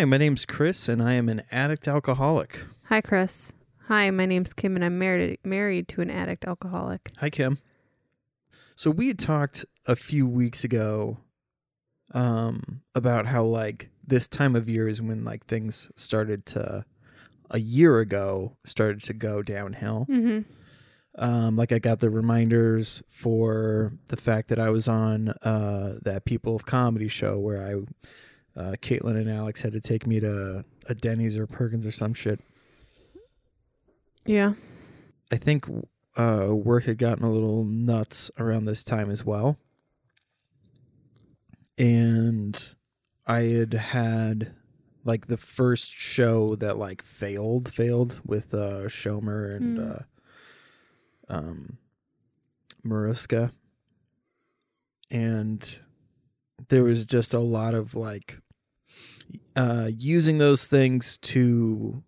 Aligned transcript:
Hi, 0.00 0.06
my 0.06 0.16
name's 0.16 0.46
Chris, 0.46 0.88
and 0.88 1.02
I 1.02 1.12
am 1.12 1.28
an 1.28 1.42
addict 1.52 1.86
alcoholic. 1.86 2.64
Hi, 2.84 3.02
Chris. 3.02 3.52
Hi, 3.88 4.10
my 4.10 4.24
name's 4.24 4.54
Kim, 4.54 4.74
and 4.74 4.82
I'm 4.82 4.98
married 4.98 5.40
married 5.44 5.88
to 5.88 6.00
an 6.00 6.08
addict 6.08 6.46
alcoholic. 6.46 7.10
Hi, 7.18 7.28
Kim. 7.28 7.58
So 8.76 8.90
we 8.90 9.08
had 9.08 9.18
talked 9.18 9.66
a 9.84 9.94
few 9.94 10.26
weeks 10.26 10.64
ago 10.64 11.18
um, 12.14 12.80
about 12.94 13.26
how 13.26 13.44
like 13.44 13.90
this 14.02 14.26
time 14.26 14.56
of 14.56 14.70
year 14.70 14.88
is 14.88 15.02
when 15.02 15.22
like 15.22 15.44
things 15.44 15.92
started 15.96 16.46
to 16.46 16.86
a 17.50 17.60
year 17.60 17.98
ago 17.98 18.56
started 18.64 19.02
to 19.02 19.12
go 19.12 19.42
downhill. 19.42 20.06
Mm-hmm. 20.08 20.50
Um, 21.22 21.56
like 21.56 21.72
I 21.72 21.78
got 21.78 21.98
the 21.98 22.08
reminders 22.08 23.02
for 23.06 23.92
the 24.06 24.16
fact 24.16 24.48
that 24.48 24.58
I 24.58 24.70
was 24.70 24.88
on 24.88 25.34
uh, 25.42 25.98
that 26.04 26.24
People 26.24 26.56
of 26.56 26.64
Comedy 26.64 27.08
show 27.08 27.38
where 27.38 27.60
I, 27.60 27.74
uh, 28.56 28.72
Caitlin 28.80 29.16
and 29.16 29.30
Alex 29.30 29.62
had 29.62 29.72
to 29.72 29.80
take 29.80 30.06
me 30.06 30.20
to 30.20 30.64
a 30.88 30.94
Denny's 30.94 31.36
or 31.36 31.46
Perkins 31.46 31.86
or 31.86 31.90
some 31.90 32.14
shit. 32.14 32.40
Yeah. 34.26 34.54
I 35.32 35.36
think 35.36 35.64
uh, 36.16 36.48
work 36.50 36.84
had 36.84 36.98
gotten 36.98 37.24
a 37.24 37.30
little 37.30 37.64
nuts 37.64 38.30
around 38.38 38.64
this 38.66 38.82
time 38.84 39.10
as 39.10 39.24
well. 39.24 39.56
And 41.78 42.74
I 43.26 43.40
had 43.40 43.72
had 43.72 44.52
like 45.04 45.28
the 45.28 45.36
first 45.38 45.92
show 45.92 46.54
that 46.56 46.76
like 46.76 47.02
failed, 47.02 47.72
failed 47.72 48.20
with 48.24 48.52
uh, 48.52 48.86
Shomer 48.88 49.56
and 49.56 49.78
Mm. 49.78 49.96
uh, 49.96 50.02
um, 51.32 51.78
Mariska. 52.84 53.52
And 55.10 55.78
there 56.68 56.84
was 56.84 57.06
just 57.06 57.32
a 57.32 57.38
lot 57.40 57.74
of 57.74 57.94
like 57.94 58.39
uh, 59.56 59.90
using 59.96 60.38
those 60.38 60.66
things 60.66 61.18
to 61.18 62.02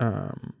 um, 0.00 0.54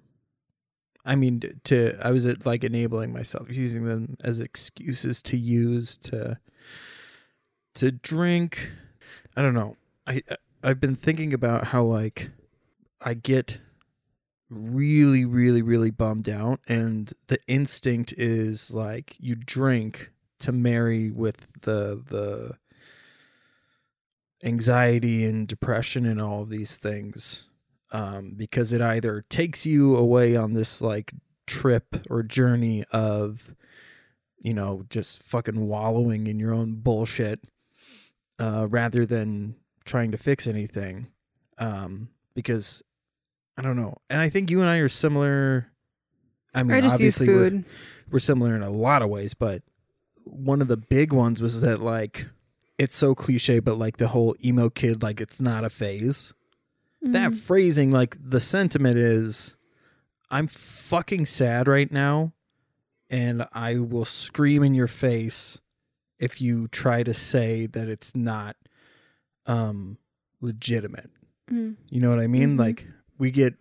I 1.04 1.16
mean, 1.16 1.42
to 1.64 1.96
I 2.02 2.12
was 2.12 2.26
at, 2.26 2.46
like 2.46 2.64
enabling 2.64 3.12
myself, 3.12 3.54
using 3.54 3.84
them 3.84 4.16
as 4.24 4.40
excuses 4.40 5.22
to 5.24 5.36
use 5.36 5.96
to 5.98 6.38
to 7.74 7.92
drink. 7.92 8.72
I 9.36 9.42
don't 9.42 9.54
know. 9.54 9.76
I 10.06 10.22
I've 10.62 10.80
been 10.80 10.96
thinking 10.96 11.34
about 11.34 11.66
how 11.66 11.84
like 11.84 12.30
I 13.02 13.14
get 13.14 13.60
really, 14.48 15.26
really, 15.26 15.60
really 15.60 15.90
bummed 15.90 16.28
out, 16.28 16.60
and 16.66 17.12
the 17.26 17.38
instinct 17.46 18.14
is 18.16 18.72
like 18.72 19.16
you 19.18 19.34
drink 19.34 20.10
to 20.38 20.52
marry 20.52 21.10
with 21.10 21.52
the 21.62 22.02
the 22.06 22.56
anxiety 24.42 25.24
and 25.24 25.46
depression 25.48 26.04
and 26.06 26.20
all 26.20 26.42
of 26.42 26.48
these 26.50 26.76
things 26.76 27.48
um, 27.92 28.34
because 28.36 28.72
it 28.72 28.80
either 28.82 29.24
takes 29.28 29.64
you 29.64 29.96
away 29.96 30.36
on 30.36 30.54
this 30.54 30.82
like 30.82 31.12
trip 31.46 31.96
or 32.10 32.22
journey 32.22 32.84
of 32.92 33.54
you 34.40 34.52
know 34.54 34.84
just 34.90 35.22
fucking 35.22 35.66
wallowing 35.68 36.26
in 36.26 36.38
your 36.38 36.52
own 36.52 36.74
bullshit 36.74 37.40
uh, 38.38 38.66
rather 38.68 39.06
than 39.06 39.54
trying 39.84 40.10
to 40.10 40.18
fix 40.18 40.46
anything 40.46 41.06
um, 41.58 42.08
because 42.34 42.82
i 43.56 43.62
don't 43.62 43.76
know 43.76 43.94
and 44.10 44.20
i 44.20 44.28
think 44.28 44.50
you 44.50 44.60
and 44.60 44.68
i 44.68 44.78
are 44.78 44.88
similar. 44.88 45.68
I 46.54 46.62
mean 46.62 46.72
I 46.76 46.80
obviously 46.94 47.26
we're- 47.28 47.64
we're 48.10 48.18
similar 48.20 48.54
in 48.54 48.62
a 48.62 48.70
lot 48.70 49.02
of 49.02 49.08
ways, 49.08 49.34
but 49.34 49.62
one 50.24 50.60
of 50.62 50.68
the 50.68 50.76
big 50.76 51.12
ones 51.12 51.40
was 51.42 51.60
that 51.62 51.80
like 51.80 52.26
it's 52.78 52.94
so 52.94 53.14
cliche, 53.14 53.60
but 53.60 53.76
like 53.76 53.96
the 53.98 54.08
whole 54.08 54.34
emo 54.44 54.68
kid, 54.70 55.02
like 55.02 55.20
it's 55.20 55.40
not 55.40 55.64
a 55.64 55.70
phase. 55.70 56.34
That 57.02 57.32
Mhm. 57.32 57.38
phrasing, 57.38 57.90
like 57.90 58.16
the 58.20 58.40
sentiment 58.40 58.96
is, 58.98 59.56
I'm 60.30 60.46
fucking 60.48 61.26
sad 61.26 61.68
right 61.68 61.90
now, 61.92 62.32
and 63.10 63.46
I 63.52 63.78
will 63.78 64.04
scream 64.06 64.62
in 64.64 64.74
your 64.74 64.88
face 64.88 65.60
if 66.18 66.40
you 66.40 66.66
try 66.68 67.02
to 67.02 67.12
say 67.14 67.66
that 67.66 67.88
it's 67.88 68.14
not 68.16 68.56
um 69.46 69.98
legitimate. 70.40 71.10
Mm. 71.50 71.76
You 71.90 72.00
know 72.00 72.08
what 72.10 72.20
I 72.20 72.26
mean? 72.26 72.56
Mhm. 72.56 72.58
Like 72.58 72.86
we 73.18 73.30
get 73.30 73.54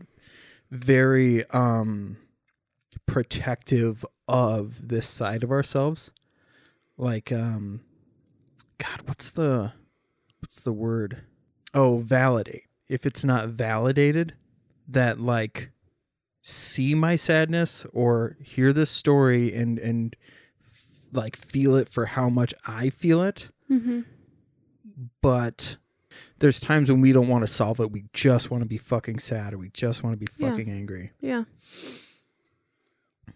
very 0.71 1.45
um 1.49 2.17
protective 3.05 4.05
of 4.27 4.87
this 4.87 5.07
side 5.07 5.43
of 5.43 5.51
ourselves. 5.51 6.11
Like 6.97 7.31
um 7.31 7.81
God, 8.83 9.01
what's 9.07 9.31
the 9.31 9.71
what's 10.41 10.61
the 10.61 10.73
word? 10.73 11.23
Oh, 11.73 11.99
validate. 11.99 12.63
If 12.89 13.05
it's 13.05 13.23
not 13.25 13.47
validated 13.49 14.33
that 14.87 15.19
like 15.19 15.71
see 16.41 16.93
my 16.93 17.15
sadness 17.15 17.85
or 17.93 18.35
hear 18.41 18.73
this 18.73 18.89
story 18.89 19.53
and 19.53 19.79
and 19.79 20.15
like 21.13 21.35
feel 21.37 21.75
it 21.75 21.87
for 21.87 22.07
how 22.07 22.29
much 22.29 22.53
I 22.67 22.89
feel 22.89 23.21
it, 23.23 23.49
Mm-hmm. 23.71 24.01
but 25.21 25.77
there's 26.39 26.59
times 26.59 26.91
when 26.91 26.99
we 27.01 27.11
don't 27.13 27.27
want 27.29 27.43
to 27.43 27.47
solve 27.47 27.79
it. 27.79 27.91
We 27.91 28.03
just 28.13 28.51
want 28.51 28.61
to 28.61 28.67
be 28.69 28.77
fucking 28.77 29.19
sad 29.19 29.53
or 29.53 29.57
we 29.57 29.69
just 29.69 30.03
want 30.03 30.19
to 30.19 30.25
be 30.25 30.27
Yeah. 30.37 30.49
fucking 30.49 30.69
angry. 30.69 31.11
Yeah. 31.21 31.45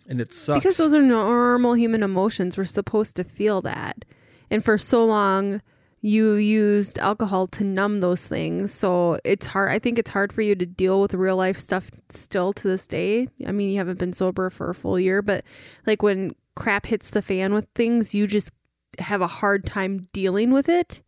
And 0.10 0.22
it 0.22 0.34
sucks. 0.34 0.60
Because 0.60 0.78
those 0.78 0.94
are 0.94 1.02
normal 1.02 1.74
human 1.74 2.04
emotions. 2.04 2.58
We're 2.58 2.66
supposed 2.66 3.16
to 3.16 3.24
feel 3.24 3.62
that. 3.62 4.06
And 4.50 4.64
for 4.64 4.78
so 4.78 5.06
long, 5.06 5.62
you 6.02 6.34
used 6.34 6.98
alcohol 7.00 7.48
to 7.48 7.64
numb 7.64 7.98
those 7.98 8.28
things. 8.28 8.74
So 8.74 9.20
it's 9.24 9.48
hard. 9.48 9.72
I 9.72 9.80
think 9.80 10.00
it's 10.00 10.12
hard 10.12 10.32
for 10.32 10.42
you 10.42 10.56
to 10.56 10.66
deal 10.66 11.02
with 11.02 11.14
real 11.14 11.36
life 11.36 11.58
stuff 11.58 11.92
still 12.10 12.54
to 12.54 12.68
this 12.68 12.88
day. 12.88 13.28
I 13.46 13.52
mean, 13.52 13.70
you 13.70 13.78
haven't 13.78 14.00
been 14.00 14.14
sober 14.14 14.50
for 14.50 14.70
a 14.70 14.76
full 14.76 15.00
year, 15.00 15.22
but 15.22 15.44
like 15.86 16.02
when 16.02 16.36
crap 16.56 16.86
hits 16.86 17.10
the 17.10 17.22
fan 17.22 17.54
with 17.54 17.68
things, 17.76 18.16
you 18.16 18.28
just 18.28 18.52
have 19.00 19.22
a 19.22 19.28
hard 19.28 19.66
time 19.66 20.08
dealing 20.14 20.52
with 20.52 20.70
it. 20.70 21.02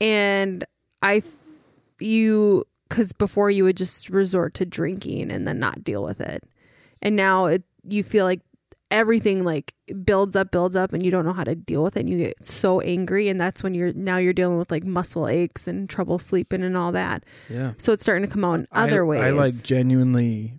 And 0.00 0.64
I, 1.02 1.22
you, 1.98 2.64
because 2.88 3.12
before 3.12 3.50
you 3.50 3.64
would 3.64 3.76
just 3.76 4.10
resort 4.10 4.54
to 4.54 4.66
drinking 4.66 5.30
and 5.30 5.48
then 5.48 5.58
not 5.58 5.82
deal 5.82 6.02
with 6.02 6.20
it 6.20 6.44
and 7.02 7.16
now 7.16 7.46
it 7.46 7.64
you 7.86 8.02
feel 8.02 8.24
like 8.24 8.40
everything 8.92 9.42
like 9.42 9.74
builds 10.04 10.36
up 10.36 10.50
builds 10.50 10.76
up 10.76 10.92
and 10.92 11.02
you 11.02 11.10
don't 11.10 11.24
know 11.24 11.32
how 11.32 11.42
to 11.44 11.54
deal 11.54 11.82
with 11.82 11.96
it 11.96 12.00
and 12.00 12.10
you 12.10 12.18
get 12.18 12.44
so 12.44 12.80
angry 12.80 13.28
and 13.28 13.40
that's 13.40 13.62
when 13.62 13.72
you're 13.74 13.92
now 13.94 14.18
you're 14.18 14.32
dealing 14.34 14.58
with 14.58 14.70
like 14.70 14.84
muscle 14.84 15.26
aches 15.26 15.66
and 15.66 15.88
trouble 15.88 16.18
sleeping 16.18 16.62
and 16.62 16.76
all 16.76 16.92
that 16.92 17.24
yeah. 17.48 17.72
so 17.78 17.92
it's 17.92 18.02
starting 18.02 18.24
to 18.24 18.30
come 18.32 18.44
out 18.44 18.54
in 18.60 18.66
other 18.70 19.00
I, 19.04 19.08
ways 19.08 19.22
I 19.22 19.30
like 19.30 19.54
genuinely 19.64 20.58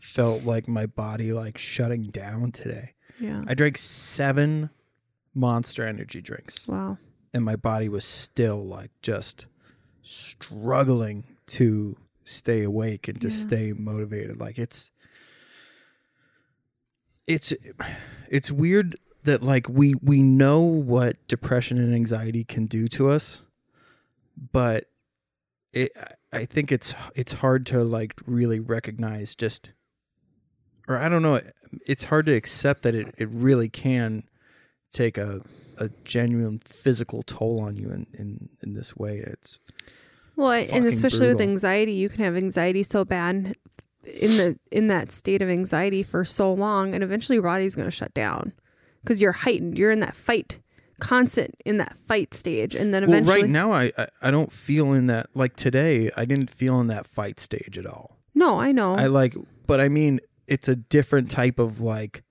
felt 0.00 0.44
like 0.44 0.68
my 0.68 0.86
body 0.86 1.32
like 1.32 1.58
shutting 1.58 2.04
down 2.04 2.52
today. 2.52 2.94
yeah 3.18 3.42
I 3.48 3.54
drank 3.54 3.78
seven 3.78 4.70
monster 5.34 5.84
energy 5.84 6.20
drinks 6.22 6.68
wow 6.68 6.98
and 7.32 7.44
my 7.44 7.56
body 7.56 7.88
was 7.88 8.04
still 8.04 8.64
like 8.64 8.92
just 9.02 9.46
struggling 10.02 11.24
to 11.46 11.96
stay 12.22 12.62
awake 12.62 13.08
and 13.08 13.20
to 13.20 13.28
Yeah. 13.28 13.34
stay 13.34 13.72
motivated 13.76 14.38
like 14.38 14.58
it's 14.58 14.90
it's 17.26 17.52
it's 18.28 18.50
weird 18.50 18.96
that 19.24 19.42
like 19.42 19.68
we 19.68 19.94
we 20.02 20.22
know 20.22 20.60
what 20.60 21.16
depression 21.28 21.78
and 21.78 21.94
anxiety 21.94 22.44
can 22.44 22.66
do 22.66 22.86
to 22.88 23.08
us 23.08 23.44
but 24.52 24.84
it 25.72 25.90
i 26.32 26.44
think 26.44 26.70
it's 26.70 26.94
it's 27.14 27.34
hard 27.34 27.64
to 27.66 27.82
like 27.82 28.14
really 28.26 28.60
recognize 28.60 29.34
just 29.34 29.72
or 30.88 30.98
i 30.98 31.08
don't 31.08 31.22
know 31.22 31.40
it's 31.86 32.04
hard 32.04 32.26
to 32.26 32.32
accept 32.32 32.82
that 32.82 32.94
it, 32.94 33.14
it 33.18 33.28
really 33.30 33.68
can 33.68 34.24
take 34.90 35.18
a 35.18 35.40
a 35.78 35.90
genuine 36.04 36.60
physical 36.64 37.22
toll 37.22 37.60
on 37.60 37.76
you 37.76 37.90
in 37.90 38.06
in, 38.14 38.48
in 38.62 38.74
this 38.74 38.96
way. 38.96 39.18
It's 39.18 39.58
well 40.36 40.50
and 40.50 40.84
especially 40.86 41.28
with 41.28 41.40
anxiety 41.40 41.92
you 41.92 42.08
can 42.08 42.24
have 42.24 42.36
anxiety 42.36 42.82
so 42.82 43.04
bad 43.04 43.56
in 44.06 44.36
the 44.36 44.58
in 44.70 44.86
that 44.88 45.10
state 45.10 45.42
of 45.42 45.48
anxiety 45.48 46.02
for 46.02 46.24
so 46.24 46.52
long 46.52 46.94
and 46.94 47.02
eventually 47.02 47.38
Roddy's 47.38 47.74
going 47.74 47.86
to 47.86 47.90
shut 47.90 48.14
down 48.14 48.52
because 49.02 49.20
you're 49.20 49.32
heightened 49.32 49.78
you're 49.78 49.90
in 49.90 50.00
that 50.00 50.14
fight 50.14 50.60
constant 51.00 51.54
in 51.64 51.78
that 51.78 51.96
fight 51.96 52.32
stage 52.32 52.74
and 52.74 52.94
then 52.94 53.02
eventually 53.02 53.26
well 53.26 53.42
right 53.42 53.50
now 53.50 53.72
I, 53.72 53.92
I 53.98 54.06
i 54.22 54.30
don't 54.30 54.52
feel 54.52 54.92
in 54.92 55.08
that 55.08 55.26
like 55.34 55.56
today 55.56 56.08
i 56.16 56.24
didn't 56.24 56.50
feel 56.50 56.80
in 56.80 56.86
that 56.86 57.06
fight 57.06 57.40
stage 57.40 57.76
at 57.76 57.84
all 57.84 58.20
no 58.32 58.60
i 58.60 58.70
know 58.70 58.94
I 58.94 59.06
like, 59.06 59.34
but 59.66 59.80
I 59.80 59.88
mean, 59.88 60.20
it's 60.46 60.68
a 60.68 60.76
different 60.76 61.30
type 61.30 61.58
of 61.58 61.80
like. 61.80 62.22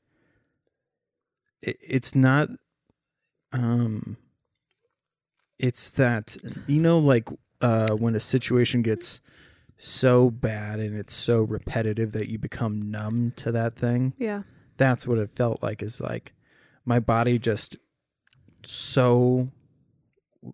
It, 1.61 1.77
it's 1.81 2.15
not, 2.15 2.49
um. 3.51 4.17
It's 5.59 5.89
that 5.91 6.35
you 6.67 6.81
know, 6.81 6.99
like, 6.99 7.29
uh, 7.61 7.95
when 7.95 8.15
a 8.15 8.19
situation 8.19 8.81
gets 8.81 9.21
so 9.77 10.31
bad 10.31 10.79
and 10.79 10.97
it's 10.97 11.13
so 11.13 11.43
repetitive 11.43 12.11
that 12.13 12.29
you 12.29 12.37
become 12.39 12.81
numb 12.91 13.31
to 13.37 13.51
that 13.51 13.73
thing. 13.73 14.13
yeah 14.17 14.43
That's 14.77 15.07
what 15.07 15.17
it 15.17 15.29
felt 15.29 15.61
like. 15.61 15.81
Is 15.81 15.99
like, 16.01 16.33
my 16.85 16.99
body 16.99 17.37
just 17.39 17.75
so 18.63 19.49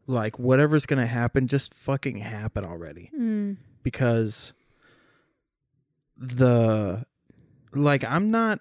like 0.07 0.37
whatever's 0.39 0.85
gonna 0.85 1.05
happen, 1.07 1.47
just 1.47 1.73
fucking 1.73 2.17
happen 2.17 2.65
already. 2.65 3.11
Mm. 3.17 3.57
Because 3.83 4.53
the 6.17 7.05
like 7.73 8.03
I'm 8.03 8.29
not 8.29 8.59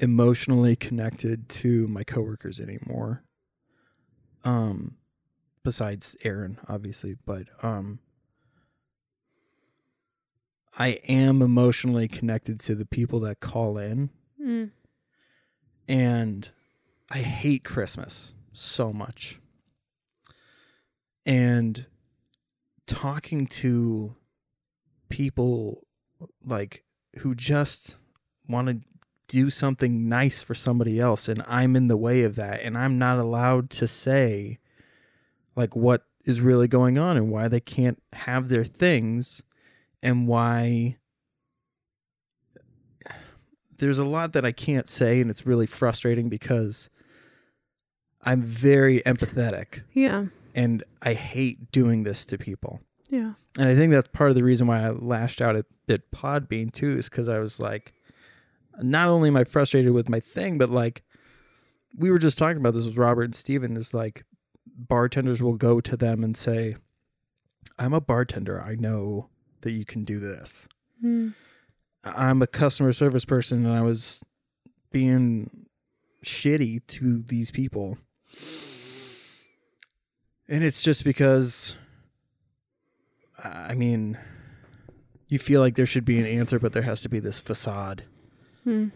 emotionally 0.00 0.76
connected 0.76 1.48
to 1.48 1.86
my 1.88 2.04
coworkers 2.04 2.60
anymore. 2.60 3.22
Um 4.44 4.96
besides 5.64 6.16
Aaron, 6.24 6.58
obviously, 6.68 7.16
but 7.26 7.44
um 7.62 8.00
I 10.78 11.00
am 11.08 11.42
emotionally 11.42 12.06
connected 12.08 12.60
to 12.60 12.74
the 12.74 12.86
people 12.86 13.20
that 13.20 13.40
call 13.40 13.78
in 13.78 14.10
Mm. 14.40 14.70
and 15.88 16.50
I 17.10 17.18
hate 17.18 17.64
Christmas 17.64 18.34
so 18.52 18.92
much. 18.92 19.40
And 21.26 21.86
talking 22.86 23.46
to 23.46 24.14
people 25.08 25.86
like 26.44 26.84
who 27.18 27.34
just 27.34 27.96
want 28.48 28.68
to 28.68 28.80
do 29.26 29.50
something 29.50 30.08
nice 30.08 30.42
for 30.42 30.54
somebody 30.54 30.98
else 30.98 31.28
and 31.28 31.42
I'm 31.46 31.76
in 31.76 31.88
the 31.88 31.96
way 31.98 32.22
of 32.22 32.36
that 32.36 32.62
and 32.62 32.78
I'm 32.78 32.96
not 32.98 33.18
allowed 33.18 33.68
to 33.70 33.86
say 33.86 34.58
like 35.54 35.76
what 35.76 36.04
is 36.24 36.40
really 36.40 36.68
going 36.68 36.96
on 36.96 37.16
and 37.18 37.30
why 37.30 37.48
they 37.48 37.60
can't 37.60 38.02
have 38.14 38.48
their 38.48 38.64
things 38.64 39.42
and 40.02 40.26
why 40.28 40.96
there's 43.78 43.98
a 43.98 44.04
lot 44.04 44.32
that 44.32 44.44
I 44.44 44.52
can't 44.52 44.88
say 44.88 45.20
and 45.20 45.30
it's 45.30 45.46
really 45.46 45.66
frustrating 45.66 46.28
because 46.28 46.90
I'm 48.22 48.42
very 48.42 49.00
empathetic 49.02 49.82
Yeah. 49.94 50.26
and 50.54 50.82
I 51.02 51.14
hate 51.14 51.70
doing 51.70 52.02
this 52.02 52.26
to 52.26 52.38
people. 52.38 52.80
Yeah. 53.08 53.34
And 53.56 53.68
I 53.68 53.74
think 53.74 53.92
that's 53.92 54.08
part 54.12 54.30
of 54.30 54.36
the 54.36 54.44
reason 54.44 54.66
why 54.66 54.80
I 54.82 54.90
lashed 54.90 55.40
out 55.40 55.56
at, 55.56 55.66
at 55.88 56.10
Podbean 56.10 56.72
too, 56.72 56.92
is 56.98 57.08
because 57.08 57.28
I 57.28 57.38
was 57.38 57.58
like, 57.60 57.92
not 58.80 59.08
only 59.08 59.28
am 59.28 59.36
I 59.36 59.44
frustrated 59.44 59.92
with 59.92 60.08
my 60.08 60.20
thing, 60.20 60.58
but 60.58 60.68
like 60.70 61.02
we 61.96 62.10
were 62.10 62.18
just 62.18 62.36
talking 62.38 62.58
about 62.60 62.74
this 62.74 62.84
with 62.84 62.96
Robert 62.98 63.22
and 63.24 63.34
Steven, 63.34 63.76
is 63.76 63.94
like 63.94 64.24
bartenders 64.66 65.42
will 65.42 65.54
go 65.56 65.80
to 65.80 65.96
them 65.96 66.22
and 66.22 66.36
say, 66.36 66.76
I'm 67.78 67.92
a 67.94 68.00
bartender. 68.00 68.60
I 68.60 68.74
know 68.74 69.30
that 69.62 69.72
you 69.72 69.84
can 69.84 70.04
do 70.04 70.18
this. 70.18 70.68
Mm. 71.04 71.34
I'm 72.04 72.42
a 72.42 72.46
customer 72.46 72.92
service 72.92 73.24
person 73.24 73.64
and 73.66 73.74
I 73.74 73.82
was 73.82 74.24
being 74.92 75.66
shitty 76.24 76.86
to 76.86 77.22
these 77.22 77.50
people. 77.50 77.98
And 80.48 80.64
it's 80.64 80.82
just 80.82 81.04
because 81.04 81.76
I 83.42 83.74
mean 83.74 84.18
you 85.28 85.38
feel 85.38 85.60
like 85.60 85.74
there 85.76 85.86
should 85.86 86.04
be 86.04 86.18
an 86.18 86.26
answer 86.26 86.58
but 86.58 86.72
there 86.72 86.82
has 86.82 87.02
to 87.02 87.08
be 87.08 87.18
this 87.18 87.40
facade 87.40 88.04
Mm. 88.66 88.90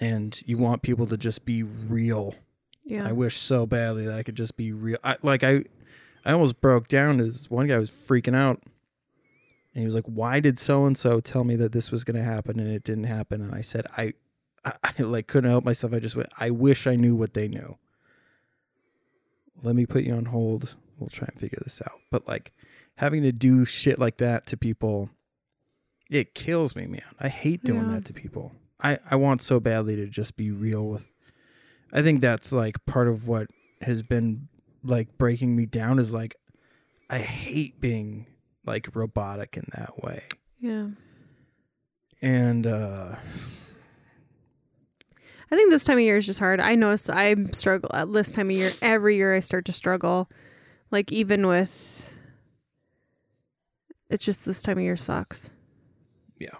and 0.00 0.40
you 0.46 0.56
want 0.56 0.82
people 0.82 1.06
to 1.06 1.16
just 1.16 1.44
be 1.44 1.62
real. 1.64 2.34
Yeah. 2.84 3.08
I 3.08 3.12
wish 3.12 3.36
so 3.36 3.66
badly 3.66 4.06
that 4.06 4.16
I 4.18 4.22
could 4.22 4.36
just 4.36 4.56
be 4.56 4.72
real. 4.72 4.98
I, 5.02 5.16
like 5.22 5.42
I, 5.42 5.64
I 6.24 6.32
almost 6.32 6.60
broke 6.60 6.86
down. 6.86 7.18
As 7.18 7.50
one 7.50 7.66
guy 7.66 7.78
was 7.78 7.90
freaking 7.90 8.36
out, 8.36 8.62
and 9.74 9.80
he 9.80 9.84
was 9.84 9.94
like, 9.94 10.04
"Why 10.06 10.40
did 10.40 10.58
so 10.58 10.84
and 10.84 10.96
so 10.96 11.20
tell 11.20 11.44
me 11.44 11.56
that 11.56 11.72
this 11.72 11.90
was 11.90 12.04
going 12.04 12.16
to 12.16 12.22
happen 12.22 12.58
and 12.60 12.68
it 12.70 12.84
didn't 12.84 13.04
happen?" 13.04 13.40
And 13.40 13.54
I 13.54 13.62
said, 13.62 13.86
"I, 13.96 14.12
I, 14.64 14.72
I 14.82 15.02
like 15.02 15.26
couldn't 15.26 15.50
help 15.50 15.64
myself. 15.64 15.92
I 15.92 15.98
just 15.98 16.16
went. 16.16 16.28
I 16.38 16.50
wish 16.50 16.86
I 16.86 16.96
knew 16.96 17.14
what 17.16 17.34
they 17.34 17.48
knew. 17.48 17.76
Let 19.62 19.74
me 19.76 19.86
put 19.86 20.04
you 20.04 20.14
on 20.14 20.26
hold. 20.26 20.76
We'll 20.98 21.08
try 21.08 21.28
and 21.30 21.38
figure 21.38 21.58
this 21.62 21.82
out. 21.82 22.00
But 22.10 22.26
like 22.28 22.52
having 22.96 23.22
to 23.22 23.32
do 23.32 23.64
shit 23.64 23.98
like 23.98 24.18
that 24.18 24.46
to 24.46 24.56
people, 24.56 25.10
it 26.10 26.34
kills 26.34 26.76
me, 26.76 26.86
man. 26.86 27.02
I 27.20 27.28
hate 27.28 27.64
doing 27.64 27.84
Yeah. 27.84 27.92
that 27.92 28.04
to 28.06 28.12
people. 28.12 28.52
I 28.82 28.98
I 29.10 29.16
want 29.16 29.42
so 29.42 29.60
badly 29.60 29.96
to 29.96 30.06
just 30.06 30.36
be 30.36 30.50
real 30.50 30.86
with 30.88 31.12
I 31.92 32.02
think 32.02 32.20
that's 32.20 32.52
like 32.52 32.84
part 32.86 33.06
of 33.06 33.28
what 33.28 33.48
has 33.82 34.02
been 34.02 34.48
like 34.82 35.16
breaking 35.18 35.54
me 35.54 35.66
down 35.66 35.98
is 35.98 36.12
like 36.12 36.36
I 37.10 37.18
hate 37.18 37.80
being 37.80 38.26
like 38.64 38.94
robotic 38.94 39.56
in 39.56 39.64
that 39.76 40.02
way. 40.02 40.22
yeah. 40.60 40.88
And 42.20 42.66
uh 42.66 43.16
I 45.50 45.54
think 45.54 45.70
this 45.70 45.84
time 45.84 45.98
of 45.98 46.04
year 46.04 46.16
is 46.16 46.24
just 46.24 46.38
hard. 46.38 46.60
I 46.60 46.76
notice 46.76 47.10
I 47.10 47.34
struggle 47.52 47.90
at 47.92 48.10
this 48.12 48.32
time 48.32 48.48
of 48.48 48.56
year. 48.56 48.70
Every 48.80 49.16
year 49.16 49.34
I 49.34 49.40
start 49.40 49.66
to 49.66 49.72
struggle. 49.72 50.30
Like 50.90 51.12
even 51.12 51.46
with 51.46 52.10
it's 54.08 54.24
just 54.24 54.46
this 54.46 54.62
time 54.62 54.78
of 54.78 54.84
year 54.84 54.96
sucks. 54.96 55.50
Yeah. 56.38 56.56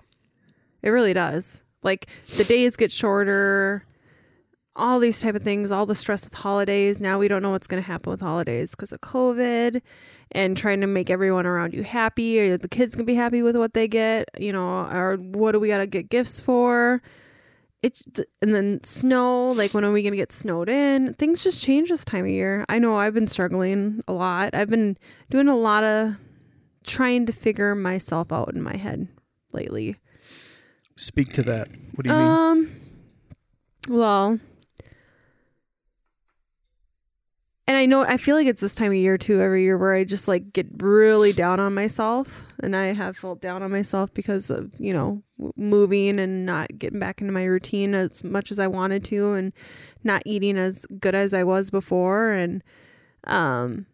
It 0.82 0.90
really 0.90 1.14
does. 1.14 1.62
Like 1.82 2.08
the 2.37 2.44
days 2.44 2.76
get 2.76 2.93
shorter, 2.93 3.84
all 4.75 4.99
these 4.99 5.20
type 5.20 5.34
of 5.34 5.43
things, 5.43 5.70
all 5.72 5.87
the 5.87 5.94
stress 5.94 6.25
with 6.25 6.34
holidays. 6.34 7.00
Now 7.00 7.19
we 7.19 7.28
don't 7.28 7.43
know 7.43 7.50
what's 7.50 7.66
going 7.66 7.82
to 7.82 7.87
happen 7.87 8.10
with 8.10 8.20
holidays 8.20 8.72
because 8.72 8.93
of 8.93 9.00
COVID 9.00 9.81
and 10.32 10.56
trying 10.56 10.81
to 10.81 10.87
make 10.87 11.11
everyone 11.11 11.46
around 11.46 11.75
you 11.75 11.82
happy. 11.82 12.40
Are 12.40 12.58
the 12.58 12.69
kids 12.69 12.94
going 12.94 13.06
to 13.06 13.11
be 13.11 13.17
happy 13.17 13.43
with 13.43 13.56
what 13.56 13.75
they 13.75 13.88
get? 13.88 14.29
You 14.38 14.52
know, 14.52 14.87
or 14.87 15.17
what 15.17 15.52
do 15.52 15.61
we 15.61 15.69
got 15.69 15.79
to 15.79 15.87
get 15.87 16.08
gifts 16.08 16.40
for? 16.40 17.02
It 17.82 18.00
and 18.40 18.55
then 18.55 18.82
snow. 18.84 19.50
Like 19.52 19.75
when 19.75 19.84
are 19.84 19.93
we 19.93 20.02
going 20.02 20.12
to 20.12 20.17
get 20.17 20.32
snowed 20.32 20.69
in? 20.69 21.14
Things 21.14 21.43
just 21.43 21.62
change 21.64 21.88
this 21.88 22.05
time 22.05 22.25
of 22.25 22.31
year. 22.31 22.64
I 22.69 22.79
know 22.79 22.96
I've 22.96 23.14
been 23.14 23.26
struggling 23.26 24.02
a 24.06 24.12
lot. 24.12 24.55
I've 24.55 24.70
been 24.70 24.96
doing 25.31 25.49
a 25.49 25.56
lot 25.56 25.84
of 25.84 26.17
trying 26.85 27.26
to 27.26 27.32
figure 27.32 27.75
myself 27.75 28.32
out 28.32 28.52
in 28.55 28.62
my 28.62 28.76
head 28.76 29.08
lately. 29.52 29.96
speak 30.96 31.32
to 31.35 31.43
that. 31.43 31.69
What 31.94 32.05
do 32.05 32.11
you 32.11 32.17
mean? 32.17 32.26
Um. 32.26 32.70
Well, 33.88 34.38
and 37.67 37.71
I 37.82 37.87
know 37.87 38.05
I 38.05 38.17
feel 38.17 38.37
like 38.37 38.46
it's 38.46 38.61
this 38.61 38.76
time 38.76 38.93
of 38.93 38.96
year 38.96 39.19
too. 39.19 39.40
Every 39.40 39.64
year 39.64 39.76
where 39.76 39.93
I 39.93 40.05
just 40.05 40.29
like 40.29 40.52
get 40.52 40.69
really 40.79 41.32
down 41.32 41.58
on 41.58 41.75
myself, 41.75 42.44
and 42.62 42.76
I 42.76 42.93
have 42.93 43.17
felt 43.17 43.40
down 43.40 43.62
on 43.62 43.73
myself 43.73 44.14
because 44.14 44.50
of 44.50 44.71
you 44.78 44.92
know 44.92 45.23
moving 45.57 46.21
and 46.21 46.47
not 46.47 46.78
getting 46.78 47.00
back 47.00 47.21
into 47.21 47.33
my 47.33 47.45
routine 47.45 47.95
as 47.95 48.23
much 48.23 48.52
as 48.52 48.61
I 48.61 48.68
wanted 48.68 49.04
to, 49.07 49.33
and 49.33 49.52
not 50.04 50.23
eating 50.25 50.57
as 50.57 50.87
good 51.00 51.16
as 51.16 51.35
I 51.35 51.42
was 51.42 51.71
before, 51.71 52.30
and 52.30 52.62
um, 53.25 53.87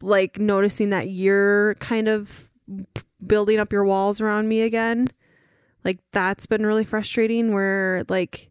like 0.00 0.38
noticing 0.38 0.88
that 0.88 1.10
you're 1.10 1.74
kind 1.74 2.08
of 2.08 2.48
building 3.26 3.58
up 3.58 3.70
your 3.70 3.84
walls 3.84 4.20
around 4.20 4.48
me 4.48 4.60
again 4.60 5.08
like 5.84 5.98
that's 6.12 6.46
been 6.46 6.64
really 6.64 6.84
frustrating 6.84 7.52
where 7.52 8.04
like 8.08 8.50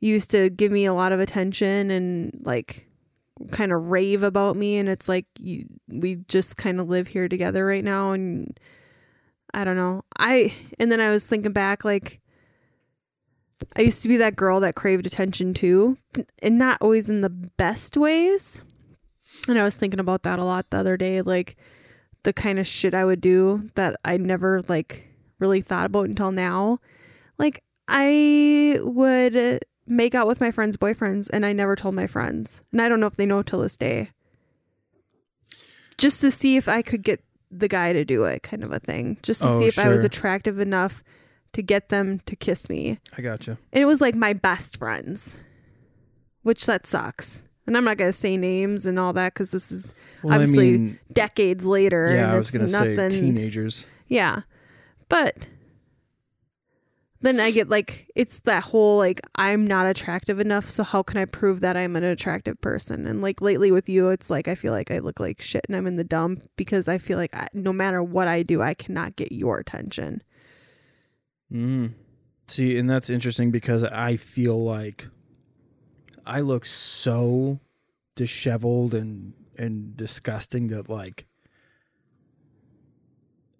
you 0.00 0.10
used 0.12 0.30
to 0.30 0.50
give 0.50 0.70
me 0.72 0.84
a 0.84 0.92
lot 0.92 1.12
of 1.12 1.20
attention 1.20 1.90
and 1.90 2.42
like 2.44 2.88
kind 3.50 3.72
of 3.72 3.90
rave 3.90 4.22
about 4.22 4.56
me 4.56 4.76
and 4.76 4.88
it's 4.88 5.08
like 5.08 5.26
you, 5.38 5.66
we 5.88 6.16
just 6.28 6.56
kind 6.56 6.80
of 6.80 6.88
live 6.88 7.08
here 7.08 7.28
together 7.28 7.66
right 7.66 7.84
now 7.84 8.10
and 8.12 8.58
I 9.52 9.64
don't 9.64 9.76
know. 9.76 10.02
I 10.18 10.52
and 10.78 10.90
then 10.90 11.00
I 11.00 11.10
was 11.10 11.26
thinking 11.26 11.52
back 11.52 11.84
like 11.84 12.20
I 13.76 13.82
used 13.82 14.02
to 14.02 14.08
be 14.08 14.16
that 14.16 14.36
girl 14.36 14.60
that 14.60 14.74
craved 14.74 15.06
attention 15.06 15.54
too 15.54 15.96
and 16.42 16.58
not 16.58 16.78
always 16.80 17.08
in 17.08 17.20
the 17.20 17.30
best 17.30 17.96
ways. 17.96 18.62
And 19.48 19.58
I 19.58 19.64
was 19.64 19.76
thinking 19.76 20.00
about 20.00 20.22
that 20.22 20.38
a 20.38 20.44
lot 20.44 20.70
the 20.70 20.78
other 20.78 20.96
day 20.96 21.22
like 21.22 21.56
the 22.24 22.32
kind 22.32 22.58
of 22.58 22.66
shit 22.66 22.94
I 22.94 23.04
would 23.04 23.20
do 23.20 23.70
that 23.74 23.96
I 24.04 24.16
never 24.16 24.62
like 24.68 25.08
really 25.38 25.60
thought 25.60 25.86
about 25.86 26.08
until 26.08 26.32
now. 26.32 26.80
Like 27.38 27.62
I 27.86 28.78
would 28.82 29.64
make 29.86 30.14
out 30.14 30.26
with 30.26 30.40
my 30.40 30.50
friends' 30.50 30.76
boyfriends 30.76 31.28
and 31.32 31.44
I 31.44 31.52
never 31.52 31.76
told 31.76 31.94
my 31.94 32.06
friends. 32.06 32.62
And 32.72 32.80
I 32.80 32.88
don't 32.88 33.00
know 33.00 33.06
if 33.06 33.16
they 33.16 33.26
know 33.26 33.42
till 33.42 33.60
this 33.60 33.76
day. 33.76 34.10
Just 35.98 36.20
to 36.22 36.30
see 36.30 36.56
if 36.56 36.68
I 36.68 36.82
could 36.82 37.02
get 37.02 37.22
the 37.50 37.68
guy 37.68 37.92
to 37.92 38.04
do 38.04 38.24
it, 38.24 38.42
kind 38.42 38.64
of 38.64 38.72
a 38.72 38.80
thing. 38.80 39.18
Just 39.22 39.42
to 39.42 39.48
Oh, 39.48 39.58
see 39.60 39.66
if 39.66 39.78
I 39.78 39.88
was 39.88 40.04
attractive 40.04 40.58
enough 40.58 41.04
to 41.52 41.62
get 41.62 41.88
them 41.88 42.20
to 42.26 42.34
kiss 42.34 42.68
me. 42.68 42.98
I 43.16 43.22
gotcha. 43.22 43.58
And 43.72 43.82
it 43.82 43.86
was 43.86 44.00
like 44.00 44.16
my 44.16 44.32
best 44.32 44.76
friends, 44.76 45.40
which 46.42 46.66
that 46.66 46.84
sucks. 46.86 47.44
And 47.66 47.76
I'm 47.76 47.84
not 47.84 47.96
going 47.96 48.08
to 48.08 48.12
say 48.16 48.36
names 48.36 48.86
and 48.86 48.98
all 48.98 49.12
that 49.12 49.34
because 49.34 49.52
this 49.52 49.70
is 49.70 49.94
Well, 50.22 50.34
Obviously, 50.34 50.68
I 50.68 50.72
mean, 50.72 50.98
decades 51.12 51.64
later. 51.64 52.08
yeah, 52.10 52.24
and 52.24 52.32
I 52.32 52.36
was 52.38 52.50
gonna 52.50 52.66
say 52.68 53.08
teenagers. 53.08 53.86
Yeah. 54.08 54.40
But 55.08 55.46
then 57.24 57.40
I 57.40 57.50
get 57.50 57.68
like 57.68 58.10
it's 58.14 58.40
that 58.40 58.64
whole 58.64 58.98
like 58.98 59.20
I'm 59.36 59.66
not 59.66 59.86
attractive 59.86 60.40
enough, 60.40 60.68
so 60.68 60.82
how 60.82 61.02
can 61.02 61.18
I 61.18 61.24
prove 61.24 61.60
that 61.60 61.76
I'm 61.76 61.96
an 61.96 62.04
attractive 62.04 62.60
person? 62.60 63.06
And 63.06 63.22
like 63.22 63.40
lately 63.40 63.70
with 63.70 63.88
you, 63.88 64.08
it's 64.08 64.30
like 64.30 64.48
I 64.48 64.54
feel 64.54 64.72
like 64.72 64.90
I 64.90 64.98
look 64.98 65.20
like 65.20 65.40
shit 65.40 65.64
and 65.68 65.76
I'm 65.76 65.86
in 65.86 65.96
the 65.96 66.04
dump 66.04 66.42
because 66.56 66.88
I 66.88 66.98
feel 66.98 67.18
like 67.18 67.34
I, 67.34 67.48
no 67.52 67.72
matter 67.72 68.02
what 68.02 68.28
I 68.28 68.42
do, 68.42 68.62
I 68.62 68.74
cannot 68.74 69.16
get 69.16 69.32
your 69.32 69.58
attention. 69.58 70.22
Mm. 71.52 71.94
See, 72.46 72.76
and 72.78 72.90
that's 72.90 73.08
interesting 73.08 73.50
because 73.50 73.84
I 73.84 74.16
feel 74.16 74.62
like 74.62 75.06
I 76.26 76.40
look 76.40 76.66
so 76.66 77.60
disheveled 78.16 78.94
and 78.94 79.34
and 79.56 79.96
disgusting 79.96 80.68
that 80.68 80.88
like 80.88 81.26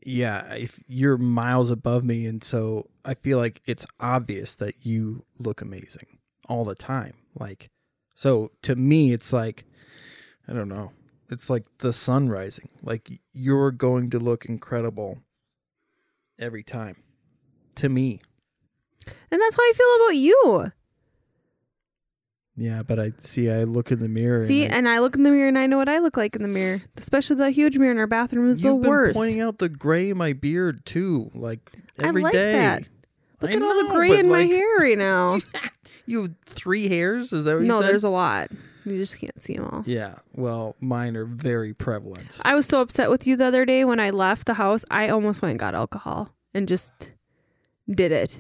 yeah, 0.05 0.55
if 0.55 0.79
you're 0.87 1.19
miles 1.19 1.71
above 1.71 2.05
me 2.05 2.27
and 2.27 2.43
so 2.43 2.89
I 3.05 3.15
feel 3.15 3.39
like 3.39 3.63
it's 3.67 3.87
obvious 4.01 4.57
that 4.57 4.85
you 4.85 5.25
look 5.39 5.61
amazing 5.61 6.19
all 6.49 6.65
the 6.65 6.75
time. 6.75 7.15
Like 7.35 7.71
so 8.15 8.53
to 8.63 8.77
me 8.77 9.13
it's 9.13 9.33
like 9.33 9.65
I 10.47 10.53
don't 10.53 10.69
know. 10.69 10.93
It's 11.31 11.49
like 11.49 11.65
the 11.79 11.93
sun 11.93 12.29
rising. 12.29 12.69
Like 12.83 13.21
you're 13.33 13.71
going 13.71 14.11
to 14.11 14.19
look 14.19 14.45
incredible 14.45 15.23
every 16.39 16.63
time. 16.63 16.97
To 17.77 17.89
me. 17.89 18.21
And 19.31 19.41
that's 19.41 19.57
how 19.57 19.63
I 19.63 19.73
feel 19.75 20.05
about 20.05 20.17
you. 20.17 20.73
Yeah, 22.57 22.83
but 22.83 23.01
I 23.01 23.13
see. 23.19 23.51
I 23.51 23.65
look 23.65 23.91
in 23.91 23.99
the 23.99 24.09
mirror. 24.09 24.47
See, 24.47 24.65
and, 24.65 24.75
I, 24.75 24.77
and 24.79 24.89
I 24.89 24.99
look 25.01 25.17
in 25.17 25.25
the 25.25 25.31
mirror 25.31 25.49
and 25.49 25.59
I 25.59 25.67
know 25.67 25.77
what 25.77 25.89
I 25.89 25.99
look 25.99 26.17
like 26.17 26.37
in 26.37 26.43
the 26.43 26.49
mirror. 26.49 26.83
Especially 26.97 27.37
the 27.37 27.51
huge 27.51 27.79
mirror 27.79 27.91
in 27.91 27.99
our 27.99 28.07
bathroom 28.07 28.49
is 28.49 28.61
the 28.61 28.75
worst. 28.75 29.17
pointing 29.17 29.41
out 29.41 29.59
the 29.59 29.69
gray 29.69 30.11
in 30.11 30.19
my 30.19 30.33
beard 30.33 30.87
too, 30.87 31.31
like 31.35 31.73
I 31.99 32.07
every 32.07 32.23
day. 32.23 32.25
like 32.25 32.33
that. 32.33 32.89
Look 33.41 33.51
I 33.51 33.55
at 33.55 33.63
all 33.63 33.89
the 33.89 33.95
gray 33.95 34.19
in 34.19 34.29
my 34.29 34.43
hair 34.43 34.77
right 34.79 34.99
now. 34.99 35.39
You 36.07 36.23
have 36.23 36.35
three 36.47 36.89
hairs. 36.89 37.33
Is 37.33 37.45
that 37.45 37.55
what 37.55 37.63
you 37.63 37.69
no, 37.69 37.83
there's 37.83 38.05
a 38.05 38.09
lot. 38.11 38.51
You 38.85 38.99
just 38.99 39.19
can't 39.19 39.43
see 39.43 39.57
them 39.57 39.65
all. 39.65 39.83
Yeah. 39.87 40.17
Well, 40.35 40.77
mine 40.81 41.17
are 41.17 41.25
very 41.25 41.73
prevalent. 41.73 42.39
I 42.45 42.55
was 42.55 42.67
so 42.67 42.81
upset 42.81 43.11
with 43.11 43.27
you 43.27 43.37
the 43.37 43.47
other 43.47 43.65
day 43.65 43.85
when 43.85 43.99
I 43.99 44.11
left 44.11 44.47
the 44.47 44.55
house. 44.55 44.85
I 44.91 45.09
almost 45.09 45.41
went 45.43 45.53
and 45.53 45.59
got 45.59 45.75
alcohol 45.75 46.35
and 46.53 46.69
just 46.69 47.13
did 47.91 48.13
it. 48.13 48.37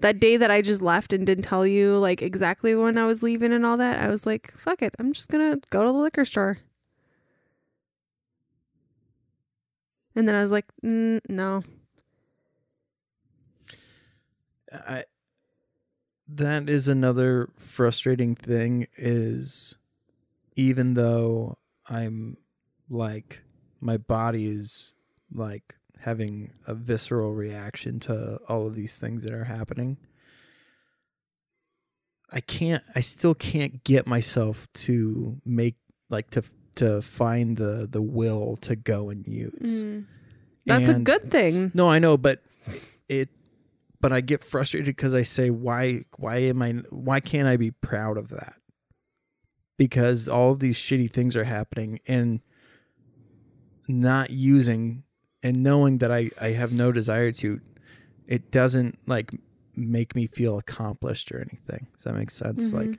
That 0.00 0.18
day 0.18 0.36
that 0.36 0.50
I 0.50 0.62
just 0.62 0.82
left 0.82 1.12
and 1.12 1.26
didn't 1.26 1.44
tell 1.44 1.66
you 1.66 1.98
like 1.98 2.22
exactly 2.22 2.74
when 2.74 2.96
I 2.96 3.04
was 3.04 3.22
leaving 3.22 3.52
and 3.52 3.66
all 3.66 3.76
that, 3.76 4.00
I 4.00 4.08
was 4.08 4.26
like, 4.26 4.56
fuck 4.56 4.82
it. 4.82 4.94
I'm 4.98 5.12
just 5.12 5.28
going 5.30 5.52
to 5.52 5.60
go 5.70 5.84
to 5.84 5.92
the 5.92 5.98
liquor 5.98 6.24
store. 6.24 6.58
And 10.16 10.26
then 10.26 10.34
I 10.34 10.42
was 10.42 10.52
like, 10.52 10.66
mm, 10.84 11.20
no. 11.28 11.62
I 14.72 15.04
that 16.28 16.68
is 16.68 16.86
another 16.86 17.50
frustrating 17.56 18.34
thing 18.36 18.86
is 18.96 19.76
even 20.54 20.94
though 20.94 21.58
I'm 21.88 22.36
like 22.88 23.42
my 23.80 23.96
body 23.96 24.46
is 24.46 24.94
like 25.32 25.76
having 26.00 26.52
a 26.66 26.74
visceral 26.74 27.34
reaction 27.34 28.00
to 28.00 28.38
all 28.48 28.66
of 28.66 28.74
these 28.74 28.98
things 28.98 29.24
that 29.24 29.32
are 29.32 29.44
happening 29.44 29.96
I 32.32 32.40
can't 32.40 32.82
I 32.94 33.00
still 33.00 33.34
can't 33.34 33.82
get 33.84 34.06
myself 34.06 34.72
to 34.74 35.40
make 35.44 35.76
like 36.08 36.30
to 36.30 36.42
to 36.76 37.02
find 37.02 37.56
the 37.56 37.88
the 37.90 38.02
will 38.02 38.56
to 38.58 38.76
go 38.76 39.10
and 39.10 39.26
use. 39.26 39.82
Mm. 39.82 40.06
That's 40.66 40.88
a 40.88 40.94
good 41.00 41.30
thing. 41.30 41.72
no, 41.74 41.88
I 41.88 41.98
know, 41.98 42.16
but 42.16 42.42
it. 43.08 43.28
But 44.00 44.12
I 44.12 44.22
get 44.22 44.42
frustrated 44.42 44.86
because 44.86 45.14
I 45.14 45.22
say, 45.22 45.50
why? 45.50 46.04
Why 46.16 46.36
am 46.36 46.62
I? 46.62 46.72
Why 46.90 47.20
can't 47.20 47.46
I 47.46 47.56
be 47.56 47.70
proud 47.70 48.16
of 48.16 48.30
that? 48.30 48.54
Because 49.76 50.28
all 50.28 50.52
of 50.52 50.60
these 50.60 50.78
shitty 50.78 51.10
things 51.10 51.36
are 51.36 51.44
happening, 51.44 52.00
and 52.06 52.40
not 53.88 54.30
using 54.30 55.02
and 55.42 55.62
knowing 55.62 55.98
that 55.98 56.10
I 56.12 56.30
I 56.40 56.48
have 56.48 56.72
no 56.72 56.92
desire 56.92 57.32
to, 57.32 57.60
it 58.26 58.50
doesn't 58.50 58.98
like 59.06 59.30
make 59.76 60.14
me 60.14 60.26
feel 60.26 60.58
accomplished 60.58 61.32
or 61.32 61.38
anything. 61.38 61.86
Does 61.94 62.04
that 62.04 62.14
make 62.14 62.30
sense? 62.30 62.72
Mhm. 62.72 62.74
Like, 62.74 62.98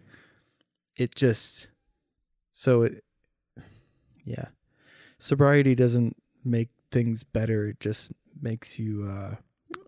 it 0.95 1.15
just 1.15 1.69
so 2.53 2.83
it, 2.83 3.03
yeah, 4.23 4.49
sobriety 5.17 5.75
doesn't 5.75 6.15
make 6.43 6.69
things 6.91 7.23
better. 7.23 7.67
It 7.67 7.79
just 7.79 8.11
makes 8.41 8.79
you 8.79 9.05
uh 9.07 9.35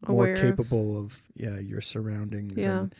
more 0.08 0.26
Aware 0.26 0.34
of- 0.36 0.40
capable 0.42 0.98
of 0.98 1.22
yeah 1.34 1.60
your 1.60 1.82
surroundings 1.82 2.58
Yeah. 2.58 2.80
and 2.82 2.96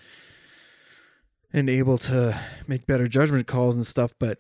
and 1.54 1.70
able 1.70 1.98
to 2.00 2.38
make 2.68 2.88
better 2.88 3.08
judgment 3.08 3.46
calls 3.48 3.76
and 3.76 3.86
stuff 3.86 4.14
but 4.20 4.40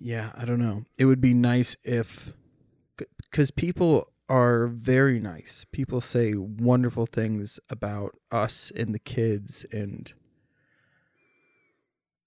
yeah 0.00 0.32
i 0.36 0.44
don't 0.44 0.58
know 0.58 0.84
it 0.98 1.04
would 1.04 1.20
be 1.20 1.34
nice 1.34 1.76
if 1.84 2.32
because 3.18 3.50
people 3.50 4.08
are 4.28 4.66
very 4.66 5.20
nice 5.20 5.64
people 5.72 6.00
say 6.00 6.34
wonderful 6.34 7.04
things 7.06 7.60
about 7.70 8.16
us 8.32 8.72
and 8.76 8.94
the 8.94 8.98
kids 8.98 9.66
and 9.72 10.14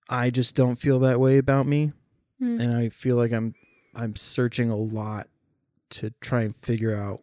i 0.09 0.29
just 0.29 0.55
don't 0.55 0.75
feel 0.75 0.99
that 0.99 1.19
way 1.19 1.37
about 1.37 1.65
me 1.65 1.91
Mm. 2.41 2.59
and 2.59 2.75
I 2.75 2.89
feel 2.89 3.15
like 3.15 3.31
I'm 3.31 3.53
I'm 3.95 4.15
searching 4.17 4.69
a 4.69 4.75
lot 4.75 5.27
to 5.91 6.09
try 6.19 6.41
and 6.41 6.53
figure 6.55 6.93
out 6.95 7.21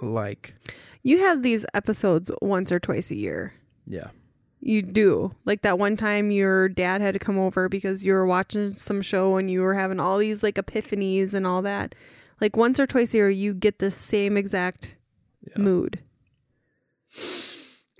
like 0.00 0.54
You 1.02 1.18
have 1.20 1.42
these 1.42 1.64
episodes 1.74 2.30
once 2.40 2.72
or 2.72 2.80
twice 2.80 3.10
a 3.10 3.16
year. 3.16 3.52
yeah 3.86 4.08
You 4.64 4.80
do. 4.82 5.34
Like 5.44 5.62
that 5.62 5.76
one 5.78 5.96
time 5.96 6.30
your 6.30 6.68
dad 6.68 7.00
had 7.00 7.14
to 7.14 7.18
come 7.18 7.36
over 7.38 7.68
because 7.68 8.04
you 8.06 8.12
were 8.12 8.26
watching 8.26 8.76
some 8.76 9.02
show 9.02 9.36
and 9.36 9.50
you 9.50 9.60
were 9.60 9.74
having 9.74 9.98
all 9.98 10.18
these 10.18 10.42
like 10.44 10.54
epiphanies 10.54 11.34
and 11.34 11.44
all 11.46 11.62
that. 11.62 11.96
Like 12.40 12.56
once 12.56 12.78
or 12.78 12.86
twice 12.86 13.12
a 13.12 13.16
year 13.16 13.28
you 13.30 13.54
get 13.54 13.80
the 13.80 13.90
same 13.90 14.36
exact 14.36 14.96
Yeah. 15.44 15.60
mood. 15.62 16.02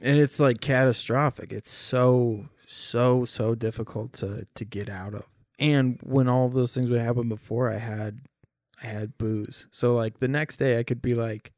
and 0.02 0.16
it's 0.16 0.40
like 0.40 0.60
catastrophic 0.60 1.52
it's 1.52 1.70
so 1.70 2.46
so 2.66 3.24
so 3.24 3.54
difficult 3.54 4.12
to 4.14 4.46
to 4.54 4.64
get 4.64 4.88
out 4.88 5.14
of 5.14 5.26
and 5.58 5.98
when 6.02 6.28
all 6.28 6.46
of 6.46 6.54
those 6.54 6.74
things 6.74 6.88
would 6.90 6.98
happen 7.00 7.28
before 7.28 7.70
I 7.70 7.76
had 7.78 8.20
I 8.82 8.86
had 8.86 9.18
booze 9.18 9.68
so 9.70 9.94
like 9.94 10.18
the 10.20 10.28
next 10.28 10.56
day 10.56 10.78
I 10.78 10.82
could 10.82 11.02
be 11.02 11.14
like 11.14 11.52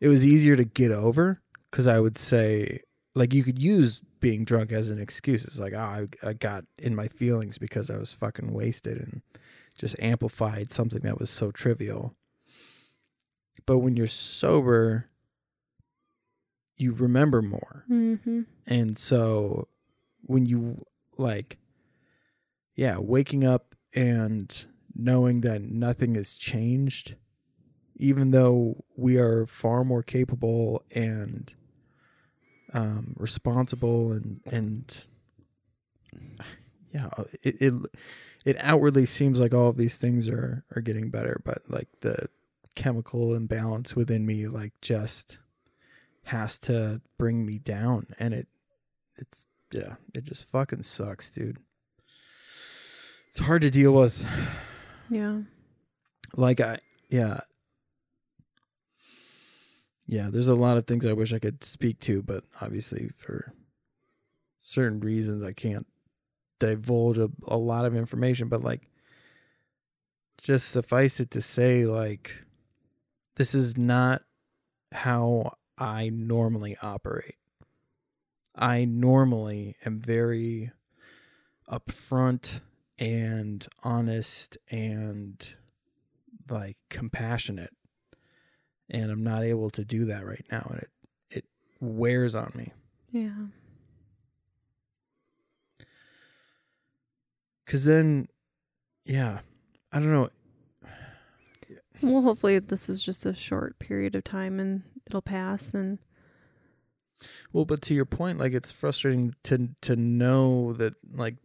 it 0.00 0.08
was 0.08 0.26
easier 0.26 0.56
to 0.56 0.64
get 0.64 0.90
over 0.90 1.38
because 1.70 1.86
I 1.86 2.00
would 2.00 2.16
say 2.16 2.80
like 3.14 3.32
you 3.32 3.42
could 3.42 3.60
use 3.60 4.02
being 4.20 4.44
drunk 4.44 4.72
as 4.72 4.88
an 4.88 5.00
excuse. 5.00 5.44
It's 5.44 5.60
like 5.60 5.72
oh, 5.74 5.78
I, 5.78 6.06
I 6.22 6.32
got 6.32 6.64
in 6.78 6.94
my 6.94 7.08
feelings 7.08 7.58
because 7.58 7.90
I 7.90 7.98
was 7.98 8.14
fucking 8.14 8.52
wasted 8.52 8.98
and 8.98 9.22
just 9.76 9.98
amplified 10.00 10.70
something 10.70 11.00
that 11.00 11.18
was 11.18 11.30
so 11.30 11.50
trivial. 11.50 12.14
But 13.66 13.78
when 13.78 13.96
you're 13.96 14.06
sober 14.06 15.08
you 16.76 16.92
remember 16.92 17.42
more. 17.42 17.84
Mm-hmm. 17.90 18.42
and 18.66 18.98
so 18.98 19.68
when 20.22 20.46
you 20.46 20.78
like 21.16 21.58
yeah 22.74 22.96
waking 22.98 23.44
up 23.44 23.74
and 23.94 24.66
knowing 24.94 25.42
that 25.42 25.62
nothing 25.62 26.14
has 26.14 26.34
changed 26.34 27.16
even 27.96 28.30
though 28.32 28.84
we 28.96 29.18
are 29.18 29.46
far 29.46 29.84
more 29.84 30.02
capable 30.02 30.82
and 30.94 31.54
um, 32.74 33.14
responsible 33.18 34.12
and 34.12 34.40
and 34.52 35.06
yeah 36.92 37.08
it, 37.42 37.60
it 37.62 37.74
it 38.44 38.56
outwardly 38.60 39.06
seems 39.06 39.40
like 39.40 39.54
all 39.54 39.68
of 39.68 39.76
these 39.76 39.96
things 39.98 40.28
are 40.28 40.64
are 40.76 40.82
getting 40.82 41.08
better 41.10 41.40
but 41.44 41.58
like 41.68 41.88
the 42.00 42.26
chemical 42.76 43.34
imbalance 43.34 43.94
within 43.96 44.26
me 44.26 44.46
like 44.48 44.72
just 44.82 45.38
has 46.24 46.58
to 46.58 47.00
bring 47.18 47.46
me 47.46 47.58
down 47.58 48.06
and 48.18 48.34
it 48.34 48.48
it's 49.16 49.46
yeah 49.72 49.94
it 50.14 50.24
just 50.24 50.50
fucking 50.50 50.82
sucks 50.82 51.30
dude 51.30 51.58
it's 53.30 53.40
hard 53.40 53.62
to 53.62 53.70
deal 53.70 53.92
with 53.92 54.24
Yeah. 55.08 55.40
like 56.36 56.60
i 56.60 56.78
yeah 57.10 57.40
yeah 60.06 60.28
there's 60.30 60.48
a 60.48 60.54
lot 60.54 60.76
of 60.76 60.86
things 60.86 61.06
i 61.06 61.12
wish 61.12 61.32
i 61.32 61.38
could 61.38 61.62
speak 61.64 61.98
to 61.98 62.22
but 62.22 62.44
obviously 62.60 63.10
for 63.16 63.52
certain 64.58 65.00
reasons 65.00 65.42
i 65.42 65.52
can't 65.52 65.86
divulge 66.58 67.18
a, 67.18 67.30
a 67.48 67.56
lot 67.56 67.84
of 67.84 67.96
information 67.96 68.48
but 68.48 68.62
like 68.62 68.88
just 70.40 70.68
suffice 70.68 71.20
it 71.20 71.30
to 71.30 71.40
say 71.40 71.84
like 71.84 72.44
this 73.36 73.54
is 73.54 73.76
not 73.76 74.22
how 74.92 75.52
i 75.78 76.08
normally 76.08 76.76
operate. 76.82 77.36
I 78.54 78.84
normally 78.84 79.76
am 79.84 80.00
very 80.00 80.70
upfront 81.68 82.60
and 82.98 83.66
honest 83.82 84.56
and 84.70 85.56
like 86.48 86.76
compassionate 86.88 87.72
and 88.90 89.10
i'm 89.10 89.22
not 89.24 89.42
able 89.44 89.70
to 89.70 89.84
do 89.84 90.04
that 90.06 90.24
right 90.26 90.44
now 90.50 90.66
and 90.70 90.78
it 90.80 90.90
it 91.30 91.44
wears 91.80 92.34
on 92.34 92.50
me 92.54 92.72
Yeah. 93.12 93.30
because 97.64 97.84
then 97.84 98.28
yeah 99.04 99.40
i 99.92 99.98
don't 99.98 100.12
know 100.12 100.30
Well, 102.02 102.22
hopefully 102.22 102.58
this 102.58 102.88
is 102.88 103.02
just 103.02 103.24
a 103.24 103.32
short 103.32 103.78
period 103.78 104.14
of 104.14 104.24
time 104.24 104.58
and 104.60 104.82
it'll 105.06 105.22
pass 105.22 105.72
and 105.74 105.98
Well, 107.52 107.64
but 107.64 107.80
to 107.82 107.94
your 107.94 108.04
point, 108.04 108.38
like 108.38 108.52
it's 108.52 108.72
frustrating 108.72 109.34
to 109.44 109.68
to 109.82 109.96
know 109.96 110.72
that 110.74 110.94
like 111.14 111.36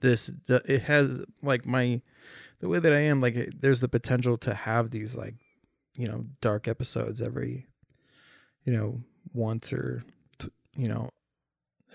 this 0.00 0.26
the, 0.48 0.60
it 0.66 0.82
has 0.84 1.24
like 1.42 1.64
my 1.66 2.02
the 2.60 2.68
way 2.68 2.78
that 2.80 2.92
I 2.92 2.98
am 2.98 3.20
like 3.20 3.34
there's 3.60 3.80
the 3.80 3.88
potential 3.88 4.36
to 4.38 4.52
have 4.54 4.90
these 4.90 5.16
like 5.16 5.36
you 5.94 6.08
know 6.08 6.24
dark 6.40 6.68
episodes 6.68 7.20
every 7.20 7.66
you 8.64 8.72
know 8.72 9.00
once 9.32 9.72
or 9.72 10.02
you 10.76 10.88
know 10.88 11.10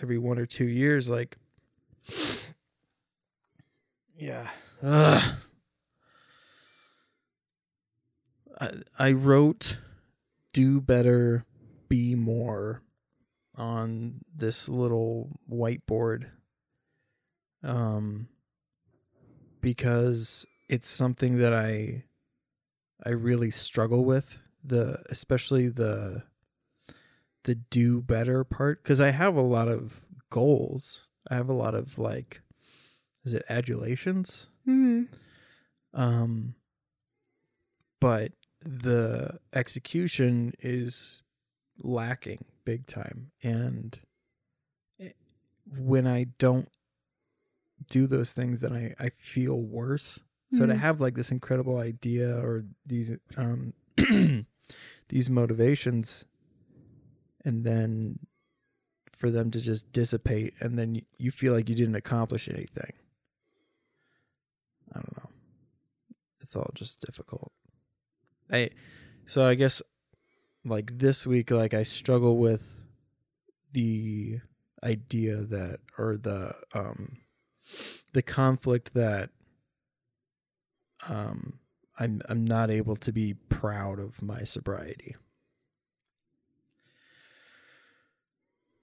every 0.01 0.17
one 0.17 0.37
or 0.37 0.45
two 0.45 0.65
years 0.65 1.09
like 1.09 1.37
yeah 4.17 4.49
Ugh. 4.83 5.35
I 8.59 8.69
I 8.97 9.11
wrote 9.11 9.79
do 10.53 10.79
better 10.79 11.45
be 11.89 12.15
more 12.15 12.81
on 13.55 14.21
this 14.33 14.67
little 14.67 15.29
whiteboard 15.49 16.29
um 17.63 18.27
because 19.61 20.45
it's 20.69 20.89
something 20.89 21.37
that 21.37 21.53
I 21.53 22.03
I 23.03 23.09
really 23.09 23.51
struggle 23.51 24.05
with 24.05 24.41
the 24.63 25.03
especially 25.09 25.67
the 25.69 26.23
the 27.43 27.55
do 27.55 28.01
better 28.01 28.43
part 28.43 28.83
cuz 28.83 28.99
I 28.99 29.11
have 29.11 29.35
a 29.35 29.41
lot 29.41 29.67
of 29.67 30.01
goals. 30.29 31.09
I 31.29 31.35
have 31.35 31.49
a 31.49 31.53
lot 31.53 31.75
of 31.75 31.97
like 31.99 32.41
is 33.23 33.33
it 33.33 33.43
adulations? 33.49 34.49
hmm 34.65 35.03
Um 35.93 36.55
but 37.99 38.33
the 38.61 39.39
execution 39.53 40.53
is 40.59 41.21
lacking 41.79 42.45
big 42.63 42.85
time 42.87 43.31
and 43.43 43.99
when 45.67 46.07
I 46.07 46.25
don't 46.39 46.69
do 47.89 48.07
those 48.07 48.33
things 48.33 48.61
then 48.61 48.73
I 48.73 48.95
I 48.99 49.09
feel 49.09 49.61
worse 49.61 50.23
so 50.55 50.65
to 50.65 50.73
Mhm. 50.73 50.77
have 50.79 51.01
like 51.01 51.15
this 51.15 51.31
incredible 51.31 51.77
idea 51.77 52.37
or 52.37 52.65
these 52.85 53.17
um 53.37 53.73
these 55.09 55.29
motivations 55.29 56.25
and 57.43 57.63
then 57.63 58.19
for 59.11 59.29
them 59.31 59.51
to 59.51 59.59
just 59.61 59.91
dissipate 59.91 60.53
and 60.59 60.77
then 60.77 60.95
you, 60.95 61.01
you 61.17 61.31
feel 61.31 61.53
like 61.53 61.69
you 61.69 61.75
didn't 61.75 61.95
accomplish 61.95 62.49
anything. 62.49 62.91
I 64.93 64.99
don't 64.99 65.17
know. 65.17 65.29
It's 66.41 66.55
all 66.55 66.69
just 66.73 67.01
difficult. 67.01 67.51
I 68.51 68.69
so 69.25 69.43
I 69.45 69.55
guess 69.55 69.81
like 70.63 70.97
this 70.99 71.25
week 71.25 71.51
like 71.51 71.73
I 71.73 71.83
struggle 71.83 72.37
with 72.37 72.83
the 73.73 74.39
idea 74.83 75.37
that 75.37 75.79
or 75.97 76.17
the 76.17 76.53
um 76.73 77.17
the 78.13 78.21
conflict 78.21 78.93
that 78.93 79.29
um 81.09 81.59
I'm 81.99 82.21
I'm 82.29 82.45
not 82.45 82.69
able 82.71 82.95
to 82.97 83.11
be 83.11 83.35
proud 83.49 83.99
of 83.99 84.21
my 84.21 84.43
sobriety. 84.43 85.15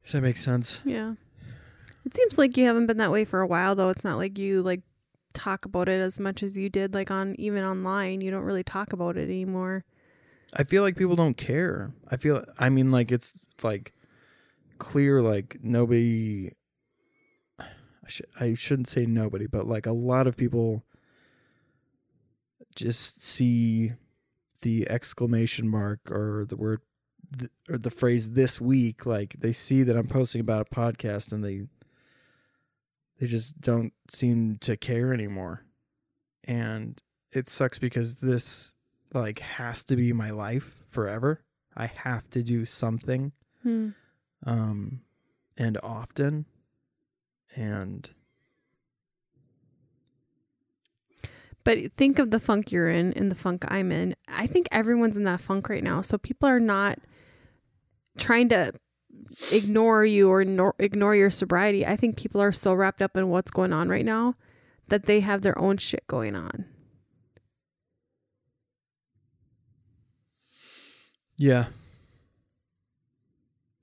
Does 0.03 0.13
that 0.13 0.23
make 0.23 0.37
sense? 0.37 0.81
Yeah. 0.85 1.15
It 2.05 2.15
seems 2.15 2.37
like 2.37 2.57
you 2.57 2.67
haven't 2.67 2.87
been 2.87 2.97
that 2.97 3.13
way 3.13 3.25
for 3.25 3.41
a 3.41 3.47
while 3.47 3.75
though. 3.75 3.91
It's 3.91 4.05
not 4.05 4.19
like 4.19 4.39
you 4.39 4.63
like 4.63 4.83
talk 5.33 5.65
about 5.65 5.89
it 5.89 6.01
as 6.01 6.19
much 6.19 6.43
as 6.43 6.57
you 6.57 6.69
did 6.69 6.95
like 6.95 7.11
on 7.11 7.35
even 7.39 7.65
online. 7.65 8.21
You 8.21 8.31
don't 8.31 8.43
really 8.43 8.65
talk 8.65 8.93
about 8.93 9.17
it 9.17 9.29
anymore. 9.29 9.85
I 10.55 10.65
feel 10.65 10.83
like 10.83 10.97
people 10.97 11.17
don't 11.17 11.37
care. 11.37 11.93
I 12.11 12.17
feel 12.17 12.45
I 12.59 12.69
mean 12.69 12.91
like 12.91 13.13
it's 13.13 13.35
like 13.63 13.93
clear 14.79 15.23
like 15.23 15.59
nobody 15.63 16.51
I, 17.59 17.67
sh- 18.09 18.23
I 18.41 18.55
shouldn't 18.55 18.89
say 18.89 19.07
nobody, 19.07 19.47
but 19.47 19.67
like 19.67 19.87
a 19.87 19.93
lot 19.93 20.27
of 20.27 20.37
people 20.37 20.85
just 22.75 23.23
see 23.23 23.93
the 24.63 24.89
exclamation 24.91 25.69
mark 25.69 26.01
or 26.11 26.45
the 26.49 26.57
word 26.57 26.81
th- 27.39 27.51
or 27.69 27.79
the 27.79 27.91
phrase 27.91 28.31
this 28.31 28.61
week 28.61 29.05
like 29.07 29.35
they 29.41 29.53
see 29.53 29.83
that 29.83 29.97
I'm 29.97 30.07
posting 30.07 30.41
about 30.41 30.67
a 30.71 30.75
podcast 30.75 31.33
and 31.33 31.45
they 31.45 31.63
they 33.19 33.27
just 33.27 33.61
don't 33.61 33.93
seem 34.09 34.59
to 34.59 34.77
care 34.77 35.13
anymore. 35.13 35.65
And 36.49 37.01
it 37.31 37.49
sucks 37.49 37.79
because 37.79 38.17
this 38.17 38.73
like 39.15 39.39
has 39.41 39.85
to 39.85 39.97
be 39.97 40.13
my 40.13 40.31
life 40.31 40.75
forever. 40.89 41.45
I 41.77 41.87
have 41.87 42.29
to 42.31 42.43
do 42.43 42.65
something 42.65 43.33
Hmm. 43.63 43.91
um 44.45 45.03
and 45.57 45.79
often 45.83 46.47
and 47.57 48.09
But 51.65 51.93
think 51.93 52.19
of 52.19 52.31
the 52.31 52.41
funk 52.41 52.73
you're 52.73 52.91
in 52.91 53.13
and 53.13 53.31
the 53.31 53.37
funk 53.37 53.65
I'm 53.69 53.93
in. 53.93 54.17
I 54.27 54.47
think 54.47 54.69
everyone's 54.73 55.17
in 55.17 55.25
that 55.25 55.41
funk 55.41 55.69
right 55.69 55.85
now. 55.85 56.03
So 56.03 56.19
people 56.19 56.49
are 56.49 56.59
not 56.61 56.99
trying 58.19 58.49
to 58.49 58.73
ignore 59.53 60.05
you 60.05 60.29
or 60.29 60.45
nor- 60.45 60.75
ignore 60.79 61.15
your 61.15 61.31
sobriety. 61.31 61.87
I 61.87 61.97
think 61.97 62.17
people 62.17 62.41
are 62.43 62.53
so 62.53 62.75
wrapped 62.75 63.01
up 63.01 63.17
in 63.17 63.29
what's 63.29 63.51
going 63.51 63.73
on 63.73 63.89
right 63.89 64.05
now 64.05 64.35
that 64.89 65.05
they 65.05 65.21
have 65.21 65.43
their 65.43 65.57
own 65.59 65.77
shit 65.77 66.07
going 66.07 66.35
on. 66.35 66.67
yeah 71.39 71.67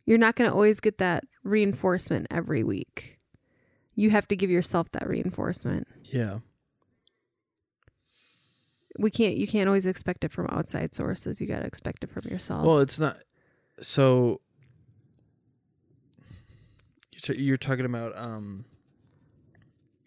You're 0.06 0.18
not 0.18 0.36
going 0.36 0.50
to 0.50 0.54
always 0.54 0.80
get 0.80 0.98
that 1.00 1.24
reinforcement 1.44 2.28
every 2.32 2.64
week. 2.64 3.20
You 3.96 4.10
have 4.12 4.28
to 4.30 4.36
give 4.36 4.50
yourself 4.50 4.90
that 4.92 5.08
reinforcement. 5.08 5.88
yeah 6.04 6.40
We 9.00 9.10
can't 9.10 9.36
you 9.38 9.48
can't 9.48 9.68
always 9.68 9.86
expect 9.86 10.24
it 10.24 10.32
from 10.32 10.48
outside 10.52 10.94
sources. 10.94 11.40
You 11.42 11.48
got 11.48 11.60
to 11.60 11.66
expect 11.66 12.04
it 12.04 12.10
from 12.10 12.24
yourself. 12.30 12.66
well 12.66 12.80
it's 12.80 13.00
not 13.00 13.18
so 13.80 14.42
you're, 17.12 17.36
t- 17.36 17.42
you're 17.42 17.58
talking 17.58 17.86
about 17.86 18.18
um 18.18 18.66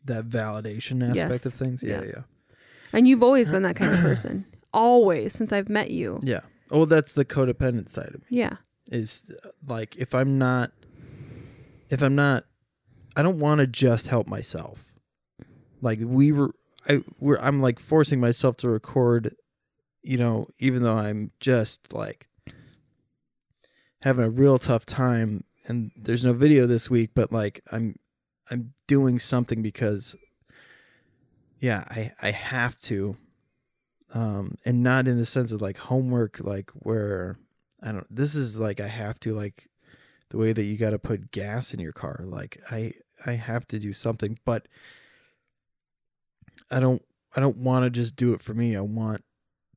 that 0.04 0.24
validation 0.26 1.02
aspect 1.08 1.30
Yes. 1.30 1.46
of 1.46 1.52
things 1.54 1.82
yeah 1.82 2.02
Yeah. 2.02 2.10
yeah 2.16 2.22
and 2.92 3.08
you've 3.08 3.22
always 3.22 3.50
been 3.50 3.62
that 3.62 3.76
kind 3.76 3.92
of 3.92 4.00
person. 4.10 4.44
Always 4.74 5.32
since 5.32 5.52
I've 5.52 5.68
met 5.68 5.90
you. 5.90 6.18
yeah 6.24 6.40
oh 6.70 6.84
that's 6.84 7.12
the 7.12 7.24
codependent 7.24 7.88
side 7.88 8.08
of 8.14 8.20
me 8.30 8.38
Yeah. 8.38 8.56
is 8.90 9.24
like 9.66 9.96
if 9.96 10.14
i'm 10.14 10.38
not 10.38 10.72
if 11.90 12.02
i'm 12.02 12.14
not 12.14 12.44
i 13.16 13.22
don't 13.22 13.38
want 13.38 13.60
to 13.60 13.66
just 13.66 14.08
help 14.08 14.26
myself 14.26 14.94
like 15.82 15.98
we 16.02 16.32
were 16.32 16.54
i 16.88 17.02
we're 17.18 17.38
i'm 17.38 17.60
like 17.60 17.78
forcing 17.78 18.20
myself 18.20 18.56
to 18.56 18.68
record 18.68 19.34
you 20.02 20.16
know 20.16 20.46
even 20.58 20.82
though 20.82 20.96
i'm 20.96 21.30
just 21.40 21.92
like 21.92 22.28
having 24.02 24.24
a 24.24 24.30
real 24.30 24.58
tough 24.58 24.84
time. 24.84 25.44
And 25.66 25.92
there's 25.96 26.24
no 26.24 26.32
video 26.32 26.66
this 26.66 26.90
week 26.90 27.10
but 27.14 27.32
like 27.32 27.60
i'm 27.70 27.96
i'm 28.50 28.74
doing 28.88 29.20
something 29.20 29.62
because 29.62 30.16
yeah 31.58 31.84
i 31.88 32.12
i 32.20 32.30
have 32.30 32.80
to. 32.82 33.16
Um 34.12 34.58
and 34.64 34.82
not 34.82 35.08
in 35.08 35.16
the 35.16 35.24
sense 35.24 35.52
of 35.52 35.62
like 35.62 35.78
homework 35.78 36.40
like 36.40 36.70
where 36.74 37.38
I 37.82 37.92
don't 37.92 38.14
this 38.14 38.34
is 38.34 38.58
like 38.60 38.80
I 38.80 38.88
have 38.88 39.20
to 39.20 39.34
like 39.34 39.68
the 40.30 40.38
way 40.38 40.52
that 40.52 40.64
you 40.64 40.76
got 40.76 40.90
to 40.90 40.98
put 40.98 41.30
gas 41.30 41.72
in 41.72 41.80
your 41.80 41.92
car. 41.92 42.22
Like 42.24 42.58
I 42.70 42.94
I 43.24 43.34
have 43.34 43.68
to 43.68 43.78
do 43.78 43.92
something 43.92 44.38
but 44.44 44.66
I 46.72 46.80
don't 46.80 47.02
I 47.36 47.40
don't 47.40 47.58
want 47.58 47.84
to 47.84 47.90
just 47.90 48.16
do 48.16 48.34
it 48.34 48.40
for 48.40 48.54
me. 48.54 48.76
I 48.76 48.80
want 48.80 49.24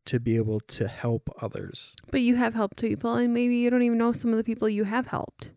to 0.05 0.19
be 0.19 0.37
able 0.37 0.59
to 0.59 0.87
help 0.87 1.29
others. 1.41 1.95
But 2.11 2.21
you 2.21 2.35
have 2.35 2.53
helped 2.53 2.81
people, 2.81 3.15
and 3.15 3.33
maybe 3.33 3.57
you 3.57 3.69
don't 3.69 3.81
even 3.81 3.97
know 3.97 4.11
some 4.11 4.31
of 4.31 4.37
the 4.37 4.43
people 4.43 4.69
you 4.69 4.83
have 4.83 5.07
helped. 5.07 5.53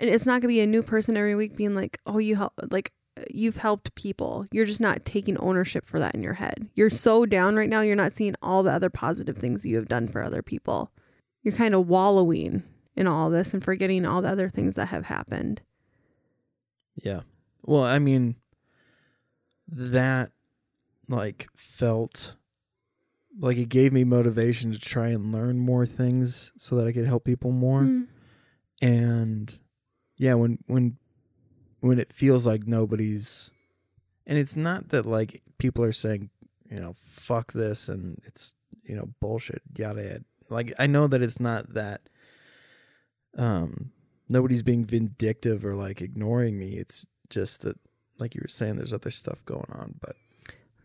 And 0.00 0.08
it's 0.08 0.26
not 0.26 0.40
going 0.40 0.42
to 0.42 0.48
be 0.48 0.60
a 0.60 0.66
new 0.66 0.82
person 0.82 1.16
every 1.16 1.34
week 1.34 1.56
being 1.56 1.74
like, 1.74 1.98
oh, 2.06 2.18
you 2.18 2.36
help, 2.36 2.54
like, 2.70 2.92
you've 3.30 3.58
helped 3.58 3.94
people. 3.94 4.46
You're 4.50 4.64
just 4.64 4.80
not 4.80 5.04
taking 5.04 5.36
ownership 5.36 5.86
for 5.86 5.98
that 5.98 6.14
in 6.14 6.22
your 6.22 6.34
head. 6.34 6.68
You're 6.74 6.88
so 6.88 7.26
down 7.26 7.56
right 7.56 7.68
now, 7.68 7.82
you're 7.82 7.94
not 7.94 8.12
seeing 8.12 8.34
all 8.40 8.62
the 8.62 8.72
other 8.72 8.88
positive 8.88 9.36
things 9.36 9.66
you 9.66 9.76
have 9.76 9.88
done 9.88 10.08
for 10.08 10.22
other 10.22 10.42
people. 10.42 10.90
You're 11.42 11.54
kind 11.54 11.74
of 11.74 11.88
wallowing 11.88 12.62
in 12.94 13.06
all 13.06 13.28
this 13.28 13.52
and 13.52 13.62
forgetting 13.62 14.06
all 14.06 14.22
the 14.22 14.30
other 14.30 14.48
things 14.48 14.76
that 14.76 14.88
have 14.88 15.04
happened. 15.04 15.60
Yeah. 16.94 17.20
Well, 17.62 17.84
I 17.84 17.98
mean 17.98 18.36
that 19.68 20.32
like 21.08 21.48
felt 21.54 22.36
like 23.38 23.58
it 23.58 23.68
gave 23.68 23.92
me 23.92 24.04
motivation 24.04 24.72
to 24.72 24.78
try 24.78 25.08
and 25.08 25.32
learn 25.32 25.58
more 25.58 25.84
things 25.84 26.52
so 26.56 26.76
that 26.76 26.86
I 26.86 26.92
could 26.92 27.06
help 27.06 27.24
people 27.24 27.52
more. 27.52 27.82
Mm. 27.82 28.06
and 28.80 29.58
yeah 30.16 30.34
when 30.34 30.58
when 30.66 30.96
when 31.80 31.98
it 31.98 32.12
feels 32.12 32.46
like 32.46 32.66
nobody's 32.66 33.50
and 34.26 34.38
it's 34.38 34.56
not 34.56 34.88
that 34.88 35.06
like 35.06 35.42
people 35.58 35.84
are 35.84 35.92
saying 35.92 36.30
you 36.70 36.80
know 36.80 36.94
fuck 37.04 37.52
this 37.52 37.88
and 37.88 38.18
it's 38.24 38.54
you 38.82 38.94
know 38.94 39.08
bullshit 39.20 39.62
yada 39.76 40.02
yada 40.02 40.24
like 40.48 40.72
i 40.78 40.86
know 40.86 41.06
that 41.06 41.22
it's 41.22 41.40
not 41.40 41.74
that 41.74 42.02
um 43.38 43.92
nobody's 44.28 44.62
being 44.62 44.84
vindictive 44.84 45.64
or 45.64 45.74
like 45.74 46.00
ignoring 46.00 46.58
me. 46.58 46.72
It's 46.72 47.06
just 47.30 47.62
that 47.62 47.78
like 48.18 48.34
you 48.34 48.40
were 48.42 48.48
saying 48.48 48.76
there's 48.76 48.92
other 48.92 49.10
stuff 49.10 49.44
going 49.44 49.70
on, 49.72 49.94
but 50.00 50.16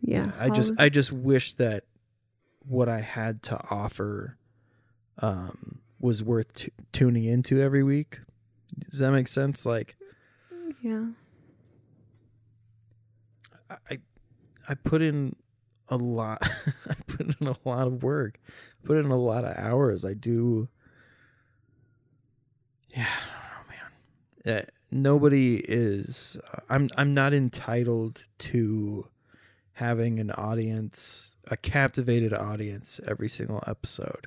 Yeah. 0.00 0.32
I 0.38 0.50
just 0.50 0.70
all- 0.72 0.76
I 0.80 0.88
just 0.88 1.12
wish 1.12 1.54
that 1.54 1.84
what 2.66 2.88
I 2.88 3.00
had 3.00 3.42
to 3.44 3.60
offer 3.70 4.36
um 5.18 5.80
was 5.98 6.22
worth 6.24 6.52
t- 6.54 6.72
tuning 6.92 7.24
into 7.24 7.60
every 7.60 7.82
week. 7.82 8.20
Does 8.90 8.98
that 9.00 9.12
make 9.12 9.28
sense? 9.28 9.64
Like 9.66 9.96
yeah. 10.82 11.06
I 13.90 13.98
I 14.68 14.74
put 14.74 15.00
in 15.02 15.36
a 15.88 15.96
lot 15.96 16.38
I 16.88 16.94
put 17.06 17.40
in 17.40 17.46
a 17.48 17.56
lot 17.64 17.86
of 17.86 18.02
work. 18.02 18.38
Put 18.84 18.96
in 18.98 19.06
a 19.06 19.16
lot 19.16 19.44
of 19.44 19.56
hours. 19.56 20.04
I 20.04 20.14
do 20.14 20.68
Yeah, 22.90 23.06
I 23.08 23.54
don't 23.54 23.68
know, 23.68 24.52
man. 24.52 24.58
Uh, 24.58 24.66
nobody 24.92 25.56
is 25.56 26.38
I'm 26.68 26.90
I'm 26.96 27.14
not 27.14 27.32
entitled 27.32 28.24
to 28.38 29.08
having 29.74 30.20
an 30.20 30.30
audience, 30.32 31.34
a 31.50 31.56
captivated 31.56 32.32
audience 32.32 33.00
every 33.08 33.28
single 33.28 33.62
episode. 33.66 34.26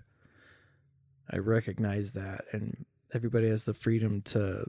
I 1.29 1.37
recognize 1.37 2.13
that 2.13 2.41
and 2.51 2.85
everybody 3.13 3.47
has 3.47 3.65
the 3.65 3.73
freedom 3.73 4.21
to 4.21 4.65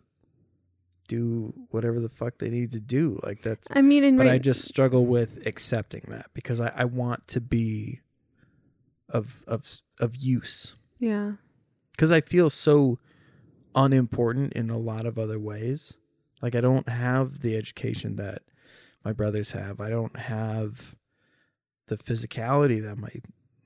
do 1.08 1.54
whatever 1.70 2.00
the 2.00 2.08
fuck 2.08 2.38
they 2.38 2.50
need 2.50 2.70
to 2.72 2.80
do. 2.80 3.18
Like 3.22 3.42
that's 3.42 3.68
I 3.70 3.80
mean, 3.80 4.04
and 4.04 4.18
but 4.18 4.28
I 4.28 4.38
just 4.38 4.64
struggle 4.64 5.06
with 5.06 5.46
accepting 5.46 6.04
that 6.08 6.26
because 6.34 6.60
I, 6.60 6.72
I 6.76 6.84
want 6.84 7.26
to 7.28 7.40
be 7.40 8.00
of 9.08 9.42
of 9.46 9.80
of 10.00 10.16
use 10.16 10.76
yeah. 10.98 11.32
because 11.92 12.10
I 12.10 12.20
feel 12.20 12.50
so 12.50 12.98
unimportant 13.76 14.54
in 14.54 14.70
a 14.70 14.78
lot 14.78 15.06
of 15.06 15.18
other 15.18 15.38
ways. 15.38 15.98
Like 16.42 16.54
I 16.54 16.60
don't 16.60 16.88
have 16.88 17.40
the 17.40 17.56
education 17.56 18.16
that 18.16 18.42
my 19.04 19.12
brothers 19.12 19.52
have. 19.52 19.80
I 19.80 19.90
don't 19.90 20.18
have 20.18 20.96
the 21.86 21.96
physicality 21.96 22.82
that 22.82 22.98
my 22.98 23.10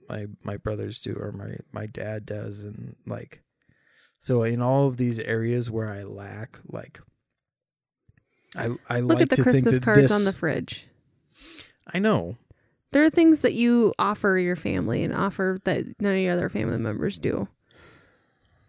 my 0.09 0.27
my 0.43 0.57
brothers 0.57 1.01
do 1.01 1.15
or 1.15 1.33
my 1.33 1.57
my 1.73 1.87
dad 1.87 2.27
does 2.27 2.63
and 2.63 2.97
like 3.07 3.43
so 4.19 4.43
in 4.43 4.61
all 4.61 4.89
of 4.89 4.97
these 4.99 5.19
areas 5.21 5.71
where 5.71 5.89
I 5.89 6.03
lack 6.03 6.59
like 6.67 7.01
I 8.57 8.77
I 8.89 9.01
Look 9.01 9.21
like 9.21 9.23
at 9.23 9.37
the 9.37 9.43
Christmas 9.43 9.79
cards 9.79 10.03
this, 10.03 10.13
on 10.13 10.25
the 10.25 10.33
fridge. 10.33 10.87
I 11.93 11.99
know. 11.99 12.37
There 12.93 13.05
are 13.05 13.11
things 13.11 13.43
that 13.43 13.55
you 13.55 13.95
offer 13.99 14.37
your 14.37 14.57
family 14.57 15.05
and 15.05 15.15
offer 15.15 15.61
that 15.65 16.01
none 16.01 16.15
of 16.15 16.19
your 16.19 16.33
other 16.33 16.49
family 16.49 16.79
members 16.79 17.19
do. 17.19 17.49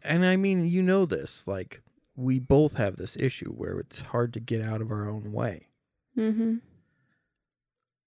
And 0.04 0.26
I 0.26 0.36
mean, 0.36 0.66
you 0.68 0.82
know 0.82 1.06
this. 1.06 1.48
Like 1.48 1.82
we 2.16 2.40
both 2.40 2.76
have 2.76 2.98
this 2.98 3.18
issue 3.18 3.52
where 3.54 3.80
it's 3.80 4.02
hard 4.02 4.34
to 4.34 4.40
get 4.40 4.62
out 4.62 4.82
of 4.82 4.92
our 4.92 5.10
own 5.10 5.32
way. 5.32 5.68
Mm-hmm. 6.18 6.56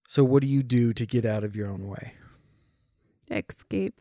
So 0.07 0.23
what 0.23 0.41
do 0.41 0.47
you 0.47 0.63
do 0.63 0.93
to 0.93 1.05
get 1.05 1.25
out 1.25 1.43
of 1.43 1.55
your 1.55 1.69
own 1.69 1.87
way? 1.87 2.13
Escape 3.31 3.99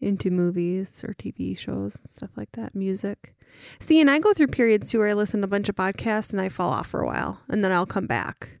into 0.00 0.30
movies 0.30 1.04
or 1.04 1.14
TV 1.14 1.56
shows 1.56 1.96
and 1.96 2.08
stuff 2.08 2.30
like 2.36 2.52
that, 2.52 2.74
music. 2.74 3.34
See, 3.78 4.00
and 4.00 4.10
I 4.10 4.18
go 4.18 4.32
through 4.32 4.48
periods 4.48 4.90
too 4.90 4.98
where 4.98 5.08
I 5.08 5.12
listen 5.14 5.40
to 5.40 5.46
a 5.46 5.48
bunch 5.48 5.68
of 5.68 5.76
podcasts 5.76 6.32
and 6.32 6.40
I 6.40 6.48
fall 6.48 6.70
off 6.70 6.86
for 6.86 7.00
a 7.00 7.06
while 7.06 7.40
and 7.48 7.62
then 7.62 7.72
I'll 7.72 7.86
come 7.86 8.06
back. 8.06 8.60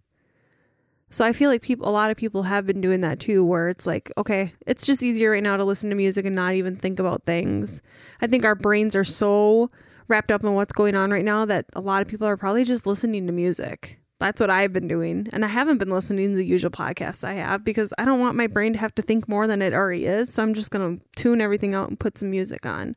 So 1.08 1.24
I 1.24 1.32
feel 1.32 1.50
like 1.50 1.62
people, 1.62 1.88
a 1.88 1.90
lot 1.90 2.10
of 2.10 2.16
people 2.16 2.44
have 2.44 2.66
been 2.66 2.80
doing 2.80 3.00
that 3.02 3.20
too, 3.20 3.44
where 3.44 3.68
it's 3.68 3.86
like, 3.86 4.10
okay, 4.18 4.52
it's 4.66 4.84
just 4.84 5.02
easier 5.02 5.30
right 5.30 5.42
now 5.42 5.56
to 5.56 5.64
listen 5.64 5.88
to 5.90 5.96
music 5.96 6.26
and 6.26 6.34
not 6.34 6.54
even 6.54 6.76
think 6.76 6.98
about 6.98 7.24
things. 7.24 7.80
I 8.20 8.26
think 8.26 8.44
our 8.44 8.56
brains 8.56 8.96
are 8.96 9.04
so 9.04 9.70
wrapped 10.08 10.32
up 10.32 10.42
in 10.42 10.54
what's 10.54 10.72
going 10.72 10.94
on 10.94 11.10
right 11.10 11.24
now 11.24 11.44
that 11.44 11.66
a 11.74 11.80
lot 11.80 12.02
of 12.02 12.08
people 12.08 12.26
are 12.26 12.36
probably 12.36 12.64
just 12.64 12.86
listening 12.86 13.26
to 13.26 13.32
music. 13.32 14.00
That's 14.18 14.40
what 14.40 14.50
I've 14.50 14.72
been 14.72 14.88
doing. 14.88 15.28
And 15.32 15.44
I 15.44 15.48
haven't 15.48 15.78
been 15.78 15.90
listening 15.90 16.30
to 16.30 16.36
the 16.36 16.46
usual 16.46 16.70
podcasts 16.70 17.22
I 17.22 17.34
have 17.34 17.64
because 17.64 17.92
I 17.98 18.04
don't 18.04 18.20
want 18.20 18.36
my 18.36 18.46
brain 18.46 18.72
to 18.72 18.78
have 18.78 18.94
to 18.96 19.02
think 19.02 19.28
more 19.28 19.46
than 19.46 19.60
it 19.62 19.74
already 19.74 20.06
is. 20.06 20.32
So 20.32 20.42
I'm 20.42 20.54
just 20.54 20.70
going 20.70 20.98
to 20.98 21.04
tune 21.16 21.40
everything 21.40 21.74
out 21.74 21.88
and 21.88 22.00
put 22.00 22.18
some 22.18 22.30
music 22.30 22.64
on. 22.64 22.96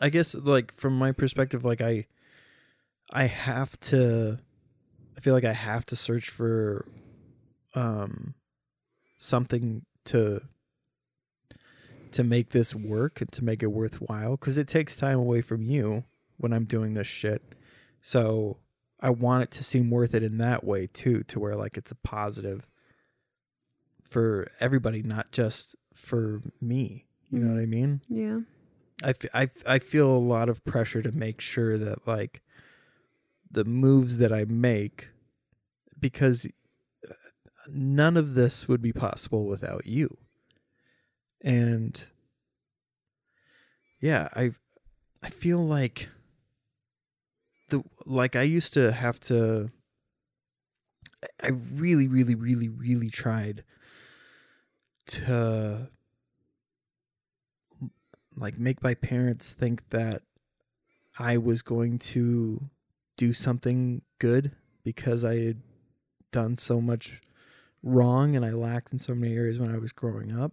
I 0.00 0.08
guess 0.08 0.34
like 0.34 0.72
from 0.72 0.98
my 0.98 1.12
perspective 1.12 1.64
like 1.64 1.80
I 1.80 2.06
I 3.12 3.26
have 3.26 3.78
to 3.80 4.40
feel 5.24 5.34
like 5.34 5.44
I 5.44 5.52
have 5.54 5.86
to 5.86 5.96
search 5.96 6.28
for 6.30 6.86
um 7.74 8.34
something 9.16 9.84
to 10.04 10.42
to 12.12 12.22
make 12.22 12.50
this 12.50 12.74
work 12.74 13.20
and 13.20 13.32
to 13.32 13.42
make 13.42 13.62
it 13.62 13.68
worthwhile 13.72 14.36
cuz 14.36 14.58
it 14.58 14.68
takes 14.68 14.96
time 14.96 15.18
away 15.18 15.40
from 15.40 15.62
you 15.62 16.04
when 16.36 16.52
I'm 16.52 16.64
doing 16.64 16.94
this 16.94 17.06
shit. 17.06 17.42
So 18.00 18.58
I 19.00 19.10
want 19.10 19.42
it 19.44 19.50
to 19.52 19.64
seem 19.64 19.90
worth 19.90 20.14
it 20.14 20.22
in 20.22 20.38
that 20.38 20.62
way 20.64 20.86
too 20.86 21.22
to 21.24 21.40
where 21.40 21.56
like 21.56 21.76
it's 21.76 21.90
a 21.90 21.96
positive 21.96 22.68
for 24.02 24.46
everybody 24.60 25.02
not 25.02 25.32
just 25.32 25.74
for 25.92 26.40
me. 26.60 27.06
You 27.30 27.40
know 27.40 27.50
Mm. 27.50 27.54
what 27.54 27.62
I 27.62 27.66
mean? 27.66 28.00
Yeah. 28.08 28.38
I, 29.02 29.08
f- 29.10 29.34
I, 29.34 29.42
f- 29.44 29.66
I 29.66 29.78
feel 29.80 30.08
a 30.10 30.18
lot 30.18 30.48
of 30.48 30.64
pressure 30.64 31.02
to 31.02 31.10
make 31.12 31.40
sure 31.40 31.76
that 31.78 32.06
like 32.06 32.42
the 33.50 33.64
moves 33.64 34.18
that 34.18 34.32
I 34.32 34.44
make 34.44 35.10
because 36.04 36.46
uh, 37.08 37.14
none 37.70 38.18
of 38.18 38.34
this 38.34 38.68
would 38.68 38.82
be 38.82 38.92
possible 38.92 39.46
without 39.46 39.86
you. 39.86 40.18
And 41.40 42.06
yeah, 44.02 44.28
I 44.36 44.50
I 45.22 45.30
feel 45.30 45.60
like 45.60 46.10
the 47.70 47.82
like 48.04 48.36
I 48.36 48.42
used 48.42 48.74
to 48.74 48.92
have 48.92 49.18
to 49.20 49.70
I 51.42 51.48
really 51.48 52.06
really 52.06 52.34
really 52.34 52.68
really 52.68 53.08
tried 53.08 53.64
to 55.06 55.88
like 58.36 58.58
make 58.58 58.82
my 58.82 58.92
parents 58.92 59.54
think 59.54 59.88
that 59.88 60.20
I 61.18 61.38
was 61.38 61.62
going 61.62 61.98
to 62.00 62.68
do 63.16 63.32
something 63.32 64.02
good 64.18 64.52
because 64.84 65.24
I 65.24 65.36
had 65.36 65.62
done 66.34 66.56
so 66.56 66.80
much 66.80 67.20
wrong 67.82 68.34
and 68.34 68.44
I 68.44 68.50
lacked 68.50 68.92
in 68.92 68.98
so 68.98 69.14
many 69.14 69.34
areas 69.34 69.58
when 69.60 69.72
I 69.72 69.78
was 69.78 69.92
growing 69.92 70.36
up 70.36 70.52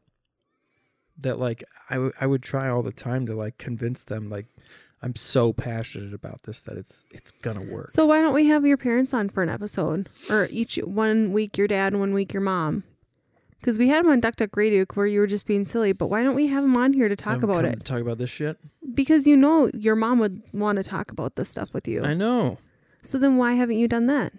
that 1.18 1.40
like 1.40 1.64
I, 1.90 1.96
w- 1.96 2.12
I 2.22 2.28
would 2.28 2.44
try 2.44 2.70
all 2.70 2.84
the 2.84 2.92
time 2.92 3.26
to 3.26 3.34
like 3.34 3.58
convince 3.58 4.04
them 4.04 4.30
like 4.30 4.46
I'm 5.02 5.16
so 5.16 5.52
passionate 5.52 6.14
about 6.14 6.44
this 6.44 6.62
that 6.62 6.78
it's 6.78 7.06
it's 7.10 7.32
gonna 7.32 7.66
work. 7.66 7.90
So 7.90 8.06
why 8.06 8.22
don't 8.22 8.36
we 8.36 8.46
have 8.48 8.66
your 8.66 8.78
parents 8.78 9.14
on 9.14 9.30
for 9.30 9.42
an 9.42 9.50
episode, 9.50 10.10
or 10.30 10.48
each 10.52 10.76
one 10.78 11.32
week 11.32 11.58
your 11.58 11.68
dad, 11.68 11.94
and 11.94 12.00
one 12.00 12.14
week 12.14 12.34
your 12.34 12.42
mom? 12.44 12.84
Because 13.60 13.80
we 13.80 13.88
had 13.88 14.04
them 14.04 14.12
on 14.12 14.20
Duck 14.20 14.36
Duck 14.36 14.56
Radio 14.56 14.86
where 14.94 15.08
you 15.08 15.20
were 15.20 15.28
just 15.28 15.48
being 15.48 15.66
silly, 15.66 15.92
but 15.92 16.08
why 16.08 16.22
don't 16.24 16.36
we 16.36 16.48
have 16.48 16.62
them 16.64 16.78
on 16.78 16.94
here 16.94 17.08
to 17.08 17.16
talk 17.16 17.42
about 17.42 17.66
it? 17.66 17.84
Talk 17.84 18.02
about 18.02 18.20
this 18.20 18.30
shit. 18.30 18.58
Because 18.94 19.26
you 19.26 19.36
know 19.36 19.72
your 19.74 19.96
mom 19.96 20.20
would 20.20 20.44
want 20.54 20.78
to 20.78 20.84
talk 20.84 21.12
about 21.12 21.36
this 21.36 21.50
stuff 21.50 21.74
with 21.74 21.88
you. 21.88 22.04
I 22.04 22.14
know. 22.14 22.60
So 23.02 23.18
then 23.18 23.38
why 23.38 23.54
haven't 23.54 23.78
you 23.78 23.88
done 23.88 24.06
that? 24.06 24.34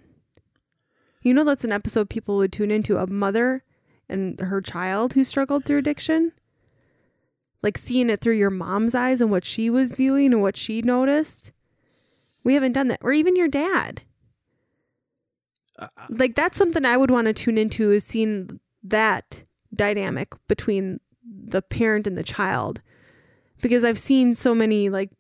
You 1.23 1.35
know 1.35 1.45
that's 1.45 1.65
an 1.65 1.73
episode 1.73 2.11
people 2.11 2.37
would 2.37 2.53
tune 2.53 2.71
into 2.71 2.97
a 2.97 3.07
mother 3.07 3.65
and 4.09 4.39
her 4.41 4.61
child 4.61 5.15
who 5.15 5.25
struggled 5.25 5.65
through 5.65 5.79
addiction. 5.79 6.33
Like 7.63 7.79
seeing 7.79 8.11
it 8.11 8.21
through 8.21 8.37
your 8.37 8.51
mom's 8.51 8.95
eyes 8.95 9.21
and 9.21 9.31
what 9.31 9.45
she 9.45 9.71
was 9.71 9.95
viewing 9.95 10.33
and 10.33 10.43
what 10.43 10.57
she 10.57 10.83
noticed. 10.83 11.53
We 12.43 12.55
haven't 12.55 12.73
done 12.73 12.89
that. 12.89 12.99
Or 13.03 13.13
even 13.13 13.37
your 13.37 13.49
dad. 13.49 14.03
Uh, 15.79 15.87
Like 16.09 16.35
that's 16.35 16.59
something 16.59 16.85
I 16.85 16.97
would 16.97 17.11
want 17.11 17.29
to 17.29 17.33
tune 17.33 17.57
into 17.57 17.93
is 17.93 18.05
seeing 18.05 18.59
that 18.83 19.45
dynamic 19.73 20.35
between 20.49 20.99
the 21.25 21.63
parent 21.63 22.07
and 22.09 22.19
the 22.19 22.25
child. 22.25 22.83
Because 23.61 23.85
I've 23.85 23.99
seen 23.99 24.35
so 24.35 24.57
many 24.57 24.89
like 24.89 25.11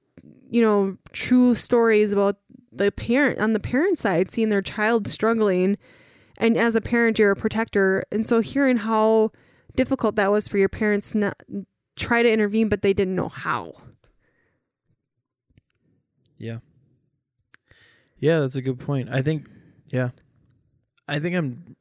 you 0.52 0.60
know, 0.60 0.98
true 1.12 1.54
stories 1.54 2.12
about 2.12 2.36
the 2.72 2.90
parent 2.90 3.38
on 3.38 3.52
the 3.52 3.60
parent 3.60 3.98
side 3.98 4.30
seeing 4.30 4.48
their 4.48 4.62
child 4.62 5.06
struggling 5.06 5.76
and 6.38 6.56
as 6.56 6.74
a 6.74 6.80
parent 6.80 7.18
you're 7.18 7.32
a 7.32 7.36
protector 7.36 8.04
and 8.10 8.26
so 8.26 8.40
hearing 8.40 8.78
how 8.78 9.30
difficult 9.76 10.16
that 10.16 10.30
was 10.30 10.48
for 10.48 10.58
your 10.58 10.68
parents 10.68 11.14
not 11.14 11.42
try 11.96 12.22
to 12.22 12.32
intervene 12.32 12.68
but 12.68 12.82
they 12.82 12.92
didn't 12.92 13.14
know 13.14 13.28
how 13.28 13.74
Yeah. 16.42 16.58
Yeah, 18.18 18.40
that's 18.40 18.56
a 18.56 18.62
good 18.62 18.80
point. 18.80 19.08
I 19.10 19.22
think 19.22 19.46
yeah. 19.92 20.10
I 21.06 21.20
think 21.20 21.36
I'm 21.36 21.76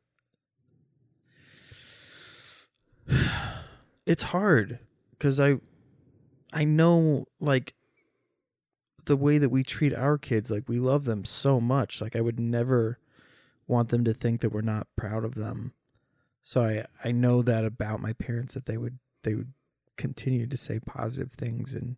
It's 4.06 4.23
hard 4.23 4.77
cuz 5.19 5.39
I 5.39 5.60
I 6.54 6.63
know 6.63 7.25
like 7.39 7.73
the 9.02 9.18
way 9.18 9.38
that 9.38 9.50
we 9.50 9.64
treat 9.64 9.96
our 9.96 10.18
kids 10.18 10.50
like 10.52 10.68
we 10.70 10.80
love 10.80 11.06
them 11.06 11.24
so 11.26 11.60
much 11.60 12.02
like 12.02 12.16
I 12.16 12.22
would 12.22 12.40
never 12.40 12.98
want 13.68 13.90
them 13.90 14.04
to 14.06 14.14
think 14.14 14.42
that 14.42 14.52
we're 14.52 14.62
not 14.62 14.88
proud 14.96 15.24
of 15.24 15.36
them. 15.36 15.74
So 16.44 16.64
I 16.64 16.86
I 17.04 17.12
know 17.12 17.42
that 17.42 17.64
about 17.66 18.00
my 18.02 18.14
parents 18.14 18.54
that 18.54 18.66
they 18.66 18.78
would 18.78 19.00
they 19.24 19.36
would 19.36 19.54
continue 19.98 20.48
to 20.48 20.58
say 20.58 20.80
positive 20.80 21.32
things 21.34 21.74
and 21.74 21.98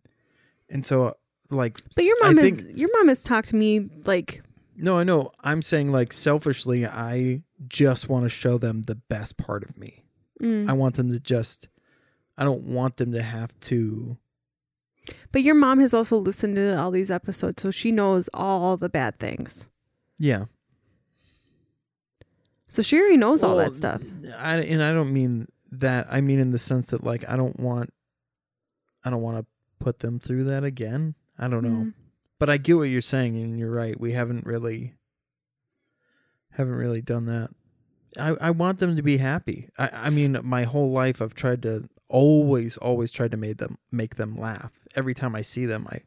And 0.68 0.84
so 0.84 1.14
like 1.50 1.78
But 1.94 2.04
your 2.04 2.16
I 2.22 2.26
mom 2.28 2.36
think, 2.36 2.60
has 2.66 2.76
your 2.76 2.90
mom 2.96 3.08
has 3.08 3.22
talked 3.22 3.48
to 3.48 3.56
me 3.56 3.88
like 4.04 4.42
No, 4.76 4.98
I 4.98 5.04
know. 5.04 5.30
I'm 5.42 5.62
saying 5.62 5.92
like 5.92 6.12
selfishly 6.12 6.84
I 6.86 7.42
just 7.68 8.08
want 8.08 8.24
to 8.24 8.28
show 8.28 8.58
them 8.58 8.82
the 8.82 8.96
best 8.96 9.36
part 9.38 9.64
of 9.64 9.78
me. 9.78 10.04
mm. 10.40 10.68
I 10.68 10.72
want 10.74 10.96
them 10.96 11.10
to 11.10 11.20
just 11.20 11.68
I 12.36 12.44
don't 12.44 12.64
want 12.64 12.96
them 12.96 13.12
to 13.12 13.22
have 13.22 13.58
to 13.60 14.18
But 15.32 15.42
your 15.42 15.54
mom 15.54 15.80
has 15.80 15.92
also 15.92 16.16
listened 16.16 16.56
to 16.56 16.78
all 16.78 16.90
these 16.90 17.10
episodes, 17.10 17.62
so 17.62 17.70
she 17.70 17.92
knows 17.92 18.28
all 18.32 18.76
the 18.76 18.88
bad 18.88 19.18
things. 19.18 19.68
Yeah. 20.18 20.44
So 22.66 22.82
she 22.82 22.98
already 22.98 23.16
knows 23.16 23.42
all 23.42 23.56
Well, 23.56 23.66
that 23.66 23.74
stuff. 23.74 24.02
I 24.38 24.58
and 24.58 24.82
I 24.82 24.92
don't 24.92 25.12
mean 25.12 25.46
that. 25.70 26.06
I 26.10 26.20
mean 26.20 26.40
in 26.40 26.50
the 26.50 26.58
sense 26.58 26.88
that 26.88 27.04
like 27.04 27.28
I 27.28 27.36
don't 27.36 27.58
want 27.60 27.92
I 29.04 29.10
don't 29.10 29.22
want 29.22 29.38
to 29.38 29.46
put 29.78 30.00
them 30.00 30.18
through 30.18 30.44
that 30.44 30.64
again. 30.64 31.14
I 31.38 31.48
don't 31.48 31.62
know. 31.62 31.84
Mm. 31.84 31.94
But 32.38 32.50
I 32.50 32.56
get 32.56 32.76
what 32.76 32.84
you're 32.84 33.00
saying 33.00 33.36
and 33.36 33.58
you're 33.58 33.70
right. 33.70 33.98
We 33.98 34.12
haven't 34.12 34.46
really 34.46 34.94
haven't 36.50 36.74
really 36.74 37.02
done 37.02 37.26
that. 37.26 37.50
I, 38.18 38.34
I 38.40 38.50
want 38.50 38.78
them 38.78 38.96
to 38.96 39.02
be 39.02 39.18
happy. 39.18 39.68
I, 39.78 39.90
I 39.92 40.10
mean 40.10 40.38
my 40.42 40.64
whole 40.64 40.90
life 40.90 41.20
I've 41.22 41.34
tried 41.34 41.62
to 41.62 41.88
always, 42.08 42.76
always 42.76 43.10
tried 43.10 43.30
to 43.32 43.36
make 43.36 43.58
them 43.58 43.76
make 43.90 44.16
them 44.16 44.36
laugh. 44.36 44.72
Every 44.96 45.14
time 45.14 45.34
I 45.34 45.42
see 45.42 45.66
them 45.66 45.86
I 45.90 46.02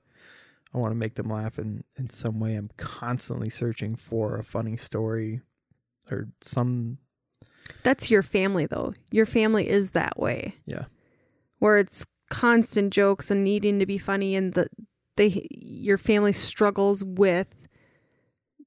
I 0.74 0.78
want 0.78 0.92
to 0.92 0.98
make 0.98 1.16
them 1.16 1.30
laugh 1.30 1.58
in, 1.58 1.84
in 1.98 2.10
some 2.10 2.40
way. 2.40 2.56
I'm 2.56 2.70
constantly 2.78 3.50
searching 3.50 3.96
for 3.96 4.38
a 4.38 4.44
funny 4.44 4.78
story 4.78 5.42
or 6.12 6.30
some 6.42 7.00
That's 7.84 8.12
your 8.12 8.24
family 8.24 8.66
though. 8.66 8.94
Your 9.12 9.26
family 9.26 9.70
is 9.70 9.92
that 9.92 10.20
way. 10.20 10.56
Yeah. 10.66 10.86
Where 11.60 11.78
it's 11.78 12.06
constant 12.30 12.92
jokes 12.94 13.32
and 13.32 13.44
needing 13.44 13.80
to 13.80 13.86
be 13.86 13.98
funny 13.98 14.36
and 14.36 14.54
the 14.54 14.68
they 15.16 15.48
your 15.50 15.98
family 15.98 16.34
struggles 16.34 17.04
with 17.04 17.68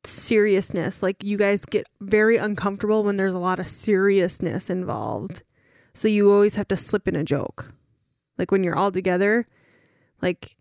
seriousness. 0.05 1.03
Like 1.03 1.23
you 1.23 1.37
guys 1.37 1.65
get 1.65 1.87
very 2.01 2.37
uncomfortable 2.37 3.05
when 3.05 3.17
there's 3.17 3.35
a 3.35 3.39
lot 3.39 3.61
of 3.61 3.69
seriousness 3.69 4.71
involved. 4.71 5.43
So 6.01 6.09
you 6.09 6.33
always 6.33 6.57
have 6.57 6.67
to 6.69 6.77
slip 6.77 7.07
in 7.07 7.15
a 7.15 7.23
joke. 7.23 7.75
Like 8.39 8.51
when 8.51 8.65
you're 8.65 8.75
all 8.75 8.91
together, 8.91 9.47
like 10.23 10.57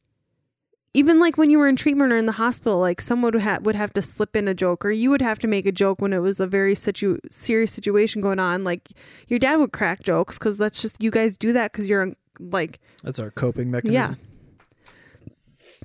even 0.93 1.17
like 1.17 1.37
when 1.37 1.49
you 1.49 1.57
were 1.57 1.69
in 1.69 1.77
treatment 1.77 2.11
or 2.11 2.17
in 2.17 2.25
the 2.25 2.33
hospital, 2.33 2.77
like 2.77 2.99
someone 2.99 3.31
would, 3.31 3.41
ha- 3.43 3.59
would 3.61 3.75
have 3.75 3.93
to 3.93 4.01
slip 4.01 4.35
in 4.35 4.49
a 4.49 4.53
joke, 4.53 4.83
or 4.83 4.91
you 4.91 5.09
would 5.09 5.21
have 5.21 5.39
to 5.39 5.47
make 5.47 5.65
a 5.65 5.71
joke 5.71 6.01
when 6.01 6.11
it 6.11 6.17
was 6.19 6.41
a 6.41 6.45
very 6.45 6.75
situ- 6.75 7.21
serious 7.31 7.71
situation 7.71 8.21
going 8.21 8.37
on. 8.37 8.65
Like 8.65 8.89
your 9.29 9.39
dad 9.39 9.55
would 9.59 9.71
crack 9.71 10.03
jokes 10.03 10.37
because 10.37 10.57
that's 10.57 10.81
just 10.81 11.01
you 11.01 11.09
guys 11.09 11.37
do 11.37 11.53
that 11.53 11.71
because 11.71 11.87
you're 11.87 12.11
like, 12.37 12.81
That's 13.01 13.17
our 13.19 13.31
coping 13.31 13.71
mechanism. 13.71 13.93
yeah. 13.93 14.15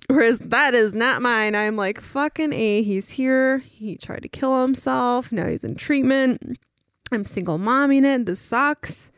Whereas 0.08 0.40
that 0.40 0.74
is 0.74 0.94
not 0.94 1.22
mine. 1.22 1.54
I'm 1.54 1.76
like 1.76 2.00
fucking 2.00 2.52
a. 2.52 2.82
He's 2.82 3.10
here. 3.10 3.58
He 3.58 3.96
tried 3.96 4.22
to 4.24 4.28
kill 4.28 4.62
himself. 4.62 5.30
Now 5.30 5.46
he's 5.46 5.62
in 5.62 5.76
treatment. 5.76 6.58
I'm 7.12 7.24
single 7.24 7.60
momming 7.60 8.04
it. 8.04 8.26
This 8.26 8.40
sucks. 8.40 9.12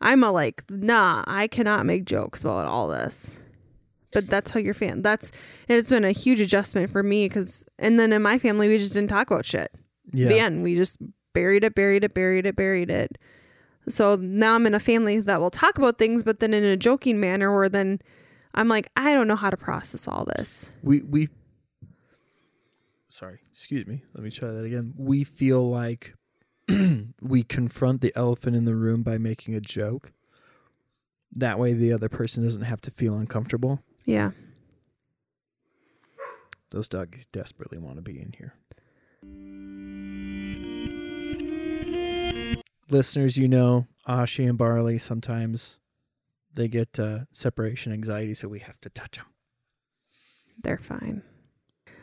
I'm 0.00 0.22
a 0.22 0.30
like, 0.30 0.64
nah. 0.70 1.24
I 1.26 1.46
cannot 1.46 1.86
make 1.86 2.04
jokes 2.04 2.42
about 2.42 2.66
all 2.66 2.88
this 2.88 3.40
but 4.12 4.28
that's 4.28 4.50
how 4.50 4.60
you're 4.60 4.74
fan. 4.74 5.02
That's 5.02 5.32
it's 5.68 5.90
been 5.90 6.04
a 6.04 6.12
huge 6.12 6.40
adjustment 6.40 6.90
for 6.90 7.02
me 7.02 7.26
because 7.26 7.64
and 7.78 7.98
then 7.98 8.12
in 8.12 8.22
my 8.22 8.38
family 8.38 8.68
we 8.68 8.78
just 8.78 8.94
didn't 8.94 9.10
talk 9.10 9.30
about 9.30 9.44
shit. 9.44 9.72
Yeah. 10.12 10.28
The 10.28 10.38
end. 10.38 10.62
We 10.62 10.76
just 10.76 10.98
buried 11.32 11.64
it, 11.64 11.74
buried 11.74 12.04
it, 12.04 12.14
buried 12.14 12.46
it, 12.46 12.56
buried 12.56 12.90
it. 12.90 13.18
So 13.88 14.16
now 14.16 14.54
I'm 14.54 14.66
in 14.66 14.74
a 14.74 14.80
family 14.80 15.20
that 15.20 15.40
will 15.40 15.50
talk 15.50 15.78
about 15.78 15.98
things, 15.98 16.22
but 16.22 16.40
then 16.40 16.52
in 16.52 16.64
a 16.64 16.76
joking 16.76 17.18
manner, 17.20 17.54
where 17.54 17.68
then 17.68 18.00
I'm 18.54 18.68
like, 18.68 18.90
I 18.96 19.14
don't 19.14 19.28
know 19.28 19.36
how 19.36 19.50
to 19.50 19.56
process 19.56 20.08
all 20.08 20.24
this. 20.36 20.70
We 20.82 21.02
we 21.02 21.28
Sorry, 23.08 23.40
excuse 23.50 23.86
me. 23.86 24.02
Let 24.14 24.22
me 24.22 24.30
try 24.30 24.50
that 24.50 24.64
again. 24.64 24.94
We 24.96 25.24
feel 25.24 25.68
like 25.68 26.14
we 27.22 27.42
confront 27.42 28.00
the 28.00 28.12
elephant 28.16 28.56
in 28.56 28.64
the 28.64 28.74
room 28.74 29.02
by 29.02 29.18
making 29.18 29.54
a 29.54 29.60
joke. 29.60 30.12
That 31.32 31.58
way 31.58 31.72
the 31.72 31.92
other 31.92 32.08
person 32.08 32.44
doesn't 32.44 32.64
have 32.64 32.80
to 32.82 32.90
feel 32.90 33.16
uncomfortable. 33.16 33.80
Yeah. 34.04 34.30
Those 36.70 36.88
doggies 36.88 37.26
desperately 37.26 37.78
want 37.78 37.96
to 37.96 38.02
be 38.02 38.20
in 38.20 38.34
here. 38.36 38.54
Listeners, 42.88 43.36
you 43.36 43.48
know, 43.48 43.86
Ashi 44.08 44.48
and 44.48 44.58
Barley 44.58 44.98
sometimes 44.98 45.78
they 46.52 46.68
get 46.68 46.98
uh, 46.98 47.20
separation 47.32 47.92
anxiety, 47.92 48.34
so 48.34 48.48
we 48.48 48.58
have 48.60 48.80
to 48.80 48.90
touch 48.90 49.18
them. 49.18 49.26
They're 50.62 50.78
fine. 50.78 51.22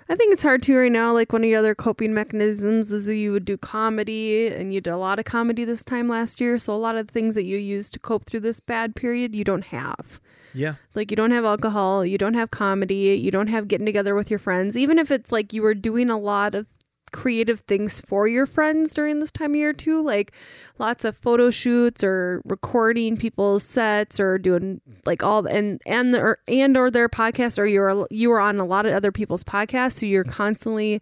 I 0.10 0.16
think 0.16 0.32
it's 0.32 0.44
hard 0.44 0.64
too 0.64 0.78
right 0.78 0.92
now. 0.92 1.12
Like 1.12 1.34
one 1.34 1.44
of 1.44 1.50
your 1.50 1.60
other 1.60 1.76
coping 1.76 2.14
mechanisms 2.14 2.92
is 2.92 3.06
that 3.08 3.16
you 3.18 3.32
would 3.34 3.46
do 3.46 3.58
comedy, 3.58 4.48
and 4.48 4.74
you 4.74 4.80
did 4.80 4.92
a 4.92 4.98
lot 4.98 5.20
of 5.20 5.26
comedy 5.26 5.66
this 5.66 5.84
time 5.84 6.08
last 6.08 6.40
year. 6.40 6.58
So 6.60 6.74
a 6.74 6.78
lot 6.78 6.96
of 6.96 7.08
the 7.08 7.14
things 7.14 7.36
that 7.36 7.44
you 7.44 7.58
used 7.58 7.94
to 7.94 8.00
cope 8.00 8.26
through 8.26 8.40
this 8.42 8.60
bad 8.60 8.96
period, 8.96 9.36
you 9.36 9.44
don't 9.44 9.66
have. 9.66 10.22
Yeah. 10.54 10.76
Like 10.96 11.12
you 11.12 11.18
don't 11.18 11.32
have 11.32 11.46
alcohol, 11.46 12.06
you 12.06 12.18
don't 12.18 12.34
have 12.34 12.52
comedy, 12.52 13.16
you 13.16 13.32
don't 13.32 13.48
have 13.48 13.68
getting 13.68 13.86
together 13.86 14.16
with 14.16 14.30
your 14.30 14.40
friends. 14.40 14.78
Even 14.78 14.98
if 14.98 15.12
it's 15.12 15.32
like 15.32 15.54
you 15.54 15.62
were 15.62 15.76
doing 15.76 16.10
a 16.10 16.18
lot 16.18 16.56
of 16.56 16.68
creative 17.12 17.62
things 17.62 18.02
for 18.02 18.28
your 18.28 18.46
friends 18.46 18.94
during 18.94 19.20
this 19.20 19.32
time 19.32 19.52
of 19.52 19.56
year 19.58 19.74
too, 19.74 20.02
like 20.04 20.32
lots 20.80 21.06
of 21.06 21.16
photo 21.18 21.50
shoots 21.50 22.04
or 22.04 22.42
recording 22.46 23.18
people's 23.18 23.64
sets 23.64 24.20
or 24.20 24.38
doing 24.38 24.82
like 25.06 25.24
all 25.24 25.46
and 25.48 25.82
and 25.86 26.14
the, 26.14 26.20
or, 26.22 26.40
and 26.48 26.76
or 26.78 26.90
their 26.92 27.10
podcast 27.10 27.58
or 27.58 27.66
you're 27.66 28.08
you 28.10 28.32
are 28.32 28.40
on 28.40 28.60
a 28.60 28.66
lot 28.66 28.86
of 28.86 28.94
other 28.94 29.12
people's 29.12 29.44
podcasts, 29.44 29.94
so 30.00 30.06
you're 30.06 30.24
constantly 30.24 31.02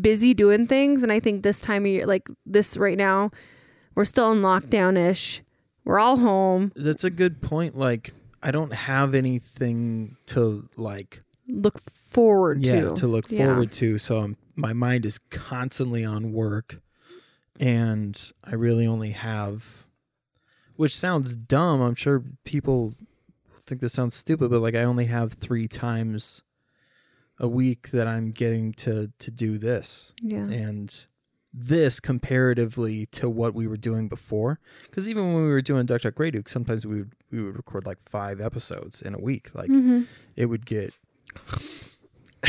busy 0.00 0.34
doing 0.34 0.66
things. 0.66 1.02
And 1.02 1.10
I 1.10 1.20
think 1.20 1.42
this 1.42 1.60
time 1.60 1.82
of 1.84 1.88
year, 1.90 2.06
like 2.06 2.28
this 2.44 2.76
right 2.76 2.98
now, 2.98 3.30
we're 3.94 4.04
still 4.04 4.30
in 4.32 4.42
lockdown 4.42 4.98
ish. 4.98 5.42
We're 5.84 5.98
all 6.00 6.16
home. 6.18 6.72
That's 6.74 7.04
a 7.04 7.10
good 7.10 7.40
point. 7.40 7.76
Like, 7.78 8.12
I 8.42 8.50
don't 8.50 8.72
have 8.72 9.14
anything 9.14 10.16
to 10.26 10.68
like 10.76 11.22
Look 11.48 11.78
forward 11.80 12.60
yeah 12.62 12.80
to. 12.88 12.94
to 12.96 13.06
look 13.06 13.30
Yeah. 13.30 13.46
forward 13.46 13.70
to. 13.72 13.98
So 13.98 14.18
I'm, 14.18 14.36
my 14.56 14.72
mind 14.72 15.04
is 15.06 15.18
constantly 15.30 16.04
on 16.04 16.32
work, 16.32 16.80
and 17.60 18.32
I 18.44 18.54
really 18.54 18.86
only 18.86 19.10
have, 19.10 19.86
which 20.76 20.96
sounds 20.96 21.36
dumb. 21.36 21.80
I'm 21.82 21.94
sure 21.94 22.24
people 22.44 22.94
think 23.54 23.80
this 23.80 23.92
sounds 23.92 24.14
stupid, 24.14 24.50
but 24.50 24.60
like 24.60 24.74
I 24.74 24.82
only 24.84 25.06
have 25.06 25.32
three 25.34 25.68
times 25.68 26.42
a 27.38 27.46
week 27.48 27.90
that 27.90 28.06
I'm 28.06 28.30
getting 28.32 28.72
to 28.74 29.12
to 29.18 29.30
do 29.30 29.58
this, 29.58 30.14
Yeah. 30.22 30.46
and 30.48 31.06
this 31.58 32.00
comparatively 32.00 33.06
to 33.06 33.28
what 33.30 33.54
we 33.54 33.66
were 33.66 33.76
doing 33.78 34.08
before. 34.08 34.60
Because 34.82 35.08
even 35.08 35.32
when 35.34 35.42
we 35.44 35.48
were 35.50 35.62
doing 35.62 35.86
Duck 35.86 36.02
Duck 36.02 36.14
Grey 36.14 36.30
Duck, 36.30 36.48
sometimes 36.48 36.86
we 36.86 36.96
would 36.98 37.12
we 37.30 37.42
would 37.42 37.56
record 37.56 37.84
like 37.86 37.98
five 38.00 38.40
episodes 38.40 39.02
in 39.02 39.14
a 39.14 39.18
week. 39.18 39.54
Like 39.54 39.68
hmm 39.68 40.02
it 40.36 40.46
would 40.46 40.64
get 40.66 40.94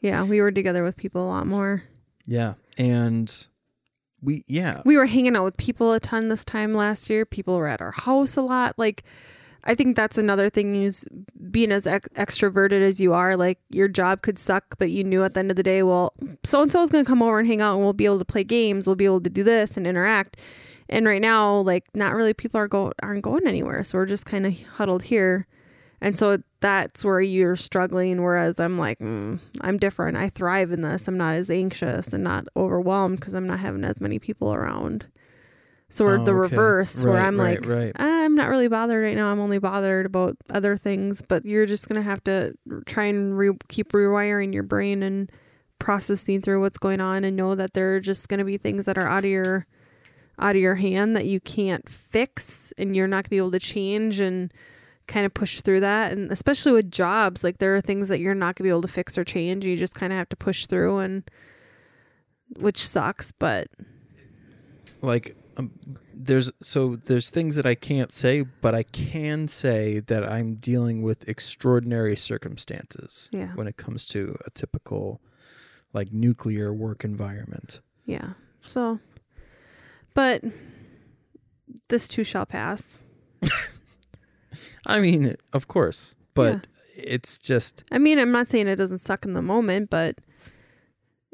Yeah, 0.00 0.24
we 0.24 0.40
were 0.40 0.52
together 0.52 0.82
with 0.82 0.96
people 0.96 1.24
a 1.24 1.28
lot 1.28 1.46
more. 1.46 1.84
Yeah. 2.26 2.54
And 2.78 3.46
we 4.22 4.44
yeah. 4.46 4.82
We 4.84 4.96
were 4.96 5.06
hanging 5.06 5.36
out 5.36 5.44
with 5.44 5.56
people 5.56 5.92
a 5.92 6.00
ton 6.00 6.28
this 6.28 6.44
time 6.44 6.74
last 6.74 7.10
year. 7.10 7.24
People 7.24 7.56
were 7.56 7.66
at 7.66 7.80
our 7.80 7.92
house 7.92 8.36
a 8.36 8.42
lot. 8.42 8.78
Like, 8.78 9.04
I 9.64 9.74
think 9.74 9.96
that's 9.96 10.18
another 10.18 10.48
thing 10.48 10.74
is 10.74 11.06
being 11.50 11.72
as 11.72 11.86
ex- 11.86 12.08
extroverted 12.14 12.80
as 12.80 13.00
you 13.00 13.12
are. 13.12 13.36
Like, 13.36 13.58
your 13.68 13.88
job 13.88 14.22
could 14.22 14.38
suck, 14.38 14.78
but 14.78 14.90
you 14.90 15.04
knew 15.04 15.22
at 15.22 15.34
the 15.34 15.40
end 15.40 15.50
of 15.50 15.56
the 15.56 15.62
day, 15.62 15.82
well, 15.82 16.14
so 16.44 16.62
and 16.62 16.72
so 16.72 16.82
is 16.82 16.90
going 16.90 17.04
to 17.04 17.08
come 17.08 17.22
over 17.22 17.38
and 17.38 17.48
hang 17.48 17.60
out, 17.60 17.74
and 17.74 17.82
we'll 17.82 17.92
be 17.92 18.06
able 18.06 18.18
to 18.18 18.24
play 18.24 18.44
games. 18.44 18.86
We'll 18.86 18.96
be 18.96 19.04
able 19.04 19.20
to 19.20 19.30
do 19.30 19.44
this 19.44 19.76
and 19.76 19.86
interact. 19.86 20.38
And 20.88 21.06
right 21.06 21.20
now, 21.20 21.56
like, 21.56 21.84
not 21.94 22.14
really 22.14 22.34
people 22.34 22.58
are 22.58 22.68
go 22.68 22.92
aren't 23.02 23.22
going 23.22 23.46
anywhere, 23.46 23.82
so 23.82 23.98
we're 23.98 24.06
just 24.06 24.26
kind 24.26 24.46
of 24.46 24.60
huddled 24.62 25.04
here. 25.04 25.46
And 26.00 26.16
so 26.16 26.38
that's 26.60 27.04
where 27.04 27.20
you're 27.20 27.56
struggling. 27.56 28.22
Whereas 28.22 28.58
I'm 28.58 28.78
like, 28.78 28.98
mm, 29.00 29.38
I'm 29.60 29.76
different. 29.78 30.16
I 30.16 30.28
thrive 30.30 30.72
in 30.72 30.80
this. 30.80 31.06
I'm 31.08 31.18
not 31.18 31.34
as 31.34 31.50
anxious 31.50 32.12
and 32.12 32.24
not 32.24 32.46
overwhelmed 32.56 33.20
because 33.20 33.34
I'm 33.34 33.46
not 33.46 33.60
having 33.60 33.84
as 33.84 34.00
many 34.00 34.18
people 34.18 34.52
around. 34.54 35.06
So 35.90 36.04
we're 36.04 36.20
Oh, 36.20 36.24
the 36.24 36.32
okay. 36.32 36.54
reverse, 36.54 37.04
where 37.04 37.18
I'm 37.18 37.38
right, 37.40 37.60
like, 37.60 37.68
right. 37.68 37.92
I'm 37.96 38.34
not 38.34 38.48
really 38.48 38.68
bothered 38.68 39.02
right 39.04 39.16
now. 39.16 39.30
I'm 39.32 39.40
only 39.40 39.58
bothered 39.58 40.06
about 40.06 40.36
other 40.48 40.76
things. 40.76 41.20
But 41.20 41.44
you're 41.44 41.66
just 41.66 41.88
gonna 41.88 42.02
have 42.02 42.22
to 42.24 42.54
try 42.86 43.04
and 43.06 43.36
re- 43.36 43.56
keep 43.68 43.90
rewiring 43.92 44.54
your 44.54 44.62
brain 44.62 45.02
and 45.02 45.30
processing 45.80 46.42
through 46.42 46.60
what's 46.60 46.78
going 46.78 47.00
on, 47.00 47.24
and 47.24 47.36
know 47.36 47.54
that 47.56 47.74
there 47.74 47.96
are 47.96 48.00
just 48.00 48.28
gonna 48.28 48.44
be 48.44 48.56
things 48.56 48.84
that 48.86 48.96
are 48.98 49.08
out 49.08 49.24
of 49.24 49.30
your 49.30 49.66
out 50.38 50.54
of 50.56 50.62
your 50.62 50.76
hand 50.76 51.14
that 51.16 51.26
you 51.26 51.40
can't 51.40 51.88
fix, 51.88 52.72
and 52.78 52.94
you're 52.96 53.08
not 53.08 53.24
gonna 53.24 53.30
be 53.30 53.36
able 53.38 53.50
to 53.50 53.58
change 53.58 54.20
and 54.20 54.52
kind 55.10 55.26
of 55.26 55.34
push 55.34 55.60
through 55.60 55.80
that 55.80 56.12
and 56.12 56.30
especially 56.32 56.72
with 56.72 56.90
jobs 56.90 57.42
like 57.44 57.58
there 57.58 57.74
are 57.76 57.80
things 57.80 58.08
that 58.08 58.20
you're 58.20 58.34
not 58.34 58.54
going 58.54 58.62
to 58.62 58.62
be 58.62 58.68
able 58.68 58.80
to 58.80 58.88
fix 58.88 59.18
or 59.18 59.24
change 59.24 59.66
you 59.66 59.76
just 59.76 59.94
kind 59.94 60.12
of 60.12 60.16
have 60.18 60.28
to 60.28 60.36
push 60.36 60.66
through 60.66 60.98
and 60.98 61.28
which 62.58 62.78
sucks 62.78 63.32
but 63.32 63.66
Like 65.02 65.36
um, 65.56 65.72
there's 66.14 66.52
so 66.62 66.94
there's 66.96 67.28
things 67.30 67.56
that 67.56 67.66
I 67.66 67.74
can't 67.74 68.12
say, 68.12 68.44
but 68.62 68.74
I 68.74 68.82
can 68.84 69.48
say 69.48 70.00
that 70.00 70.22
I'm 70.28 70.54
dealing 70.56 71.02
with 71.02 71.28
extraordinary 71.28 72.14
circumstances 72.16 73.28
Yeah. 73.32 73.52
when 73.54 73.66
it 73.66 73.76
comes 73.76 74.06
to 74.08 74.36
a 74.46 74.50
typical 74.50 75.20
like 75.92 76.12
nuclear 76.12 76.72
work 76.72 77.04
environment. 77.04 77.80
Yeah. 78.06 78.34
So, 78.60 79.00
but 80.14 80.44
this 81.88 82.06
too 82.08 82.22
shall 82.24 82.46
pass. 82.46 82.98
I 84.86 85.00
mean, 85.00 85.36
of 85.52 85.68
course, 85.68 86.14
but 86.34 86.66
it's 86.96 87.38
just 87.38 87.84
I 87.90 87.98
mean, 87.98 88.18
I'm 88.18 88.32
not 88.32 88.48
saying 88.48 88.68
it 88.68 88.76
doesn't 88.76 88.98
suck 88.98 89.24
in 89.24 89.32
the 89.32 89.42
moment, 89.42 89.90
but 89.90 90.16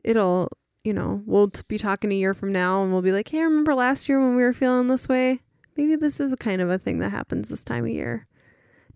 it'll, 0.05 0.51
you 0.85 0.93
know, 0.93 1.23
we'll 1.27 1.51
be 1.69 1.79
talking 1.79 2.13
a 2.13 2.17
year 2.17 2.35
from 2.35 2.53
now 2.53 2.83
and 2.83 2.93
we'll 2.93 3.03
be 3.03 3.13
like, 3.13 3.29
hey, 3.29 3.43
remember 3.43 3.75
last 3.75 4.09
year 4.09 4.21
when 4.21 4.37
we 4.37 4.43
were 4.43 4.53
feeling 4.53 4.87
this 4.87 5.09
way? 5.09 5.41
Maybe 5.77 5.97
this 5.97 6.21
is 6.21 6.33
a 6.33 6.37
kind 6.37 6.63
of 6.63 6.71
a 6.71 6.79
thing 6.79 7.01
that 7.01 7.11
happens 7.11 7.49
this 7.49 7.65
time 7.65 7.85
of 7.85 7.91
year. 7.91 8.27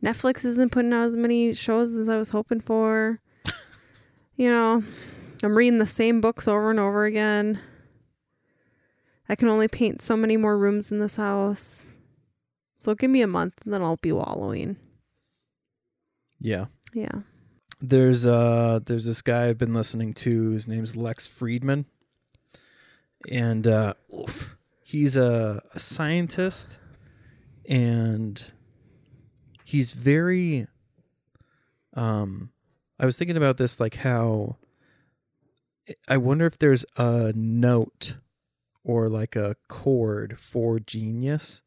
Netflix 0.03 0.45
isn't 0.47 0.73
putting 0.73 0.93
out 0.93 1.05
as 1.05 1.17
many 1.17 1.53
shows 1.53 1.95
as 1.95 2.09
I 2.09 2.17
was 2.17 2.31
hoping 2.31 2.61
for. 2.61 3.21
you 4.37 4.51
know, 4.51 4.83
I'm 5.43 5.57
reading 5.57 5.79
the 5.79 5.87
same 5.87 6.21
books 6.21 6.49
over 6.49 6.71
and 6.71 6.81
over 6.81 7.05
again. 7.05 7.61
I 9.29 9.37
can 9.37 9.49
only 9.49 9.69
paint 9.69 10.01
so 10.01 10.17
many 10.17 10.37
more 10.37 10.59
rooms 10.59 10.91
in 10.91 10.99
this 10.99 11.17
house. 11.17 11.97
So 12.81 12.95
give 12.95 13.11
me 13.11 13.21
a 13.21 13.27
month 13.27 13.61
and 13.63 13.75
then 13.75 13.83
I'll 13.83 13.99
be 13.99 14.11
wallowing. 14.11 14.77
yeah. 16.41 16.65
Yeah. 16.95 17.21
There's 17.83 18.27
uh 18.27 18.81
there's 18.85 19.07
this 19.07 19.23
guy 19.23 19.47
I've 19.49 19.59
been 19.59 19.75
listening 19.75 20.15
to. 20.15 20.51
His 20.51 20.67
name's 20.67 20.97
Lex 20.97 21.29
Fridman, 21.29 21.85
and 23.31 23.67
uh, 23.67 23.95
oof, 24.15 24.57
he's 24.83 25.17
a, 25.17 25.63
a 25.73 25.79
scientist, 25.79 26.79
and 27.69 28.53
he's 29.65 29.93
very. 29.95 30.67
Um, 31.95 32.51
I 32.99 33.07
was 33.07 33.17
thinking 33.17 33.37
about 33.39 33.57
this, 33.57 33.81
like 33.81 33.97
how. 33.97 34.57
I 36.07 36.19
wonder 36.19 36.45
if 36.47 36.59
there's 36.59 36.85
a 36.99 37.33
note 37.35 38.17
or 38.85 39.09
like 39.09 39.37
a 39.37 39.57
chord 39.69 40.39
for 40.39 40.79
genius, 40.79 41.63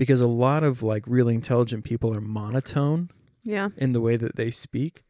because 0.00 0.22
a 0.22 0.26
lot 0.26 0.62
of 0.62 0.82
like 0.82 1.04
really 1.06 1.34
intelligent 1.34 1.84
people 1.84 2.14
are 2.14 2.22
monotone 2.22 3.10
Yeah. 3.44 3.68
in 3.76 3.92
the 3.92 4.00
way 4.00 4.16
that 4.16 4.36
they 4.36 4.50
speak. 4.50 5.02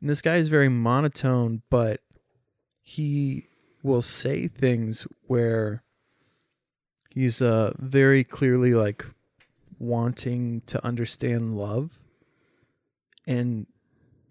And 0.00 0.10
this 0.10 0.20
guy 0.20 0.34
is 0.34 0.48
very 0.48 0.68
monotone, 0.68 1.62
but 1.70 2.00
he 2.82 3.46
will 3.84 4.02
say 4.02 4.48
things 4.48 5.06
where 5.28 5.84
he's 7.10 7.40
uh 7.40 7.72
very 7.78 8.24
clearly 8.24 8.74
like 8.74 9.06
wanting 9.78 10.62
to 10.62 10.84
understand 10.84 11.56
love. 11.56 12.00
And 13.28 13.68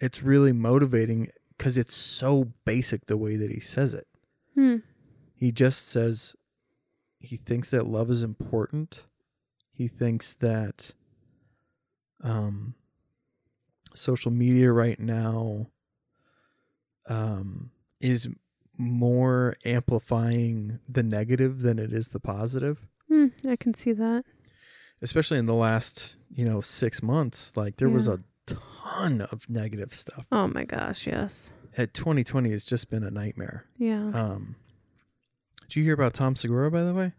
it's 0.01 0.21
really 0.21 0.51
motivating 0.51 1.29
because 1.57 1.77
it's 1.77 1.95
so 1.95 2.51
basic 2.65 3.05
the 3.05 3.15
way 3.17 3.37
that 3.37 3.49
he 3.51 3.61
says 3.61 3.93
it. 3.93 4.07
Hmm. 4.55 4.77
He 5.35 5.53
just 5.53 5.87
says 5.87 6.35
he 7.19 7.37
thinks 7.37 7.69
that 7.69 7.87
love 7.87 8.09
is 8.11 8.23
important. 8.23 9.07
He 9.75 9.87
thinks 9.87 10.35
that 10.35 10.93
um 12.23 12.75
social 13.93 14.31
media 14.31 14.71
right 14.71 14.99
now 14.99 15.67
um 17.07 17.71
is 17.99 18.27
more 18.77 19.55
amplifying 19.65 20.79
the 20.89 21.03
negative 21.03 21.61
than 21.61 21.79
it 21.79 21.93
is 21.93 22.09
the 22.09 22.19
positive 22.19 22.87
Hmm, 23.07 23.27
I 23.47 23.55
can 23.55 23.73
see 23.73 23.91
that. 23.93 24.25
especially 25.01 25.37
in 25.37 25.45
the 25.45 25.53
last 25.53 26.17
you 26.29 26.45
know 26.45 26.59
6 26.61 27.03
months 27.03 27.55
like 27.55 27.77
there 27.77 27.89
was 27.89 28.07
a 28.07 28.19
ton 28.45 29.21
of 29.21 29.49
negative 29.49 29.93
stuff 29.93 30.25
Oh 30.31 30.47
my 30.47 30.65
gosh, 30.65 31.05
yes. 31.07 31.51
at 31.77 31.93
2020 31.93 32.49
has 32.51 32.65
just 32.65 32.89
been 32.89 33.03
a 33.03 33.11
nightmare 33.11 33.65
Yeah. 33.77 34.07
um 34.13 34.55
did 35.67 35.75
you 35.77 35.83
hear 35.83 35.93
about 35.93 36.13
Tom 36.13 36.35
Segura 36.35 36.71
by 36.71 36.83
the 36.83 36.93
way 36.93 37.11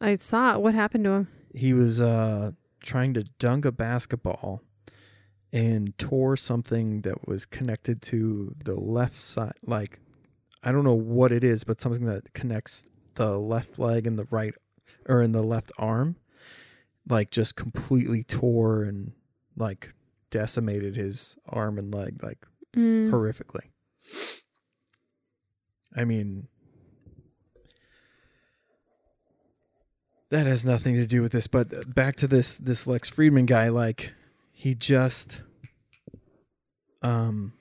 I 0.00 0.14
saw 0.14 0.54
it. 0.54 0.60
What 0.60 0.74
happened 0.74 1.02
to 1.04 1.10
him? 1.10 1.28
He 1.54 1.72
was 1.72 2.00
uh 2.00 2.52
trying 2.82 3.14
to 3.14 3.24
dunk 3.38 3.64
a 3.64 3.72
basketball 3.72 4.62
and 5.52 5.96
tore 5.98 6.36
something 6.36 7.00
that 7.02 7.26
was 7.26 7.46
connected 7.46 8.00
to 8.02 8.54
the 8.64 8.74
left 8.74 9.16
side 9.16 9.54
like 9.64 10.00
I 10.62 10.72
don't 10.72 10.84
know 10.84 10.94
what 10.94 11.32
it 11.32 11.42
is 11.44 11.64
but 11.64 11.80
something 11.80 12.04
that 12.06 12.32
connects 12.34 12.88
the 13.14 13.38
left 13.38 13.78
leg 13.78 14.06
and 14.06 14.18
the 14.18 14.26
right 14.30 14.54
or 15.06 15.22
in 15.22 15.32
the 15.32 15.42
left 15.42 15.72
arm 15.78 16.16
like 17.08 17.30
just 17.30 17.56
completely 17.56 18.22
tore 18.22 18.84
and 18.84 19.12
like 19.56 19.90
decimated 20.30 20.94
his 20.96 21.36
arm 21.48 21.78
and 21.78 21.92
leg 21.92 22.22
like 22.22 22.38
Mm. 22.76 23.10
horrifically. 23.10 23.70
I 25.96 26.04
mean, 26.04 26.48
that 30.30 30.46
has 30.46 30.64
nothing 30.64 30.94
to 30.96 31.06
do 31.06 31.22
with 31.22 31.32
this, 31.32 31.46
but 31.46 31.94
back 31.94 32.16
to 32.16 32.26
this 32.26 32.58
this 32.58 32.86
Lex 32.86 33.10
Fridman 33.10 33.46
guy. 33.46 33.68
Like, 33.68 34.14
he 34.52 34.74
just, 34.74 35.40
um, 37.02 37.52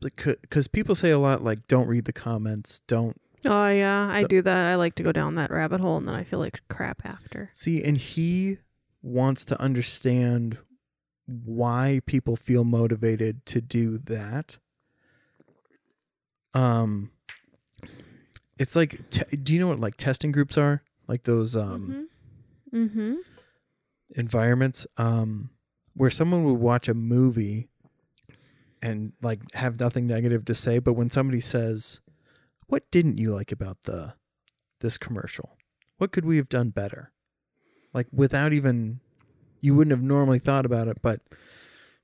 because 0.00 0.68
people 0.68 0.94
say 0.94 1.10
a 1.10 1.18
lot 1.18 1.42
like, 1.42 1.66
don't 1.68 1.88
read 1.88 2.04
the 2.04 2.12
comments, 2.12 2.80
don't 2.86 3.16
Oh 3.48 3.68
yeah, 3.68 4.08
I 4.10 4.24
do 4.24 4.42
that. 4.42 4.66
I 4.66 4.74
like 4.74 4.94
to 4.96 5.02
go 5.02 5.12
down 5.12 5.36
that 5.36 5.50
rabbit 5.50 5.80
hole, 5.80 5.96
and 5.96 6.08
then 6.08 6.14
I 6.14 6.24
feel 6.24 6.38
like 6.38 6.60
crap 6.68 7.02
after. 7.04 7.50
see, 7.54 7.82
and 7.82 7.96
he 7.96 8.58
wants 9.02 9.44
to 9.46 9.60
understand 9.60 10.58
why 11.26 12.00
people 12.06 12.36
feel 12.36 12.64
motivated 12.64 13.44
to 13.46 13.60
do 13.60 13.98
that. 13.98 14.58
Um, 16.54 17.10
it's 18.58 18.74
like, 18.74 19.10
te- 19.10 19.36
do 19.36 19.54
you 19.54 19.60
know 19.60 19.68
what 19.68 19.80
like 19.80 19.96
testing 19.96 20.32
groups 20.32 20.56
are? 20.56 20.82
Like 21.08 21.24
those 21.24 21.56
um 21.56 22.08
Mm-hmm. 22.72 23.14
environments 24.10 24.86
um 24.96 25.50
where 25.94 26.10
someone 26.10 26.44
would 26.44 26.54
watch 26.60 26.88
a 26.88 26.94
movie 26.94 27.68
and 28.82 29.12
like 29.22 29.40
have 29.54 29.80
nothing 29.80 30.06
negative 30.06 30.44
to 30.44 30.54
say, 30.54 30.78
but 30.78 30.92
when 30.92 31.08
somebody 31.10 31.40
says, 31.40 32.00
"What 32.66 32.90
didn't 32.90 33.18
you 33.18 33.32
like 33.34 33.50
about 33.50 33.82
the 33.82 34.14
this 34.80 34.98
commercial? 34.98 35.56
What 35.96 36.12
could 36.12 36.24
we 36.26 36.36
have 36.36 36.48
done 36.48 36.70
better?" 36.70 37.12
Like 37.94 38.06
without 38.12 38.52
even 38.52 39.00
you 39.60 39.74
wouldn't 39.74 39.92
have 39.92 40.02
normally 40.02 40.38
thought 40.38 40.66
about 40.66 40.88
it, 40.88 40.98
but 41.02 41.20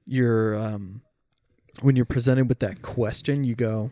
you're 0.07 0.57
um 0.57 1.03
when 1.83 1.97
you're 1.97 2.05
presented 2.07 2.49
with 2.49 2.61
that 2.61 2.83
question, 2.83 3.45
you 3.45 3.55
go, 3.55 3.91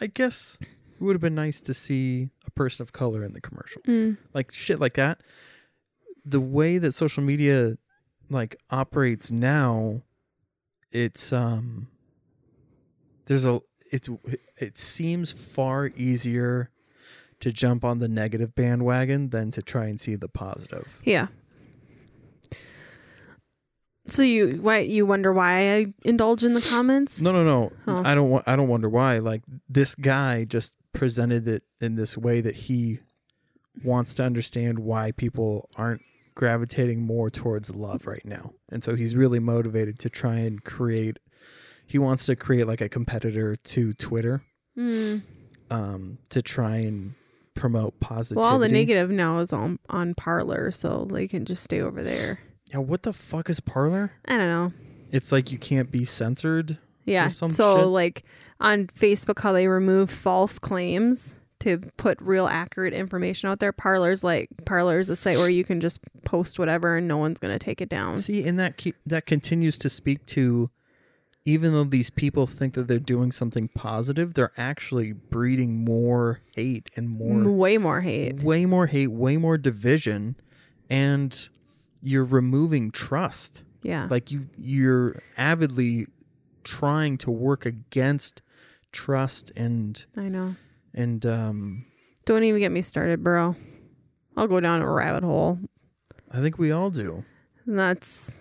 "I 0.00 0.06
guess 0.06 0.58
it 1.02 1.06
would 1.06 1.14
have 1.14 1.20
been 1.20 1.34
nice 1.34 1.60
to 1.62 1.74
see 1.74 2.30
a 2.46 2.50
person 2.52 2.82
of 2.84 2.92
color 2.92 3.24
in 3.24 3.32
the 3.32 3.40
commercial." 3.40 3.82
Mm. 3.82 4.16
like 4.32 4.52
shit 4.52 4.78
like 4.78 4.94
that 4.94 5.20
the 6.24 6.40
way 6.40 6.78
that 6.78 6.92
social 6.92 7.22
media 7.22 7.76
like 8.30 8.54
operates 8.70 9.32
now 9.32 10.02
it's 10.92 11.32
um 11.32 11.88
there's 13.26 13.44
a 13.44 13.60
it's 13.90 14.08
it 14.58 14.78
seems 14.78 15.32
far 15.32 15.90
easier 15.96 16.70
to 17.40 17.50
jump 17.52 17.84
on 17.84 17.98
the 17.98 18.08
negative 18.08 18.54
bandwagon 18.54 19.30
than 19.30 19.50
to 19.50 19.60
try 19.60 19.86
and 19.86 20.00
see 20.00 20.14
the 20.14 20.28
positive 20.28 21.00
Yeah. 21.04 21.26
So 24.08 24.22
you 24.22 24.58
why 24.60 24.78
you 24.80 25.06
wonder 25.06 25.32
why 25.32 25.74
I 25.76 25.86
indulge 26.04 26.44
in 26.44 26.54
the 26.54 26.60
comments? 26.60 27.20
no 27.20 27.30
no 27.32 27.44
no 27.44 27.72
Oh. 27.86 28.02
i 28.04 28.14
don't 28.14 28.30
wa- 28.30 28.42
i 28.46 28.56
don't 28.56 28.68
wonder 28.68 28.88
why 28.88 29.18
like 29.18 29.42
this 29.68 29.94
guy 29.94 30.44
just 30.44 30.74
presented 30.92 31.46
it 31.48 31.62
in 31.80 31.94
this 31.96 32.16
way 32.16 32.40
that 32.40 32.54
he 32.56 33.00
wants 33.84 34.14
to 34.14 34.22
understand 34.24 34.78
why 34.78 35.12
people 35.12 35.68
aren't 35.76 36.02
gravitating 36.34 37.02
more 37.02 37.30
towards 37.30 37.74
love 37.74 38.06
right 38.06 38.24
now. 38.24 38.52
And 38.70 38.82
so 38.84 38.94
he's 38.94 39.16
really 39.16 39.38
motivated 39.38 39.98
to 40.00 40.10
try 40.10 40.36
and 40.36 40.62
create 40.64 41.18
he 41.86 41.98
wants 41.98 42.24
to 42.26 42.36
create 42.36 42.66
like 42.66 42.80
a 42.80 42.88
competitor 42.88 43.54
to 43.56 43.92
Twitter 43.94 44.42
Mm. 44.78 45.20
um 45.70 46.16
to 46.30 46.40
try 46.40 46.76
and 46.76 47.14
promote 47.54 48.00
positivity. 48.00 48.40
Well, 48.40 48.52
all 48.54 48.58
the 48.58 48.68
negative 48.70 49.10
now 49.10 49.40
is 49.40 49.52
on 49.52 49.78
on 49.90 50.14
Parler, 50.14 50.70
so 50.70 51.06
they 51.10 51.28
can 51.28 51.44
just 51.44 51.62
stay 51.62 51.80
over 51.82 52.02
there. 52.02 52.38
Yeah, 52.72 52.78
what 52.78 53.02
the 53.02 53.12
fuck 53.12 53.50
is 53.50 53.60
Parler? 53.60 54.12
I 54.24 54.38
don't 54.38 54.48
know. 54.48 54.72
It's 55.10 55.30
like 55.32 55.52
you 55.52 55.58
can't 55.58 55.90
be 55.90 56.06
censored. 56.06 56.78
Yeah. 57.04 57.26
Or 57.26 57.30
some 57.30 57.50
So 57.50 57.76
shit? 57.80 57.86
like 57.88 58.24
on 58.62 58.86
Facebook, 58.86 59.40
how 59.42 59.52
they 59.52 59.68
remove 59.68 60.10
false 60.10 60.58
claims 60.58 61.34
to 61.60 61.78
put 61.96 62.18
real 62.20 62.46
accurate 62.48 62.92
information 62.94 63.48
out 63.48 63.58
there. 63.60 63.72
Parler's 63.72 64.24
like 64.24 64.48
Parler's 64.64 65.08
a 65.10 65.16
site 65.16 65.36
where 65.38 65.50
you 65.50 65.62
can 65.64 65.80
just 65.80 66.00
post 66.24 66.58
whatever 66.58 66.96
and 66.96 67.06
no 67.06 67.16
one's 67.18 67.38
gonna 67.38 67.58
take 67.58 67.80
it 67.80 67.88
down. 67.88 68.18
See, 68.18 68.46
and 68.48 68.58
that 68.58 68.76
ke- 68.78 68.96
that 69.06 69.26
continues 69.26 69.78
to 69.78 69.88
speak 69.88 70.24
to 70.26 70.70
even 71.44 71.72
though 71.72 71.82
these 71.84 72.08
people 72.10 72.46
think 72.46 72.74
that 72.74 72.86
they're 72.86 72.98
doing 73.00 73.32
something 73.32 73.66
positive, 73.68 74.34
they're 74.34 74.52
actually 74.56 75.12
breeding 75.12 75.84
more 75.84 76.40
hate 76.56 76.88
and 76.96 77.08
more 77.08 77.42
Way 77.50 77.78
more 77.78 78.00
hate. 78.00 78.40
way 78.42 78.64
more 78.64 78.86
hate, 78.86 79.08
way 79.08 79.36
more 79.36 79.58
division, 79.58 80.36
and 80.90 81.48
you're 82.00 82.24
removing 82.24 82.90
trust. 82.90 83.62
Yeah. 83.82 84.06
Like 84.10 84.30
you 84.32 84.48
you're 84.58 85.20
avidly 85.36 86.06
trying 86.64 87.16
to 87.18 87.30
work 87.30 87.64
against 87.66 88.41
trust 88.92 89.50
and 89.56 90.04
I 90.16 90.28
know. 90.28 90.54
and 90.94 91.24
um 91.26 91.86
Don't 92.24 92.44
even 92.44 92.60
get 92.60 92.72
me 92.72 92.82
started, 92.82 93.22
bro. 93.24 93.56
I'll 94.36 94.48
go 94.48 94.60
down 94.60 94.80
a 94.82 94.90
rabbit 94.90 95.24
hole. 95.24 95.58
I 96.30 96.40
think 96.40 96.58
we 96.58 96.70
all 96.70 96.90
do. 96.90 97.24
And 97.66 97.78
that's 97.78 98.38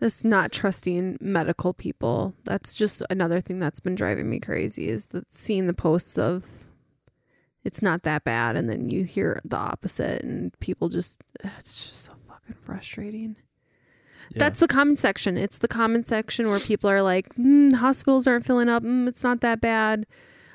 that's 0.00 0.24
not 0.24 0.50
trusting 0.50 1.18
medical 1.20 1.72
people. 1.72 2.34
That's 2.44 2.74
just 2.74 3.04
another 3.08 3.40
thing 3.40 3.60
that's 3.60 3.78
been 3.78 3.94
driving 3.94 4.28
me 4.28 4.40
crazy 4.40 4.88
is 4.88 5.06
that 5.06 5.32
seeing 5.32 5.68
the 5.68 5.74
posts 5.74 6.18
of 6.18 6.66
it's 7.64 7.80
not 7.82 8.02
that 8.02 8.24
bad 8.24 8.56
and 8.56 8.68
then 8.68 8.90
you 8.90 9.04
hear 9.04 9.40
the 9.44 9.56
opposite 9.56 10.22
and 10.24 10.58
people 10.58 10.88
just 10.88 11.20
it's 11.44 11.88
just 11.88 12.04
so 12.04 12.12
fucking 12.28 12.56
frustrating. 12.64 13.36
Yeah. 14.30 14.38
That's 14.38 14.60
the 14.60 14.68
comment 14.68 14.98
section. 14.98 15.36
It's 15.36 15.58
the 15.58 15.68
comment 15.68 16.06
section 16.06 16.48
where 16.48 16.58
people 16.58 16.88
are 16.88 17.02
like, 17.02 17.34
mm, 17.34 17.74
hospitals 17.74 18.26
aren't 18.26 18.46
filling 18.46 18.68
up. 18.68 18.82
Mm, 18.82 19.08
it's 19.08 19.22
not 19.22 19.40
that 19.40 19.60
bad. 19.60 20.06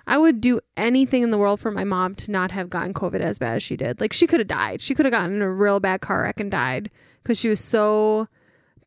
I 0.07 0.18
would 0.18 0.39
do 0.39 0.61
anything 0.78 1.22
in 1.22 1.32
the 1.32 1.38
world 1.38 1.59
for 1.59 1.70
my 1.70 1.84
mom 1.84 2.15
to 2.15 2.32
not 2.32 2.51
have 2.51 2.70
gotten 2.70 2.93
COVID 2.93 3.20
as 3.20 3.39
bad 3.39 3.57
as 3.57 3.63
she 3.63 3.76
did. 3.76 3.99
Like, 3.99 4.13
she 4.13 4.26
could 4.26 4.39
have 4.39 4.47
died. 4.47 4.82
She 4.82 4.95
could 4.95 5.05
have 5.05 5.11
gotten 5.11 5.36
in 5.36 5.41
a 5.41 5.51
real 5.51 5.80
bad 5.82 5.99
car 5.99 6.24
wreck 6.24 6.39
and 6.39 6.49
died 6.49 6.89
because 7.22 7.38
she 7.39 7.49
was 7.49 7.59
so 7.59 8.28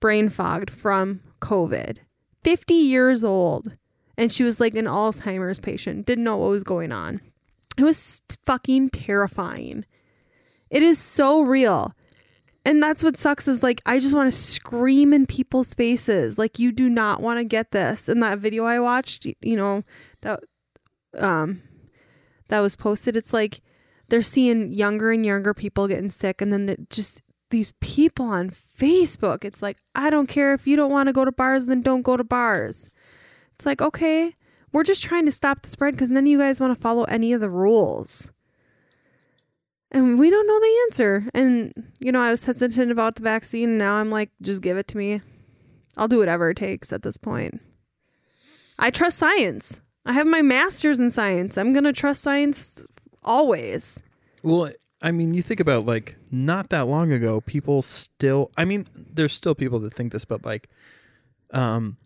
brain 0.01 0.31
fogged 0.31 0.71
from 0.71 1.21
COVID. 1.41 1.99
50 2.43 2.75
years 2.75 3.23
old. 3.23 3.77
And 4.17 4.33
she 4.33 4.45
was 4.45 4.61
like 4.61 4.75
an 4.75 4.87
Alzheimer's 4.87 5.61
patient, 5.61 6.07
didn't 6.07 6.25
know 6.25 6.37
what 6.37 6.51
was 6.51 6.65
going 6.65 6.93
on. 6.93 7.21
It 7.79 7.85
was 7.85 8.23
fucking 8.45 8.91
terrifying. 8.91 9.85
It 10.71 10.83
is 10.83 10.99
so 10.99 11.43
real. 11.43 11.95
And 12.65 12.83
that's 12.83 13.03
what 13.03 13.17
sucks 13.17 13.49
is 13.49 13.63
like 13.63 13.81
I 13.87 13.99
just 13.99 14.15
want 14.15 14.31
to 14.31 14.39
scream 14.39 15.13
in 15.13 15.27
people's 15.27 15.75
faces. 15.75 16.39
Like 16.39 16.59
you 16.59 16.73
do 16.73 16.91
not 16.91 17.23
want 17.23 17.39
to 17.39 17.45
get 17.45 17.71
this. 17.71 18.09
In 18.09 18.21
that 18.21 18.39
video 18.39 18.65
I 18.65 18.79
watched, 18.81 19.27
you 19.41 19.57
know, 19.57 19.83
that 20.21 20.41
um 21.19 21.63
that 22.49 22.61
was 22.61 22.77
posted, 22.77 23.17
it's 23.17 23.33
like 23.33 23.61
they're 24.09 24.23
seeing 24.23 24.73
younger 24.73 25.13
and 25.13 25.25
younger 25.25 25.55
people 25.55 25.89
getting 25.89 26.11
sick 26.11 26.43
and 26.43 26.53
then 26.53 26.87
just 26.91 27.23
these 27.51 27.73
people 27.81 28.27
on 28.27 28.51
Facebook. 28.51 29.45
It's 29.45 29.63
like 29.63 29.79
I 29.95 30.11
don't 30.11 30.29
care 30.29 30.53
if 30.53 30.67
you 30.67 30.77
don't 30.77 30.91
want 30.91 31.07
to 31.07 31.15
go 31.15 31.25
to 31.25 31.33
bars 31.33 31.67
then 31.67 31.81
don't 31.81 32.03
go 32.03 32.17
to 32.17 32.25
bars. 32.25 32.91
It's 33.55 33.65
like 33.65 33.81
okay, 33.81 34.37
we're 34.71 34.85
just 34.85 35.03
trying 35.03 35.25
to 35.25 35.33
stop 35.33 35.63
the 35.63 35.71
spread 35.71 35.97
cuz 35.97 36.11
none 36.11 36.25
of 36.25 36.29
you 36.29 36.39
guys 36.39 36.61
want 36.61 36.75
to 36.75 36.81
follow 36.81 37.05
any 37.05 37.33
of 37.33 37.41
the 37.41 37.51
rules 37.51 38.31
and 39.91 40.19
we 40.19 40.31
don't 40.31 40.47
know 40.47 40.61
the 40.61 40.79
answer. 40.89 41.31
And 41.35 41.93
you 42.01 42.13
know, 42.13 42.21
I 42.21 42.31
was 42.31 42.45
hesitant 42.45 42.91
about 42.91 43.17
the 43.17 43.23
vaccine. 43.23 43.71
And 43.71 43.79
now 43.79 43.95
I'm 43.95 44.11
like, 44.11 44.31
just 44.41 44.63
give 44.63 44.77
it 44.77 44.89
to 44.89 44.99
me. 44.99 45.21
I'll 45.97 46.09
do 46.09 46.19
whatever 46.19 46.51
it 46.51 46.57
takes 46.57 46.93
at 46.93 47.03
this 47.03 47.17
point. 47.17 47.61
I 48.79 48.91
trust 48.91 49.19
science. 49.19 49.81
I 50.07 50.13
have 50.13 50.27
my 50.27 50.43
master's 50.43 50.99
in 50.99 51.11
science. 51.11 51.59
I'm 51.59 51.73
gonna 51.73 51.93
trust 51.93 52.23
science 52.23 52.85
always. 53.23 54.03
Well, 54.43 54.71
I 55.03 55.11
mean, 55.11 55.35
you 55.35 55.43
think 55.43 55.61
about 55.61 55.87
like 55.87 56.17
not 56.31 56.71
that 56.71 56.87
long 56.87 57.13
ago, 57.13 57.41
people 57.41 57.83
still. 57.83 58.51
I 58.57 58.65
mean, 58.65 58.87
there's 58.95 59.33
still 59.33 59.55
people 59.55 59.79
that 59.81 59.95
think 59.95 60.13
this, 60.13 60.25
but 60.25 60.45
like, 60.45 60.69
um, 61.53 61.97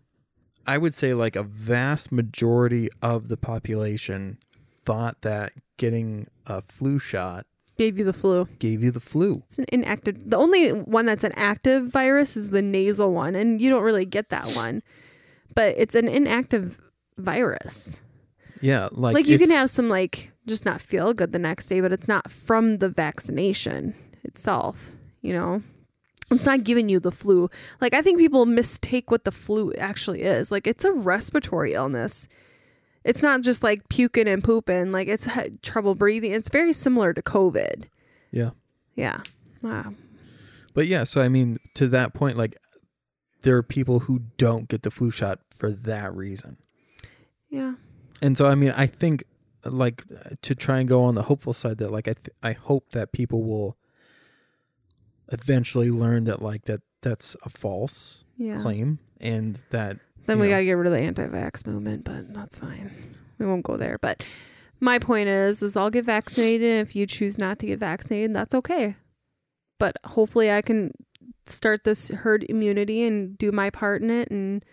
I 0.67 0.77
would 0.77 0.93
say 0.93 1.13
like 1.13 1.35
a 1.35 1.43
vast 1.43 2.11
majority 2.11 2.89
of 3.01 3.29
the 3.29 3.37
population 3.37 4.39
thought 4.83 5.21
that 5.21 5.53
getting 5.77 6.27
a 6.45 6.61
flu 6.61 6.99
shot 6.99 7.45
Gave 7.77 7.99
you 7.99 8.05
the 8.05 8.13
flu. 8.13 8.47
gave 8.59 8.83
you 8.83 8.91
the 8.91 8.99
flu. 8.99 9.43
It's 9.47 9.59
an 9.59 9.65
inactive. 9.69 10.17
The 10.29 10.37
only 10.37 10.69
one 10.69 11.05
that's 11.05 11.23
an 11.23 11.33
active 11.35 11.87
virus 11.87 12.37
is 12.37 12.51
the 12.51 12.61
nasal 12.61 13.11
one, 13.11 13.35
and 13.35 13.59
you 13.59 13.69
don't 13.69 13.83
really 13.83 14.05
get 14.05 14.29
that 14.29 14.55
one. 14.55 14.81
But 15.53 15.75
it's 15.77 15.95
an 15.95 16.07
inactive 16.07 16.79
virus. 17.17 18.01
Yeah, 18.61 18.87
like 18.91 19.13
like 19.13 19.27
you 19.27 19.37
can 19.37 19.49
have 19.51 19.69
some 19.69 19.89
like 19.89 20.31
just 20.47 20.65
not 20.65 20.81
feel 20.81 21.13
good 21.13 21.31
the 21.31 21.39
next 21.39 21.67
day 21.67 21.81
but 21.81 21.91
it's 21.91 22.07
not 22.07 22.29
from 22.29 22.77
the 22.77 22.89
vaccination 22.89 23.95
itself 24.23 24.91
you 25.21 25.33
know 25.33 25.61
it's 26.31 26.45
not 26.45 26.63
giving 26.63 26.89
you 26.89 26.99
the 26.99 27.11
flu 27.11 27.49
like 27.81 27.93
i 27.93 28.01
think 28.01 28.19
people 28.19 28.45
mistake 28.45 29.11
what 29.11 29.23
the 29.23 29.31
flu 29.31 29.73
actually 29.73 30.21
is 30.21 30.51
like 30.51 30.67
it's 30.67 30.85
a 30.85 30.91
respiratory 30.91 31.73
illness 31.73 32.27
it's 33.05 33.21
not 33.21 33.41
just 33.41 33.63
like 33.63 33.87
puking 33.87 34.27
and 34.27 34.43
pooping 34.43 34.91
like 34.91 35.07
it's 35.07 35.27
trouble 35.61 35.95
breathing. 35.95 36.33
It's 36.33 36.49
very 36.49 36.73
similar 36.73 37.13
to 37.13 37.21
covid. 37.21 37.85
Yeah, 38.31 38.49
yeah. 38.95 39.21
Wow. 39.61 39.93
But 40.73 40.87
yeah. 40.87 41.05
So 41.05 41.21
I 41.21 41.29
mean, 41.29 41.57
to 41.75 41.87
that 41.87 42.13
point, 42.13 42.35
like, 42.35 42.57
there 43.43 43.55
are 43.55 43.63
people 43.63 43.99
who 43.99 44.23
don't 44.37 44.67
get 44.67 44.81
the 44.83 44.91
flu 44.91 45.11
shot 45.11 45.39
for 45.55 45.69
that 45.69 46.13
reason. 46.13 46.57
yeah. 47.49 47.75
And 48.21 48.37
so 48.37 48.47
I 48.47 48.55
mean, 48.55 48.73
I 48.75 48.87
think 48.87 49.23
like 49.63 50.03
to 50.41 50.55
try 50.55 50.79
and 50.79 50.89
go 50.89 51.03
on 51.03 51.15
the 51.15 51.23
hopeful 51.23 51.53
side 51.53 51.77
that 51.77 51.91
like 51.91 52.07
I 52.07 52.13
th- 52.13 52.35
I 52.41 52.53
hope 52.53 52.91
that 52.91 53.11
people 53.11 53.43
will 53.43 53.77
eventually 55.31 55.91
learn 55.91 56.23
that 56.25 56.41
like 56.41 56.65
that 56.65 56.81
that's 57.01 57.35
a 57.43 57.49
false 57.49 58.23
yeah. 58.37 58.57
claim 58.57 58.99
and 59.19 59.63
that 59.71 59.99
Then 60.25 60.39
we 60.39 60.49
got 60.49 60.57
to 60.57 60.65
get 60.65 60.73
rid 60.73 60.87
of 60.87 60.93
the 60.93 60.99
anti-vax 60.99 61.67
movement, 61.67 62.03
but 62.03 62.33
that's 62.33 62.59
fine. 62.59 62.91
We 63.37 63.45
won't 63.45 63.63
go 63.63 63.77
there. 63.77 63.97
But 63.99 64.23
my 64.79 64.99
point 64.99 65.29
is, 65.29 65.61
is 65.61 65.77
I'll 65.77 65.89
get 65.89 66.05
vaccinated. 66.05 66.81
If 66.81 66.95
you 66.95 67.05
choose 67.05 67.37
not 67.37 67.59
to 67.59 67.67
get 67.67 67.79
vaccinated, 67.79 68.33
that's 68.35 68.55
okay. 68.55 68.95
But 69.79 69.97
hopefully, 70.05 70.51
I 70.51 70.61
can 70.61 70.91
start 71.45 71.83
this 71.83 72.09
herd 72.09 72.45
immunity 72.49 73.03
and 73.03 73.37
do 73.37 73.51
my 73.51 73.69
part 73.69 74.01
in 74.01 74.09
it 74.09 74.31
and 74.31 74.63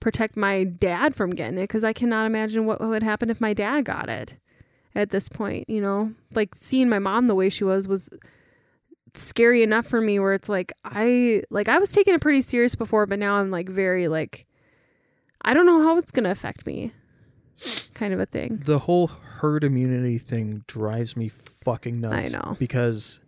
protect 0.00 0.36
my 0.36 0.64
dad 0.64 1.14
from 1.14 1.30
getting 1.30 1.58
it 1.58 1.62
because 1.62 1.84
I 1.84 1.92
cannot 1.92 2.26
imagine 2.26 2.66
what 2.66 2.80
would 2.80 3.02
happen 3.02 3.30
if 3.30 3.40
my 3.40 3.52
dad 3.52 3.84
got 3.84 4.08
it. 4.08 4.38
At 4.94 5.08
this 5.08 5.30
point, 5.30 5.70
you 5.70 5.80
know, 5.80 6.12
like 6.34 6.54
seeing 6.54 6.88
my 6.88 6.98
mom 6.98 7.26
the 7.26 7.34
way 7.34 7.48
she 7.48 7.64
was 7.64 7.88
was 7.88 8.10
scary 9.14 9.62
enough 9.62 9.86
for 9.86 10.00
me 10.00 10.18
where 10.18 10.34
it's 10.34 10.48
like 10.48 10.72
I 10.84 11.42
like 11.50 11.68
I 11.68 11.78
was 11.78 11.92
taking 11.92 12.14
it 12.14 12.20
pretty 12.20 12.40
serious 12.40 12.74
before 12.74 13.06
but 13.06 13.18
now 13.18 13.36
I'm 13.36 13.50
like 13.50 13.68
very 13.68 14.08
like 14.08 14.46
I 15.42 15.54
don't 15.54 15.66
know 15.66 15.82
how 15.82 15.98
it's 15.98 16.10
going 16.10 16.24
to 16.24 16.30
affect 16.30 16.66
me. 16.66 16.92
Kind 17.94 18.12
of 18.12 18.18
a 18.18 18.26
thing. 18.26 18.62
the 18.64 18.80
whole 18.80 19.06
herd 19.06 19.62
immunity 19.62 20.18
thing 20.18 20.64
drives 20.66 21.16
me 21.16 21.28
fucking 21.28 22.00
nuts. 22.00 22.34
I 22.34 22.38
know. 22.38 22.56
because 22.58 23.20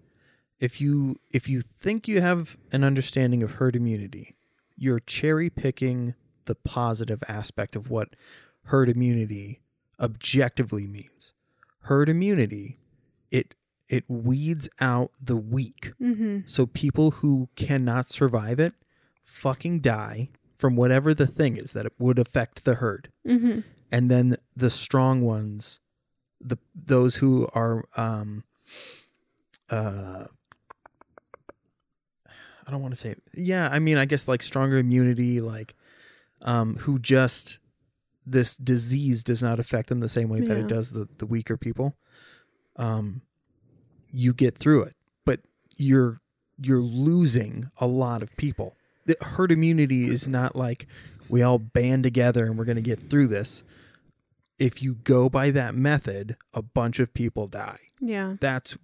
if 0.58 0.80
you 0.80 1.20
if 1.30 1.48
you 1.48 1.60
think 1.60 2.08
you 2.08 2.20
have 2.20 2.56
an 2.72 2.82
understanding 2.82 3.42
of 3.42 3.52
herd 3.54 3.76
immunity, 3.76 4.34
you're 4.76 4.98
cherry 5.00 5.50
picking 5.50 6.14
the 6.46 6.54
positive 6.54 7.22
aspect 7.28 7.76
of 7.76 7.90
what 7.90 8.16
herd 8.64 8.88
immunity 8.88 9.60
objectively 10.00 10.86
means. 10.86 11.34
Herd 11.82 12.08
immunity, 12.08 12.78
it 13.30 13.54
it 13.88 14.04
weeds 14.08 14.68
out 14.80 15.10
the 15.22 15.36
weak. 15.36 15.92
Mm-hmm. 16.00 16.40
So 16.46 16.66
people 16.66 17.12
who 17.12 17.50
cannot 17.56 18.06
survive 18.06 18.58
it 18.58 18.72
fucking 19.22 19.80
die 19.80 20.30
from 20.64 20.76
whatever 20.76 21.12
the 21.12 21.26
thing 21.26 21.58
is 21.58 21.74
that 21.74 21.84
it 21.84 21.92
would 21.98 22.18
affect 22.18 22.64
the 22.64 22.76
herd. 22.76 23.10
Mm-hmm. 23.28 23.60
And 23.92 24.10
then 24.10 24.38
the 24.56 24.70
strong 24.70 25.20
ones, 25.20 25.78
the 26.40 26.56
those 26.74 27.16
who 27.16 27.46
are 27.54 27.84
um 27.98 28.44
uh 29.68 30.24
I 32.66 32.70
don't 32.70 32.80
want 32.80 32.94
to 32.94 32.98
say 32.98 33.14
yeah, 33.34 33.68
I 33.70 33.78
mean 33.78 33.98
I 33.98 34.06
guess 34.06 34.26
like 34.26 34.42
stronger 34.42 34.78
immunity 34.78 35.42
like 35.42 35.74
um 36.40 36.76
who 36.76 36.98
just 36.98 37.58
this 38.24 38.56
disease 38.56 39.22
does 39.22 39.42
not 39.42 39.58
affect 39.58 39.90
them 39.90 40.00
the 40.00 40.08
same 40.08 40.30
way 40.30 40.40
that 40.40 40.56
it 40.56 40.66
does 40.66 40.92
the 40.92 41.08
the 41.18 41.26
weaker 41.26 41.58
people. 41.58 41.94
Um 42.76 43.20
you 44.10 44.32
get 44.32 44.56
through 44.56 44.84
it, 44.84 44.96
but 45.26 45.40
you're 45.76 46.22
you're 46.58 46.80
losing 46.80 47.68
a 47.78 47.86
lot 47.86 48.22
of 48.22 48.34
people. 48.38 48.78
The 49.06 49.16
herd 49.20 49.52
immunity 49.52 50.08
is 50.08 50.28
not 50.28 50.56
like 50.56 50.86
we 51.28 51.42
all 51.42 51.58
band 51.58 52.04
together 52.04 52.46
and 52.46 52.58
we're 52.58 52.64
going 52.64 52.76
to 52.76 52.82
get 52.82 53.00
through 53.00 53.28
this. 53.28 53.64
If 54.58 54.82
you 54.82 54.94
go 54.94 55.28
by 55.28 55.50
that 55.50 55.74
method, 55.74 56.36
a 56.52 56.62
bunch 56.62 56.98
of 57.00 57.12
people 57.12 57.48
die. 57.48 57.80
Yeah. 58.00 58.36
That's 58.40 58.78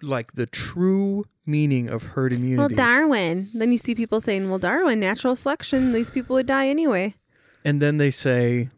like 0.00 0.32
the 0.32 0.46
true 0.46 1.24
meaning 1.44 1.88
of 1.88 2.02
herd 2.02 2.32
immunity. 2.32 2.58
Well. 2.58 2.68
Darwin. 2.68 3.48
Then 3.52 3.72
you 3.72 3.78
see 3.78 3.94
people 3.94 4.20
saying, 4.20 4.48
"Well, 4.48 4.58
Darwin, 4.58 5.00
natural 5.00 5.34
selection. 5.34 5.92
These 5.92 6.10
people 6.10 6.34
would 6.34 6.46
die 6.46 6.68
anyway." 6.68 7.14
and 7.64 7.80
then 7.80 7.98
they 7.98 8.10
say, 8.10 8.68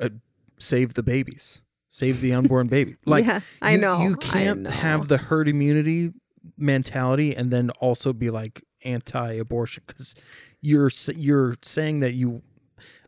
uh, 0.00 0.10
"Save 0.58 0.94
the 0.94 1.02
babies, 1.02 1.62
save 1.88 2.20
the 2.20 2.32
unborn 2.32 2.66
baby." 2.76 2.96
Like 3.04 3.24
yeah, 3.24 3.40
I 3.62 3.72
you, 3.72 3.78
know. 3.78 4.02
you 4.02 4.16
can't 4.16 4.60
know. 4.60 4.70
have 4.70 5.08
the 5.08 5.18
herd 5.18 5.48
immunity 5.48 6.12
mentality 6.56 7.34
and 7.36 7.50
then 7.50 7.70
also 7.80 8.12
be 8.12 8.30
like 8.30 8.62
anti-abortion 8.84 9.84
because 9.86 10.14
you're 10.60 10.90
you're 11.14 11.56
saying 11.62 12.00
that 12.00 12.14
you 12.14 12.42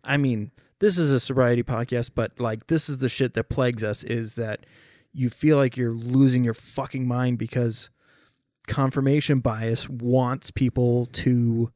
I 0.05 0.17
mean, 0.17 0.51
this 0.79 0.99
is 0.99 1.13
a 1.13 1.21
sobriety 1.21 1.63
podcast, 1.63 2.11
but 2.15 2.39
like 2.39 2.67
this 2.69 2.89
is 2.89 2.99
the 2.99 3.09
shit 3.09 3.35
that 3.35 3.49
plagues 3.49 3.85
us 3.85 4.03
is 4.03 4.35
that 4.37 4.67
you 5.13 5.29
feel 5.31 5.57
like 5.57 5.77
you're 5.77 5.93
losing 5.93 6.45
your 6.45 6.55
fucking 6.55 7.07
mind 7.07 7.39
because 7.39 7.91
confirmation 8.67 9.41
bias 9.41 9.89
wants 9.89 10.51
people 10.51 11.07
to 11.07 11.73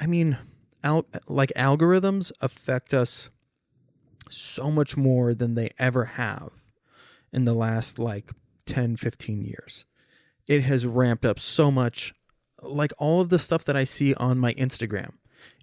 I 0.00 0.06
mean, 0.06 0.38
al- 0.82 1.06
like 1.28 1.52
algorithms 1.56 2.32
affect 2.40 2.94
us 2.94 3.28
so 4.30 4.70
much 4.70 4.96
more 4.96 5.34
than 5.34 5.54
they 5.54 5.70
ever 5.78 6.04
have 6.06 6.52
in 7.32 7.44
the 7.44 7.52
last 7.52 7.98
like 7.98 8.32
10 8.64 8.96
15 8.96 9.42
years. 9.42 9.84
It 10.48 10.62
has 10.62 10.86
ramped 10.86 11.24
up 11.24 11.38
so 11.38 11.70
much 11.70 12.14
like 12.62 12.92
all 12.98 13.20
of 13.20 13.28
the 13.30 13.38
stuff 13.38 13.64
that 13.64 13.76
i 13.76 13.84
see 13.84 14.14
on 14.14 14.38
my 14.38 14.52
instagram 14.54 15.10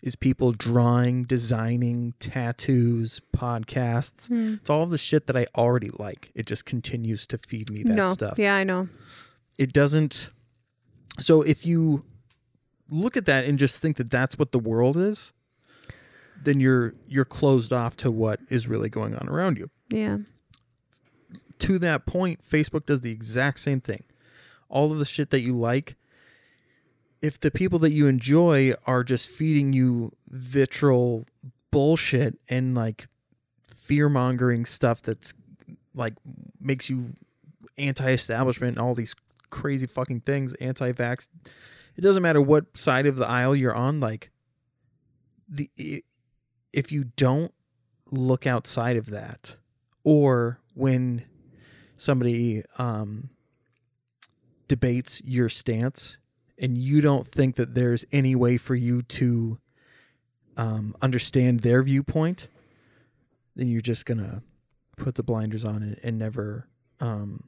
is 0.02 0.16
people 0.16 0.52
drawing 0.52 1.24
designing 1.24 2.14
tattoos 2.20 3.22
podcasts 3.36 4.28
Hmm. 4.28 4.56
it's 4.56 4.70
all 4.70 4.84
of 4.84 4.90
the 4.90 4.98
shit 4.98 5.28
that 5.28 5.36
i 5.36 5.46
already 5.56 5.90
like 5.98 6.32
it 6.36 6.46
just 6.48 6.66
continues 6.66 7.28
to 7.28 7.38
feed 7.38 7.72
me 7.72 7.84
that 7.84 7.96
no. 7.96 8.06
stuff 8.08 8.38
Yeah, 8.40 8.56
I 8.56 8.64
know. 8.64 8.90
it 9.58 9.74
doesn't 9.74 10.32
so 11.20 11.42
if 11.42 11.66
you 11.66 12.04
look 12.90 13.18
at 13.18 13.26
that 13.26 13.46
and 13.46 13.58
just 13.60 13.82
think 13.82 13.98
that 13.98 14.10
that's 14.10 14.38
what 14.40 14.52
the 14.52 14.60
world 14.60 14.98
is 14.98 15.34
then 16.44 16.60
you're 16.60 16.94
you're 17.08 17.26
closed 17.26 17.74
off 17.74 17.98
to 17.98 18.10
what 18.12 18.40
is 18.50 18.68
really 18.68 18.90
going 18.90 19.16
on 19.16 19.28
around 19.28 19.58
you 19.58 19.70
Yeah. 19.90 20.18
to 21.60 21.80
that 21.80 22.06
point 22.06 22.40
facebook 22.48 22.86
does 22.86 23.02
the 23.02 23.12
exact 23.12 23.60
same 23.60 23.82
thing 23.82 24.04
all 24.70 24.92
of 24.92 25.00
the 25.00 25.06
shit 25.06 25.30
that 25.32 25.42
you 25.42 25.56
like 25.56 25.96
if 27.22 27.40
the 27.40 27.52
people 27.52 27.80
that 27.80 27.92
you 27.92 28.08
enjoy 28.08 28.74
are 28.86 29.04
just 29.04 29.30
feeding 29.30 29.74
you 29.74 30.12
vitriol 30.30 31.26
bullshit 31.72 32.38
and 32.50 32.76
like 32.76 33.08
fear 33.64 34.10
mongering 34.10 34.66
stuff 34.66 35.02
that's 35.02 35.34
like 35.94 36.14
makes 36.60 36.90
you 36.90 37.14
anti-establishment 37.78 38.78
and 38.78 38.86
all 38.86 38.96
these 38.96 39.16
crazy 39.50 39.88
fucking 39.88 40.22
things 40.22 40.54
anti-vax 40.56 41.30
it 41.96 42.02
doesn't 42.02 42.24
matter 42.24 42.42
what 42.42 42.78
side 42.78 43.06
of 43.06 43.16
the 43.16 43.28
aisle 43.28 43.56
you're 43.56 43.76
on 43.76 44.00
like 44.00 44.30
the 45.48 45.70
if 46.74 46.92
you 46.92 47.06
don't 47.16 47.54
look 48.12 48.46
outside 48.46 48.98
of 48.98 49.08
that 49.08 49.56
or 50.04 50.60
when 50.74 51.24
somebody 51.96 52.62
um 52.78 53.30
debates 54.68 55.22
your 55.24 55.48
stance 55.48 56.18
and 56.60 56.78
you 56.78 57.02
don't 57.02 57.28
think 57.28 57.56
that 57.56 57.76
there's 57.76 58.06
any 58.12 58.36
way 58.36 58.58
for 58.58 58.76
you 58.76 59.02
to 59.04 59.60
um, 60.58 60.96
understand 61.02 61.60
their 61.62 61.84
viewpoint, 61.84 62.48
then 63.56 63.68
you're 63.68 63.82
just 63.82 64.06
gonna 64.06 64.42
put 64.98 65.16
the 65.16 65.24
blinders 65.24 65.64
on 65.66 65.84
and, 65.84 66.00
and 66.04 66.18
never 66.18 66.68
um, 67.00 67.44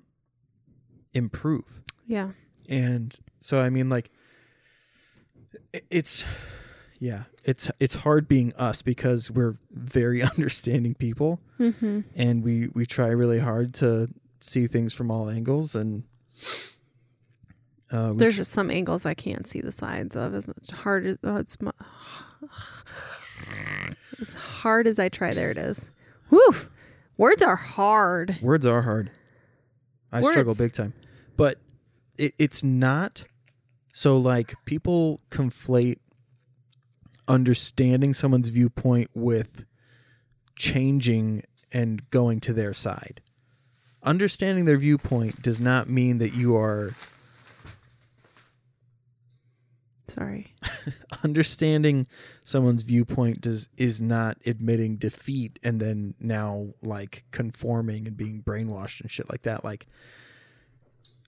improve. 1.14 1.84
Yeah. 2.06 2.32
And 2.68 3.18
so, 3.40 3.62
I 3.62 3.70
mean, 3.70 3.90
like, 3.90 4.12
it's 5.90 6.24
yeah, 7.00 7.24
it's 7.44 7.72
it's 7.80 7.96
hard 7.96 8.28
being 8.28 8.54
us 8.56 8.82
because 8.82 9.32
we're 9.32 9.56
very 9.72 10.22
understanding 10.38 10.94
people, 10.96 11.40
Mm-hmm. 11.60 12.02
and 12.16 12.44
we 12.44 12.68
we 12.74 12.86
try 12.86 13.08
really 13.08 13.40
hard 13.40 13.74
to 13.76 14.08
see 14.42 14.68
things 14.68 14.94
from 14.94 15.10
all 15.12 15.30
angles 15.30 15.76
and. 15.76 16.04
Uh, 17.92 18.14
There's 18.14 18.38
just 18.38 18.52
some 18.52 18.70
angles 18.70 19.06
I 19.06 19.14
can't 19.14 19.48
see 19.48 19.62
the 19.62 19.72
sides 19.72 20.16
of. 20.16 20.36
As 20.36 20.50
hard 20.72 21.06
as 21.06 21.18
oh, 21.24 21.38
it's 21.38 21.60
mu- 21.62 21.72
as 24.22 24.34
hard 24.34 24.88
as 24.88 25.00
I 25.00 25.10
try. 25.10 25.32
There 25.34 25.52
it 25.52 25.58
is. 25.58 25.92
Whew. 26.30 26.54
Words 27.18 27.42
are 27.42 27.56
hard. 27.56 28.38
Words 28.42 28.66
are 28.66 28.84
hard. 28.84 29.12
I 30.12 30.22
struggle 30.22 30.56
big 30.56 30.74
time. 30.74 30.94
But 31.36 31.58
it, 32.18 32.34
it's 32.38 32.64
not 32.64 33.26
so 33.94 34.18
like 34.18 34.54
people 34.66 35.20
conflate 35.30 35.98
understanding 37.28 38.14
someone's 38.14 38.50
viewpoint 38.50 39.10
with 39.14 39.66
changing 40.56 41.44
and 41.72 42.10
going 42.10 42.40
to 42.42 42.54
their 42.54 42.74
side. 42.74 43.22
Understanding 44.02 44.66
their 44.66 44.78
viewpoint 44.78 45.42
does 45.42 45.60
not 45.60 45.90
mean 45.90 46.18
that 46.20 46.34
you 46.34 46.56
are 46.56 46.94
Sorry. 50.10 50.54
understanding 51.24 52.08
someone's 52.44 52.82
viewpoint 52.82 53.42
does 53.42 53.70
is 53.78 54.02
not 54.02 54.38
admitting 54.46 54.96
defeat 54.98 55.60
and 55.64 55.80
then 55.80 56.14
now 56.20 56.68
like 56.82 57.24
conforming 57.32 58.08
and 58.08 58.18
being 58.18 58.42
brainwashed 58.42 59.02
and 59.02 59.12
shit 59.12 59.30
like 59.30 59.44
that 59.44 59.64
like 59.64 59.86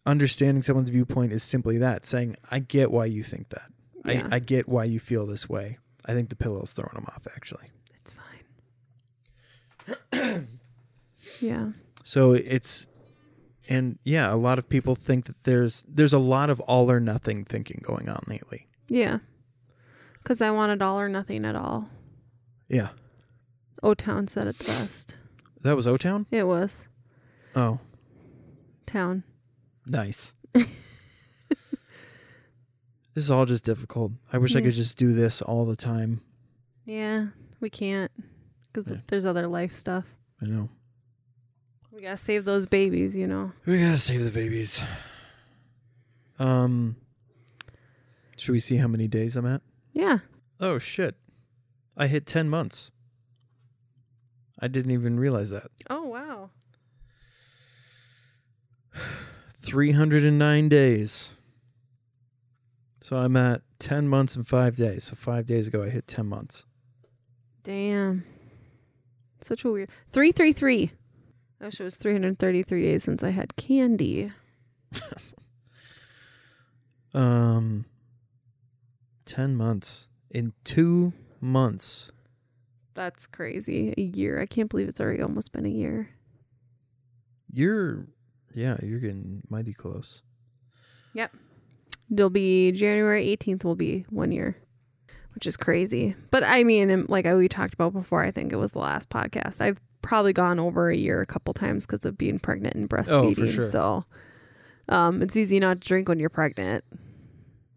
understanding 0.06 0.64
someone's 0.64 0.90
viewpoint 0.90 1.32
is 1.32 1.44
simply 1.44 1.78
that 1.78 2.06
saying 2.06 2.36
i 2.50 2.58
get 2.60 2.90
why 2.92 3.06
you 3.06 3.22
think 3.24 3.50
that 3.50 3.70
Yeah. 4.06 4.28
I, 4.32 4.38
I 4.38 4.40
get 4.40 4.68
why 4.68 4.86
you 4.86 5.00
feel 5.00 5.26
this 5.28 5.48
way 5.48 5.78
i 6.06 6.14
think 6.14 6.30
the 6.30 6.36
pillow's 6.36 6.74
throwing 6.74 6.94
them 6.96 7.06
off 7.10 7.28
actually 7.36 7.68
It's 8.04 8.16
fine. 10.12 10.48
yeah. 11.42 11.72
so 12.04 12.34
it's 12.34 12.88
and 13.70 14.00
yeah 14.04 14.34
a 14.34 14.36
lot 14.36 14.58
of 14.58 14.68
people 14.70 14.96
think 14.96 15.26
that 15.26 15.44
there's 15.44 15.84
there's 15.88 16.14
a 16.14 16.20
lot 16.20 16.50
of 16.50 16.60
all 16.62 16.90
or 16.90 17.00
nothing 17.00 17.46
thinking 17.46 17.82
going 17.84 18.10
on 18.10 18.24
lately 18.28 18.68
Yeah. 18.94 19.20
Because 20.22 20.42
I 20.42 20.52
want 20.52 20.72
it 20.74 20.82
all 20.82 21.00
or 21.00 21.08
nothing 21.10 21.46
at 21.46 21.56
all. 21.56 21.90
yeah 22.68 22.90
O 23.82 23.94
Town 23.94 24.28
said 24.28 24.46
it 24.48 24.60
the 24.60 24.66
best. 24.66 25.18
that 25.62 25.76
was 25.76 25.88
o-town 25.88 26.26
It 26.30 26.46
was. 26.46 26.88
oh 27.56 27.80
Town. 28.86 29.24
Nice. 29.86 30.34
this 30.54 30.68
is 33.16 33.32
all 33.32 33.46
just 33.46 33.64
difficult. 33.66 34.12
I 34.34 34.38
wish 34.38 34.56
I 34.56 34.62
could 34.62 34.74
just 34.74 34.98
do 34.98 35.14
this 35.14 35.42
all 35.42 35.66
the 35.66 35.76
time. 35.78 36.22
Yeah. 36.86 37.28
We 37.62 37.70
can't. 37.70 38.12
Because 38.72 38.92
Yeah. 38.92 38.98
there's 39.08 39.26
other 39.26 39.48
life 39.48 39.72
stuff. 39.72 40.06
I 40.42 40.46
know. 40.46 40.70
We 41.92 42.02
got 42.02 42.12
to 42.12 42.18
save 42.18 42.46
those 42.46 42.66
babies, 42.68 43.16
you 43.16 43.28
know. 43.28 43.52
We 43.66 43.80
gotta 43.80 43.98
save 43.98 44.24
the 44.24 44.32
babies. 44.32 44.82
Um, 46.40 46.96
should 48.42 48.54
we 48.54 48.60
see 48.60 48.78
how 48.78 48.88
many 48.88 49.08
days 49.08 49.36
I'm 49.36 49.46
at? 49.46 49.62
Yeah. 49.94 50.20
Oh 50.60 50.80
shit! 50.80 51.16
I 51.96 52.08
hit 52.08 52.26
ten 52.26 52.50
months. 52.50 52.90
I 54.60 54.68
didn't 54.68 54.92
even 54.92 55.20
realize 55.20 55.52
that. 55.52 55.68
Oh, 55.92 56.06
wow. 56.06 56.50
Three 59.62 59.92
hundred 59.92 60.24
and 60.24 60.40
nine 60.40 60.70
days. 60.70 61.36
So 63.00 63.18
I'm 63.18 63.38
at 63.38 63.62
ten 63.78 64.08
months 64.08 64.36
and 64.36 64.48
five 64.48 64.76
days. 64.76 65.04
So 65.04 65.16
five 65.16 65.46
days 65.46 65.68
ago, 65.68 65.84
I 65.84 65.90
hit 65.90 66.08
ten 66.08 66.26
months. 66.26 66.66
Damn. 67.62 68.24
Such 69.42 69.66
a 69.66 69.72
weird. 69.72 69.90
333. 70.14 70.92
I 71.60 71.66
wish 71.66 71.80
it 71.80 71.84
was 71.84 71.96
333 71.96 72.82
days 72.82 73.04
since 73.04 73.24
I 73.24 73.30
had 73.30 73.56
candy. 73.56 74.32
Um, 77.14 77.86
ten 79.32 79.56
months. 79.56 80.10
In 80.30 80.54
two 80.64 81.14
months, 81.40 82.12
That's 82.94 83.28
crazy. 83.28 83.94
A 83.98 84.02
year. 84.02 84.42
I 84.42 84.46
can't 84.46 84.70
believe 84.70 84.88
it's 84.88 85.02
already 85.02 85.22
almost 85.22 85.52
been 85.52 85.66
a 85.66 85.70
year. 85.70 86.10
you're, 87.52 88.08
yeah, 88.54 88.78
you're 88.82 89.00
getting 89.00 89.42
mighty 89.50 89.74
close. 89.74 90.24
Yep. 91.14 91.34
It'll 92.12 92.30
be 92.30 92.72
January 92.72 93.26
18th, 93.26 93.64
will 93.64 93.76
be 93.76 94.06
one 94.10 94.32
year, 94.32 94.58
which 95.34 95.48
is 95.48 95.56
crazy. 95.58 96.16
But 96.30 96.44
I 96.44 96.64
mean, 96.64 97.06
like 97.08 97.26
we 97.26 97.48
talked 97.48 97.74
about 97.74 97.94
before, 97.94 98.24
I 98.24 98.32
think 98.32 98.52
it 98.52 98.58
was 98.58 98.74
the 98.74 98.80
last 98.80 99.10
podcast. 99.10 99.62
I've 99.62 99.80
probably 100.02 100.34
gone 100.34 100.60
over 100.60 100.90
a 100.90 100.96
year 100.98 101.22
a 101.22 101.26
couple 101.26 101.54
times 101.54 101.86
because 101.86 102.06
of 102.06 102.18
being 102.18 102.40
pregnant 102.40 102.76
and 102.76 102.90
breastfeeding. 102.90 103.44
Oh, 103.44 103.46
sure. 103.46 103.64
So 103.64 104.06
um, 104.90 105.22
it's 105.22 105.38
easy 105.38 105.60
not 105.60 105.82
to 105.82 105.88
drink 105.88 106.10
when 106.10 106.20
you're 106.20 106.30
pregnant. 106.30 106.84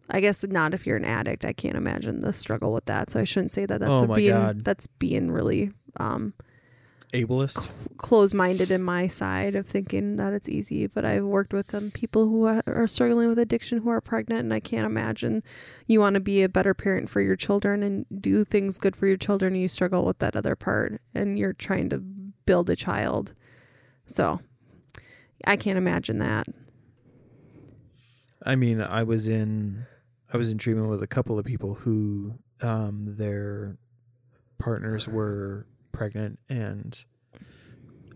I 0.09 0.19
guess 0.19 0.43
not 0.43 0.73
if 0.73 0.85
you're 0.85 0.97
an 0.97 1.05
addict. 1.05 1.45
I 1.45 1.53
can't 1.53 1.75
imagine 1.75 2.19
the 2.19 2.31
struggle 2.33 2.73
with 2.73 2.85
that. 2.85 3.09
So 3.09 3.19
I 3.19 3.23
shouldn't 3.23 3.51
say 3.51 3.65
that. 3.65 3.79
That's 3.79 3.89
Oh 3.91 4.03
a 4.03 4.07
my 4.07 4.15
being 4.15 4.31
God. 4.33 4.63
that's 4.63 4.85
being 4.87 5.31
really 5.31 5.71
um, 5.99 6.33
Ableist. 7.13 7.97
close-minded 7.97 8.69
in 8.71 8.83
my 8.83 9.07
side 9.07 9.55
of 9.55 9.65
thinking 9.65 10.17
that 10.17 10.33
it's 10.33 10.49
easy 10.49 10.85
but 10.85 11.05
i've 11.05 11.23
worked 11.23 11.53
with 11.53 11.73
um, 11.73 11.89
people 11.91 12.27
who 12.27 12.43
are, 12.45 12.61
are 12.67 12.87
struggling 12.87 13.29
with 13.29 13.39
addiction 13.39 13.77
who 13.83 13.89
are 13.89 14.01
pregnant 14.01 14.41
and 14.41 14.53
i 14.53 14.59
can't 14.59 14.85
imagine 14.85 15.41
you 15.87 16.01
want 16.01 16.15
to 16.15 16.19
be 16.19 16.43
a 16.43 16.49
better 16.49 16.73
parent 16.73 17.09
for 17.09 17.21
your 17.21 17.37
children 17.37 17.83
and 17.83 18.05
do 18.19 18.43
things 18.43 18.77
good 18.77 18.97
for 18.97 19.07
your 19.07 19.15
children 19.15 19.53
and 19.53 19.61
you 19.61 19.67
struggle 19.69 20.03
with 20.03 20.19
that 20.19 20.35
other 20.35 20.57
part 20.57 20.99
and 21.13 21.39
you're 21.39 21.53
trying 21.53 21.87
to 21.89 21.99
build 22.45 22.69
a 22.69 22.75
child 22.75 23.33
so 24.05 24.41
i 25.45 25.55
can't 25.55 25.77
imagine 25.77 26.19
that 26.19 26.47
I 28.47 28.55
mean, 28.55 28.79
I 28.79 29.01
was 29.03 29.27
in, 29.27 29.85
I 30.35 30.37
was 30.37 30.51
in 30.51 30.57
treatment 30.57 30.89
with 30.89 31.01
a 31.01 31.07
couple 31.07 31.39
of 31.39 31.45
people 31.45 31.75
who 31.75 32.35
um, 32.61 33.15
their 33.17 33.77
partners 34.59 35.07
were 35.07 35.65
pregnant 35.91 36.39
and 36.49 37.03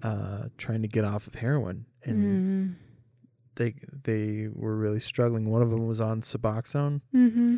uh, 0.04 0.46
trying 0.58 0.82
to 0.82 0.88
get 0.88 1.04
off 1.06 1.28
of 1.28 1.36
heroin, 1.36 1.86
and 2.04 2.24
Mm. 2.24 2.76
they 3.56 3.76
they 4.04 4.48
were 4.54 4.76
really 4.76 5.00
struggling. 5.00 5.50
One 5.50 5.62
of 5.62 5.70
them 5.70 5.88
was 5.88 6.00
on 6.00 6.22
Suboxone. 6.22 7.02
Mm-hmm. 7.14 7.58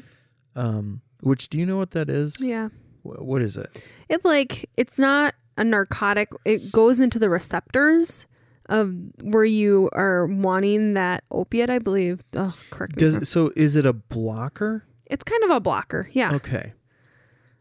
Um, 0.56 1.02
which 1.24 1.50
do 1.50 1.60
you 1.60 1.66
know 1.66 1.78
what 1.78 1.92
that 1.92 2.10
is? 2.10 2.38
Yeah. 2.42 2.70
Wh- 3.04 3.22
What 3.22 3.42
is 3.42 3.58
it? 3.58 3.88
It 4.10 4.26
like 4.26 4.70
it's 4.78 4.98
not 4.98 5.36
a 5.58 5.64
narcotic. 5.64 6.30
It 6.46 6.72
goes 6.72 7.00
into 7.00 7.20
the 7.20 7.30
receptors 7.30 8.26
of 8.72 8.92
where 9.22 9.46
you 9.46 9.90
are 9.94 10.26
wanting 10.26 10.94
that 10.94 11.24
opiate. 11.30 11.70
I 11.70 11.78
believe. 11.80 12.24
Oh, 12.36 12.56
correct 12.72 12.94
me. 12.94 12.98
Does 13.00 13.30
so? 13.30 13.52
Is 13.56 13.76
it 13.76 13.86
a 13.86 13.94
blocker? 13.94 14.86
it's 15.06 15.24
kind 15.26 15.44
of 15.44 15.50
a 15.52 15.60
blocker. 15.60 16.10
Yeah. 16.14 16.34
Okay. 16.36 16.72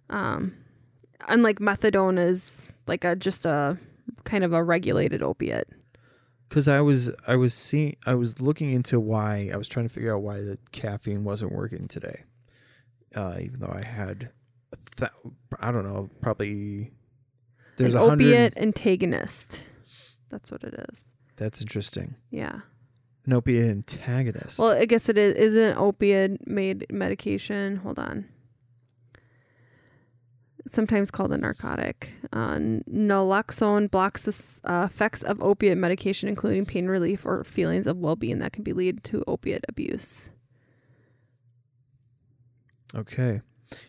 Um, 0.09 0.55
unlike 1.29 1.59
methadone 1.59 2.19
is 2.19 2.73
like 2.87 3.05
a 3.05 3.17
just 3.17 3.45
a 3.45 3.77
kind 4.25 4.45
of 4.45 4.53
a 4.53 4.63
regulated 4.63 5.23
opiate. 5.23 5.69
Because 6.49 6.69
I 6.69 6.81
was 6.81 7.11
I 7.27 7.37
was 7.37 7.55
seeing 7.55 7.97
I 8.07 8.15
was 8.15 8.41
looking 8.41 8.71
into 8.71 8.99
why 9.01 9.51
I 9.53 9.57
was 9.57 9.69
trying 9.69 9.87
to 9.89 9.93
figure 9.93 10.15
out 10.15 10.23
why 10.23 10.41
the 10.41 10.59
caffeine 10.73 11.25
wasn't 11.25 11.53
working 11.53 11.87
today, 11.89 12.25
uh, 13.15 13.37
even 13.41 13.61
though 13.61 13.73
I 13.73 13.85
had, 13.85 14.31
a 14.73 14.77
th- 14.97 15.11
I 15.61 15.71
don't 15.73 15.85
know, 15.85 16.09
probably 16.21 16.91
there's 17.77 17.95
An 17.95 18.01
a 18.01 18.09
hundred. 18.09 18.27
opiate 18.27 18.57
antagonist. 18.57 19.63
That's 20.31 20.51
what 20.51 20.65
it 20.65 20.75
is. 20.91 21.13
That's 21.37 21.61
interesting. 21.61 22.15
Yeah. 22.31 22.61
An 23.27 23.33
opiate 23.35 23.69
antagonist. 23.71 24.59
Well, 24.59 24.71
I 24.73 24.87
guess 24.87 25.09
it 25.09 25.19
is 25.19 25.35
isn't 25.35 25.77
opiate 25.77 26.47
made 26.47 26.87
medication. 26.91 27.77
Hold 27.77 27.99
on. 27.99 28.27
It's 30.65 30.75
sometimes 30.75 31.11
called 31.11 31.33
a 31.33 31.39
narcotic. 31.39 32.13
Uh, 32.33 32.57
naloxone 32.91 33.91
blocks 33.91 34.23
the 34.25 34.71
uh, 34.71 34.85
effects 34.85 35.23
of 35.23 35.43
opiate 35.43 35.79
medication, 35.79 36.29
including 36.29 36.65
pain 36.67 36.87
relief 36.87 37.25
or 37.27 37.45
feelings 37.45 37.87
of 37.87 37.97
well-being 37.99 38.39
that 38.39 38.53
can 38.53 38.63
be 38.63 38.73
lead 38.73 39.03
to 39.05 39.25
opiate 39.27 39.65
abuse. 39.69 40.31
okay. 42.95 43.41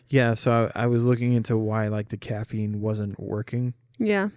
Yeah. 0.08 0.34
So 0.34 0.70
I, 0.74 0.84
I 0.84 0.86
was 0.86 1.04
looking 1.06 1.32
into 1.32 1.56
why 1.56 1.88
like 1.88 2.08
the 2.08 2.16
caffeine 2.16 2.80
wasn't 2.80 3.18
working, 3.20 3.74
Yeah. 3.98 4.28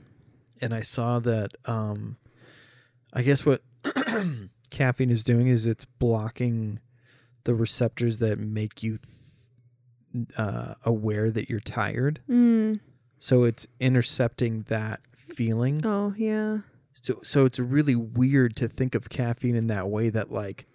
And 0.61 0.73
I 0.73 0.81
saw 0.81 1.19
that. 1.19 1.51
Um, 1.65 2.17
I 3.13 3.21
guess 3.21 3.45
what 3.45 3.61
caffeine 4.69 5.09
is 5.09 5.23
doing 5.23 5.47
is 5.47 5.65
it's 5.67 5.85
blocking 5.85 6.79
the 7.45 7.55
receptors 7.55 8.19
that 8.19 8.37
make 8.37 8.83
you 8.83 8.97
th- 10.11 10.27
uh, 10.37 10.75
aware 10.83 11.31
that 11.31 11.49
you're 11.49 11.59
tired. 11.59 12.19
Mm. 12.29 12.81
So 13.19 13.43
it's 13.43 13.67
intercepting 13.79 14.63
that 14.63 15.01
feeling. 15.13 15.81
Oh, 15.85 16.13
yeah. 16.17 16.59
So 16.93 17.19
so 17.23 17.45
it's 17.45 17.59
really 17.59 17.95
weird 17.95 18.55
to 18.57 18.67
think 18.67 18.95
of 18.95 19.09
caffeine 19.09 19.55
in 19.55 19.67
that 19.67 19.87
way 19.89 20.09
that 20.09 20.31
like 20.31 20.65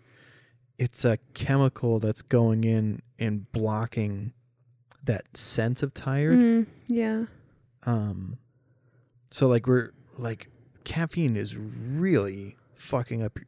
it's 0.79 1.05
a 1.05 1.19
chemical 1.35 1.99
that's 1.99 2.23
going 2.23 2.65
in 2.65 3.03
and 3.19 3.51
blocking 3.53 4.33
that 5.05 5.37
sense 5.37 5.83
of 5.83 5.93
tired. 5.93 6.39
Mm. 6.39 6.67
Yeah. 6.87 7.25
Um 7.85 8.39
so 9.31 9.49
like 9.49 9.67
we're 9.67 9.93
like 10.19 10.49
caffeine 10.85 11.37
is 11.37 11.57
really 11.57 12.57
fucking 12.75 13.23
up 13.23 13.39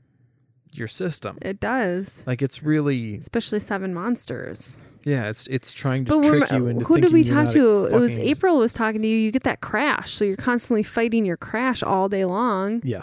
your 0.72 0.88
system. 0.88 1.38
It 1.42 1.60
does. 1.60 2.22
Like 2.26 2.40
it's 2.42 2.62
really 2.62 3.16
Especially 3.16 3.58
Seven 3.58 3.92
Monsters. 3.92 4.76
yeah, 5.04 5.28
it's 5.28 5.46
it's 5.48 5.72
trying 5.72 6.04
to 6.06 6.20
But 6.20 6.24
trick 6.28 6.50
you 6.50 6.66
into 6.68 6.84
who 6.84 7.00
did 7.00 7.12
we 7.12 7.24
talk 7.24 7.50
to? 7.50 7.86
It 7.86 7.98
was 8.00 8.18
April 8.18 8.58
was 8.58 8.72
talking 8.72 9.02
to 9.02 9.08
you. 9.08 9.16
You 9.16 9.30
get 9.32 9.42
that 9.44 9.60
crash, 9.60 10.12
so 10.12 10.24
you're 10.24 10.36
constantly 10.36 10.82
fighting 10.82 11.24
your 11.24 11.36
crash 11.36 11.82
all 11.82 12.08
day 12.08 12.24
long. 12.24 12.80
Yeah. 12.84 13.02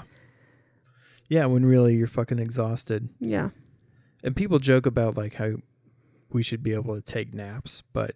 Yeah, 1.28 1.46
when 1.46 1.64
really 1.64 1.94
you're 1.96 2.08
fucking 2.08 2.40
exhausted. 2.40 3.08
Yeah, 3.20 3.50
And 4.24 4.36
people 4.36 4.58
joke 4.58 4.88
about 4.88 5.16
like 5.16 5.36
how 5.36 5.58
we 6.32 6.42
should 6.42 6.64
be 6.64 6.74
able 6.74 6.96
to 6.96 7.02
take 7.04 7.36
naps, 7.36 7.84
but 7.94 8.16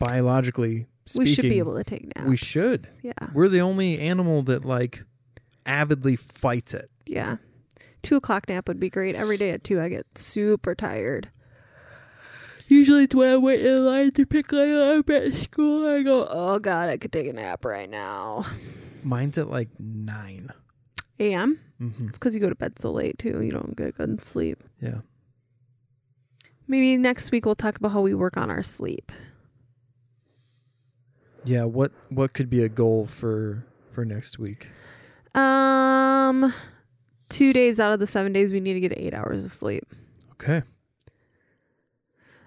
biologically 0.00 0.86
speaking, 1.08 1.24
we 1.24 1.34
should 1.34 1.42
be 1.42 1.58
able 1.58 1.76
to 1.76 1.84
take 1.84 2.14
naps. 2.16 2.28
we 2.28 2.36
should. 2.36 2.84
Yeah, 3.02 3.12
We're 3.32 3.48
the 3.48 3.60
only 3.60 3.98
animal 3.98 4.42
that 4.44 4.64
like 4.64 5.02
avidly 5.66 6.16
fights 6.16 6.74
it. 6.74 6.90
yeah. 7.06 7.36
Two 8.02 8.14
o'clock 8.16 8.48
nap 8.48 8.68
would 8.68 8.78
be 8.78 8.90
great. 8.90 9.16
Every 9.16 9.36
day 9.36 9.50
at 9.50 9.64
two, 9.64 9.80
I 9.80 9.88
get 9.88 10.06
super 10.16 10.74
tired. 10.76 11.30
Usually 12.68 13.04
it's 13.04 13.14
when 13.14 13.32
I 13.32 13.36
wait 13.38 13.64
in 13.64 13.84
line 13.84 14.12
to 14.12 14.24
pick 14.24 14.48
Layla 14.48 15.00
up 15.00 15.10
at 15.10 15.32
school. 15.34 15.86
I 15.88 16.02
go, 16.02 16.26
oh 16.30 16.58
god, 16.60 16.90
I 16.90 16.96
could 16.96 17.10
take 17.12 17.26
a 17.26 17.32
nap 17.32 17.64
right 17.64 17.90
now. 17.90 18.44
Mine's 19.02 19.36
at 19.36 19.50
like 19.50 19.68
nine. 19.80 20.50
A.M. 21.18 21.58
Mm-hmm. 21.80 22.08
It's 22.08 22.18
because 22.18 22.34
you 22.36 22.40
go 22.40 22.48
to 22.48 22.54
bed 22.54 22.78
so 22.78 22.92
late 22.92 23.18
too. 23.18 23.42
You 23.42 23.50
don't 23.50 23.74
get 23.76 23.96
good 23.96 24.24
sleep. 24.24 24.62
Yeah. 24.80 24.98
Maybe 26.68 26.96
next 26.98 27.32
week 27.32 27.46
we'll 27.46 27.54
talk 27.54 27.76
about 27.78 27.92
how 27.92 28.00
we 28.02 28.14
work 28.14 28.36
on 28.36 28.48
our 28.50 28.62
sleep. 28.62 29.10
Yeah. 31.48 31.64
What 31.64 31.92
what 32.10 32.32
could 32.34 32.50
be 32.50 32.62
a 32.62 32.68
goal 32.68 33.06
for 33.06 33.64
for 33.92 34.04
next 34.04 34.38
week? 34.38 34.70
Um, 35.34 36.52
two 37.28 37.52
days 37.52 37.78
out 37.80 37.92
of 37.92 38.00
the 38.00 38.06
seven 38.06 38.32
days, 38.32 38.52
we 38.52 38.60
need 38.60 38.74
to 38.74 38.80
get 38.80 38.92
eight 38.96 39.14
hours 39.14 39.44
of 39.44 39.50
sleep. 39.52 39.84
Okay. 40.32 40.62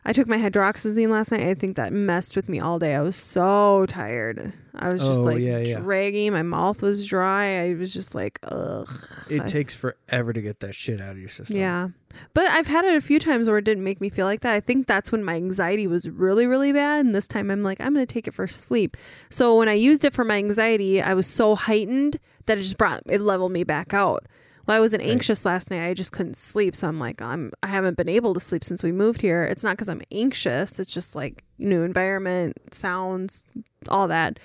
I 0.03 0.13
took 0.13 0.27
my 0.27 0.37
hydroxyzine 0.37 1.09
last 1.09 1.31
night. 1.31 1.41
I 1.41 1.53
think 1.53 1.75
that 1.75 1.93
messed 1.93 2.35
with 2.35 2.49
me 2.49 2.59
all 2.59 2.79
day. 2.79 2.95
I 2.95 3.01
was 3.01 3.15
so 3.15 3.85
tired. 3.87 4.51
I 4.73 4.91
was 4.91 4.99
just 4.99 5.19
Oh, 5.19 5.23
like 5.25 5.39
yeah, 5.41 5.59
yeah. 5.59 5.79
dragging. 5.79 6.31
My 6.33 6.41
mouth 6.41 6.81
was 6.81 7.05
dry. 7.07 7.59
I 7.69 7.75
was 7.75 7.93
just 7.93 8.15
like, 8.15 8.39
ugh. 8.43 8.89
It 9.29 9.41
I- 9.43 9.45
takes 9.45 9.75
forever 9.75 10.33
to 10.33 10.41
get 10.41 10.59
that 10.61 10.73
shit 10.73 10.99
out 11.01 11.11
of 11.11 11.19
your 11.19 11.29
system. 11.29 11.57
Yeah. 11.59 11.89
But 12.33 12.45
I've 12.45 12.67
had 12.67 12.85
it 12.85 12.95
a 12.95 13.01
few 13.01 13.19
times 13.19 13.47
where 13.49 13.57
it 13.57 13.65
didn't 13.65 13.83
make 13.83 14.01
me 14.01 14.09
feel 14.09 14.25
like 14.25 14.41
that. 14.41 14.53
I 14.53 14.59
think 14.59 14.87
that's 14.87 15.11
when 15.11 15.23
my 15.23 15.35
anxiety 15.35 15.87
was 15.87 16.09
really, 16.09 16.45
really 16.45 16.71
bad. 16.71 17.05
And 17.05 17.13
this 17.15 17.27
time 17.27 17.49
I'm 17.51 17.63
like, 17.63 17.79
I'm 17.81 17.93
going 17.93 18.05
to 18.05 18.11
take 18.13 18.27
it 18.27 18.33
for 18.33 18.47
sleep. 18.47 18.97
So 19.29 19.57
when 19.57 19.69
I 19.69 19.73
used 19.73 20.05
it 20.05 20.13
for 20.13 20.23
my 20.23 20.37
anxiety, 20.37 21.01
I 21.01 21.13
was 21.13 21.27
so 21.27 21.55
heightened 21.55 22.19
that 22.45 22.57
it 22.57 22.61
just 22.61 22.77
brought, 22.77 23.01
it 23.07 23.21
leveled 23.21 23.51
me 23.51 23.63
back 23.63 23.93
out. 23.93 24.25
Well, 24.67 24.77
I 24.77 24.79
wasn't 24.79 25.01
Right. 25.03 25.11
anxious 25.11 25.43
last 25.43 25.71
night. 25.71 25.83
I 25.87 25.93
just 25.93 26.11
couldn't 26.11 26.37
sleep. 26.37 26.75
So 26.75 26.87
I'm 26.87 26.99
like, 26.99 27.21
I'm, 27.21 27.51
I 27.63 27.67
haven't 27.67 27.97
been 27.97 28.07
able 28.09 28.33
to 28.35 28.39
sleep 28.39 28.63
since 28.63 28.83
we 28.83 28.91
moved 28.91 29.21
here. 29.21 29.43
It's 29.43 29.63
not 29.63 29.71
because 29.71 29.89
I'm 29.89 30.03
anxious. 30.11 30.79
It's 30.79 30.93
just 30.93 31.15
like 31.15 31.43
new 31.57 31.81
environment, 31.81 32.57
sounds, 32.73 33.43
all 33.89 34.07
that. 34.07 34.39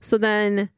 So 0.00 0.16
then 0.16 0.70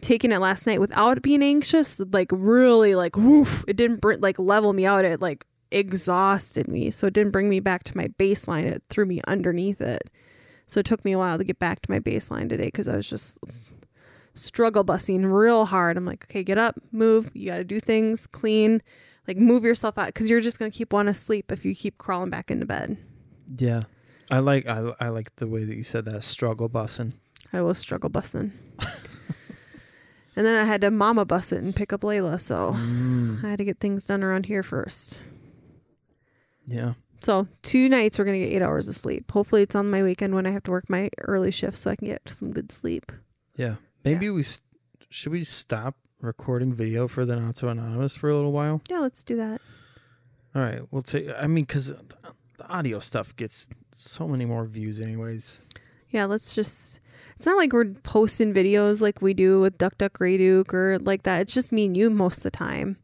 taking 0.00 0.30
it 0.30 0.38
last 0.38 0.66
night 0.66 0.80
without 0.80 1.20
being 1.22 1.42
anxious, 1.42 1.98
like 2.12 2.28
really 2.30 2.94
like 2.94 3.16
woof, 3.16 3.64
it 3.66 3.76
didn't 3.76 4.00
br- 4.00 4.14
like 4.14 4.38
level 4.38 4.72
me 4.72 4.86
out. 4.86 5.04
It 5.04 5.20
like 5.20 5.44
exhausted 5.70 6.68
me. 6.68 6.90
So 6.90 7.06
it 7.06 7.14
didn't 7.14 7.32
bring 7.32 7.48
me 7.48 7.60
back 7.60 7.84
to 7.84 7.96
my 7.96 8.08
baseline. 8.18 8.64
It 8.64 8.82
threw 8.88 9.06
me 9.06 9.20
underneath 9.26 9.80
it. 9.80 10.10
So 10.66 10.80
it 10.80 10.86
took 10.86 11.04
me 11.04 11.12
a 11.12 11.18
while 11.18 11.38
to 11.38 11.44
get 11.44 11.58
back 11.58 11.80
to 11.82 11.90
my 11.90 11.98
baseline 12.00 12.48
today 12.48 12.66
because 12.66 12.88
I 12.88 12.96
was 12.96 13.08
just 13.08 13.38
struggle 14.34 14.84
busing 14.84 15.32
real 15.32 15.66
hard. 15.66 15.96
I'm 15.96 16.04
like, 16.04 16.26
okay, 16.28 16.42
get 16.42 16.58
up, 16.58 16.76
move. 16.92 17.30
You 17.34 17.46
got 17.46 17.56
to 17.56 17.64
do 17.64 17.80
things, 17.80 18.26
clean, 18.26 18.82
like 19.26 19.36
move 19.36 19.64
yourself 19.64 19.98
out 19.98 20.06
because 20.06 20.28
you're 20.30 20.40
just 20.40 20.58
gonna 20.58 20.70
keep 20.70 20.92
wanting 20.92 21.12
to 21.12 21.18
sleep 21.18 21.52
if 21.52 21.64
you 21.64 21.74
keep 21.74 21.98
crawling 21.98 22.30
back 22.30 22.50
into 22.50 22.66
bed. 22.66 22.96
Yeah. 23.56 23.82
I 24.30 24.40
like 24.40 24.66
I, 24.66 24.92
I 25.00 25.08
like 25.08 25.36
the 25.36 25.46
way 25.46 25.64
that 25.64 25.76
you 25.76 25.82
said 25.82 26.04
that 26.04 26.22
struggle 26.22 26.68
bussing. 26.68 27.12
I 27.52 27.62
was 27.62 27.78
struggle 27.78 28.10
bussing. 28.10 28.52
and 30.36 30.46
then 30.46 30.60
I 30.60 30.64
had 30.64 30.80
to 30.82 30.90
mama 30.90 31.24
bus 31.24 31.52
it 31.52 31.62
and 31.62 31.74
pick 31.74 31.92
up 31.92 32.02
Layla. 32.02 32.40
So 32.40 32.72
Mm, 32.74 33.42
I 33.44 33.50
had 33.50 33.58
to 33.58 33.64
get 33.64 33.80
things 33.80 34.06
done 34.06 34.22
around 34.22 34.46
here 34.46 34.62
first. 34.62 35.22
Yeah. 36.68 36.92
So 37.20 37.48
two 37.62 37.88
nights 37.88 38.18
we're 38.18 38.24
gonna 38.24 38.38
get 38.38 38.52
eight 38.52 38.62
hours 38.62 38.88
of 38.88 38.94
sleep. 38.94 39.30
Hopefully 39.32 39.62
it's 39.62 39.74
on 39.74 39.90
my 39.90 40.02
weekend 40.02 40.34
when 40.34 40.46
I 40.46 40.50
have 40.50 40.62
to 40.64 40.70
work 40.70 40.88
my 40.88 41.10
early 41.22 41.50
shift 41.50 41.76
so 41.76 41.90
I 41.90 41.96
can 41.96 42.06
get 42.06 42.28
some 42.28 42.52
good 42.52 42.70
sleep. 42.70 43.10
Yeah. 43.56 43.76
Maybe 44.04 44.30
we 44.30 44.42
s 44.42 44.62
should 45.10 45.32
we 45.32 45.42
stop 45.42 45.96
recording 46.20 46.72
video 46.72 47.08
for 47.08 47.24
the 47.24 47.36
not 47.36 47.56
so 47.56 47.68
anonymous 47.68 48.14
for 48.14 48.30
a 48.30 48.34
little 48.34 48.52
while. 48.52 48.82
Yeah, 48.90 49.00
let's 49.00 49.24
do 49.24 49.36
that. 49.36 49.60
All 50.54 50.62
right. 50.62 50.82
We'll 50.90 51.02
take. 51.02 51.28
I 51.36 51.46
mean, 51.46 51.64
because 51.64 51.88
the 51.88 52.68
audio 52.68 52.98
stuff 52.98 53.34
gets 53.36 53.68
so 53.92 54.28
many 54.28 54.44
more 54.44 54.64
views, 54.64 55.00
anyways. 55.00 55.64
Yeah, 56.10 56.26
let's 56.26 56.54
just. 56.54 57.00
It's 57.36 57.46
not 57.46 57.56
like 57.56 57.72
we're 57.72 57.94
posting 58.02 58.52
videos 58.52 59.00
like 59.00 59.22
we 59.22 59.32
do 59.32 59.60
with 59.60 59.78
Duck 59.78 59.96
Duck 59.96 60.14
Grey 60.14 60.38
Duck 60.38 60.74
or 60.74 60.98
like 60.98 61.22
that. 61.22 61.40
It's 61.40 61.54
just 61.54 61.70
me 61.70 61.86
and 61.86 61.96
you 61.96 62.10
most 62.10 62.38
of 62.38 62.42
the 62.44 62.50
time. 62.50 62.96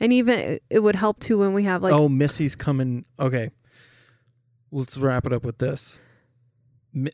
And 0.00 0.12
even 0.12 0.58
it- 0.70 0.80
would 0.82 0.96
help 0.96 1.20
too 1.20 1.38
when 1.38 1.52
we 1.52 1.64
have 1.64 1.82
like 1.82 1.92
oh, 1.92 2.08
Missy's 2.08 2.56
coming. 2.56 3.04
Okay. 3.18 3.50
Let's 4.70 4.98
wrap 4.98 5.26
it 5.26 5.32
up 5.32 5.44
with 5.44 5.58
this. 5.58 6.00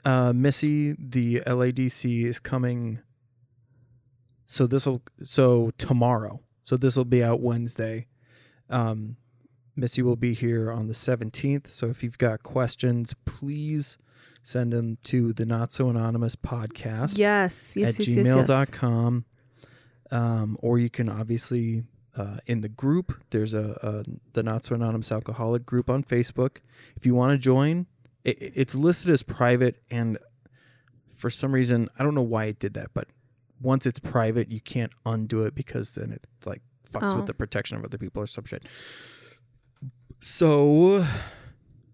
Uh, 0.05 0.33
Missy, 0.35 0.95
the 0.99 1.41
LADC 1.47 2.24
is 2.24 2.39
coming. 2.39 3.01
So 4.47 4.66
this 4.66 4.87
will 4.87 5.03
so 5.22 5.70
tomorrow. 5.78 6.41
So 6.64 6.76
this 6.76 6.97
will 6.97 7.05
be 7.05 7.22
out 7.22 7.41
Wednesday. 7.41 8.07
Um, 8.70 9.16
Missy 9.76 10.03
will 10.03 10.16
be 10.16 10.35
here 10.35 10.70
on 10.70 10.87
the 10.87 10.95
17th. 10.95 11.66
So 11.66 11.87
if 11.87 12.03
you've 12.03 12.18
got 12.18 12.43
questions, 12.43 13.14
please 13.24 13.97
send 14.43 14.72
them 14.72 14.99
to 15.05 15.33
the 15.33 15.47
Not 15.47 15.72
So 15.72 15.89
Anonymous 15.89 16.37
podcast 16.37 17.18
Yes, 17.18 17.76
yes, 17.76 17.99
at 18.01 18.07
yes, 18.07 18.09
yes, 18.09 18.26
yes. 18.26 18.49
gmail.com. 18.49 19.24
Um, 20.11 20.57
or 20.61 20.78
you 20.78 20.91
can 20.91 21.09
obviously, 21.09 21.85
uh, 22.16 22.38
in 22.46 22.60
the 22.60 22.68
group, 22.68 23.22
there's 23.30 23.54
a, 23.54 23.76
a 23.82 24.04
the 24.34 24.42
Not 24.42 24.64
So 24.64 24.74
Anonymous 24.74 25.10
Alcoholic 25.12 25.64
group 25.64 25.88
on 25.88 26.02
Facebook. 26.04 26.58
If 26.96 27.06
you 27.06 27.14
want 27.14 27.32
to 27.32 27.38
join, 27.38 27.86
it, 28.24 28.36
it's 28.40 28.74
listed 28.74 29.10
as 29.10 29.22
private. 29.22 29.80
And 29.90 30.18
for 31.16 31.30
some 31.30 31.52
reason, 31.52 31.88
I 31.98 32.02
don't 32.02 32.14
know 32.14 32.20
why 32.22 32.46
it 32.46 32.58
did 32.58 32.74
that, 32.74 32.88
but 32.92 33.08
once 33.60 33.86
it's 33.86 33.98
private, 34.00 34.50
you 34.50 34.60
can't 34.60 34.92
undo 35.06 35.44
it 35.44 35.54
because 35.54 35.94
then 35.94 36.12
it 36.12 36.26
like 36.44 36.62
fucks 36.90 37.12
Oh. 37.12 37.16
with 37.16 37.26
the 37.26 37.34
protection 37.34 37.76
of 37.78 37.84
other 37.84 37.96
people 37.98 38.22
or 38.22 38.26
some 38.26 38.44
shit. 38.44 38.64
So, 40.20 41.04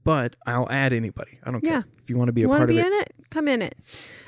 but 0.09 0.36
I'll 0.46 0.70
add 0.70 0.94
anybody. 0.94 1.38
I 1.44 1.50
don't 1.50 1.62
Yeah. 1.62 1.82
care. 1.82 1.84
If 2.02 2.09
you 2.09 2.16
want 2.16 2.28
to 2.28 2.32
be 2.32 2.44
a 2.44 2.48
want 2.48 2.61
part 2.61 2.68
to 2.70 2.74
be 2.74 2.80
of 2.80 2.86
in 2.86 2.92
it? 2.94 3.12
Come 3.30 3.46
in 3.46 3.61
it. 3.61 3.76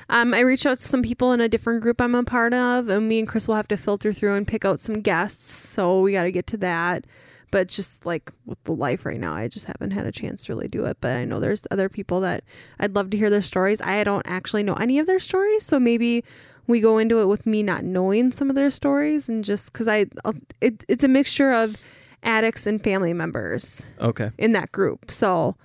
Um, 0.09 0.31
I 0.31 0.41
reached 0.41 0.67
out 0.67 0.77
to 0.77 0.83
some 0.83 1.01
people 1.01 1.33
in 1.33 1.41
a 1.41 1.49
different 1.49 1.81
group 1.81 1.99
I'm 1.99 2.13
a 2.13 2.23
part 2.23 2.53
of, 2.53 2.87
and 2.87 3.09
me 3.09 3.17
and 3.17 3.27
Chris 3.27 3.47
will 3.47 3.55
have 3.55 3.67
to 3.69 3.77
filter 3.77 4.13
through 4.13 4.35
and 4.35 4.45
pick 4.47 4.63
out 4.63 4.79
some 4.79 5.01
guests. 5.01 5.51
So 5.51 5.99
we 6.01 6.11
got 6.11 6.23
to 6.23 6.31
get 6.31 6.45
to 6.47 6.57
that. 6.57 7.05
But 7.49 7.67
just 7.67 8.05
like 8.05 8.31
with 8.45 8.63
the 8.65 8.73
life 8.73 9.07
right 9.07 9.19
now, 9.19 9.33
I 9.33 9.47
just 9.47 9.65
haven't 9.65 9.89
had 9.91 10.05
a 10.05 10.11
chance 10.11 10.45
to 10.45 10.53
really 10.53 10.67
do 10.67 10.85
it. 10.85 10.97
But 11.01 11.13
I 11.13 11.25
know 11.25 11.39
there's 11.39 11.65
other 11.71 11.89
people 11.89 12.19
that 12.21 12.43
I'd 12.79 12.93
love 12.93 13.09
to 13.09 13.17
hear 13.17 13.31
their 13.31 13.41
stories. 13.41 13.81
I 13.81 14.03
don't 14.03 14.25
actually 14.27 14.61
know 14.61 14.75
any 14.75 14.99
of 14.99 15.07
their 15.07 15.17
stories, 15.19 15.65
so 15.65 15.79
maybe 15.79 16.23
we 16.67 16.79
go 16.79 16.99
into 16.99 17.19
it 17.21 17.25
with 17.25 17.47
me 17.47 17.63
not 17.63 17.83
knowing 17.83 18.31
some 18.31 18.49
of 18.51 18.55
their 18.55 18.69
stories, 18.69 19.27
and 19.27 19.43
just 19.43 19.73
because 19.73 19.87
I, 19.87 20.05
it, 20.61 20.85
it's 20.87 21.03
a 21.03 21.07
mixture 21.07 21.51
of 21.51 21.77
addicts 22.23 22.67
and 22.67 22.83
family 22.83 23.13
members 23.13 23.87
Okay. 23.99 24.29
in 24.37 24.51
that 24.51 24.71
group. 24.71 25.09
So, 25.09 25.55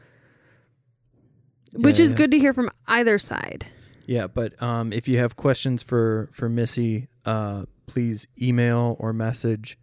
which 1.78 1.98
Yeah, 1.98 2.04
is 2.04 2.10
yeah. 2.12 2.16
good 2.18 2.30
to 2.32 2.38
hear 2.38 2.52
from 2.52 2.70
either 2.86 3.18
side. 3.18 3.66
Yeah, 4.06 4.26
but 4.28 4.60
um, 4.62 4.92
if 4.92 5.08
you 5.08 5.18
have 5.18 5.36
questions 5.36 5.82
for 5.82 6.28
for 6.32 6.48
Missy, 6.48 7.08
uh, 7.24 7.64
please 7.86 8.26
email 8.40 8.96
or 9.00 9.12
message, 9.12 9.78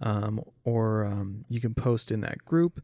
um, 0.00 0.42
or 0.64 1.04
um, 1.04 1.44
you 1.48 1.60
can 1.60 1.74
post 1.74 2.10
in 2.10 2.20
that 2.22 2.44
group. 2.44 2.82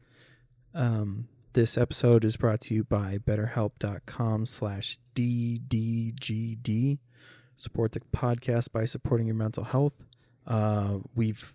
Um, 0.74 1.26
this 1.52 1.76
episode 1.76 2.24
is 2.24 2.36
brought 2.36 2.60
to 2.62 2.74
you 2.74 2.84
by 2.84 3.18
BetterHelp.com 3.18 4.46
slash 4.46 4.98
DDGD. 5.16 6.98
Support 7.56 7.92
the 7.92 8.00
podcast 8.12 8.72
by 8.72 8.84
supporting 8.84 9.26
your 9.26 9.36
mental 9.36 9.64
health. 9.64 10.04
Uh, 10.46 10.98
we've 11.14 11.54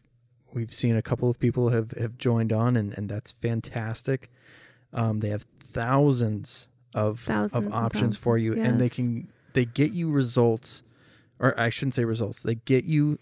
we've 0.53 0.73
seen 0.73 0.95
a 0.95 1.01
couple 1.01 1.29
of 1.29 1.39
people 1.39 1.69
have, 1.69 1.91
have 1.91 2.17
joined 2.17 2.53
on, 2.53 2.75
and, 2.75 2.95
and 2.97 3.09
that's 3.09 3.31
fantastic. 3.31 4.29
Um, 4.93 5.19
they 5.21 5.29
have 5.29 5.45
thousands 5.59 6.67
of 6.95 7.19
Thousands 7.19 7.67
of 7.67 7.73
options 7.73 8.17
for 8.17 8.37
you, 8.37 8.55
thousands, 8.55 8.71
and 8.71 8.81
they 8.81 8.89
can 8.89 9.27
they 9.53 9.65
get 9.65 9.91
you 9.91 10.11
results, 10.11 10.81
or 11.39 11.59
I 11.59 11.69
shouldn't 11.69 11.93
say 11.93 12.05
results. 12.05 12.41
They 12.41 12.55
get 12.55 12.85
you 12.85 13.19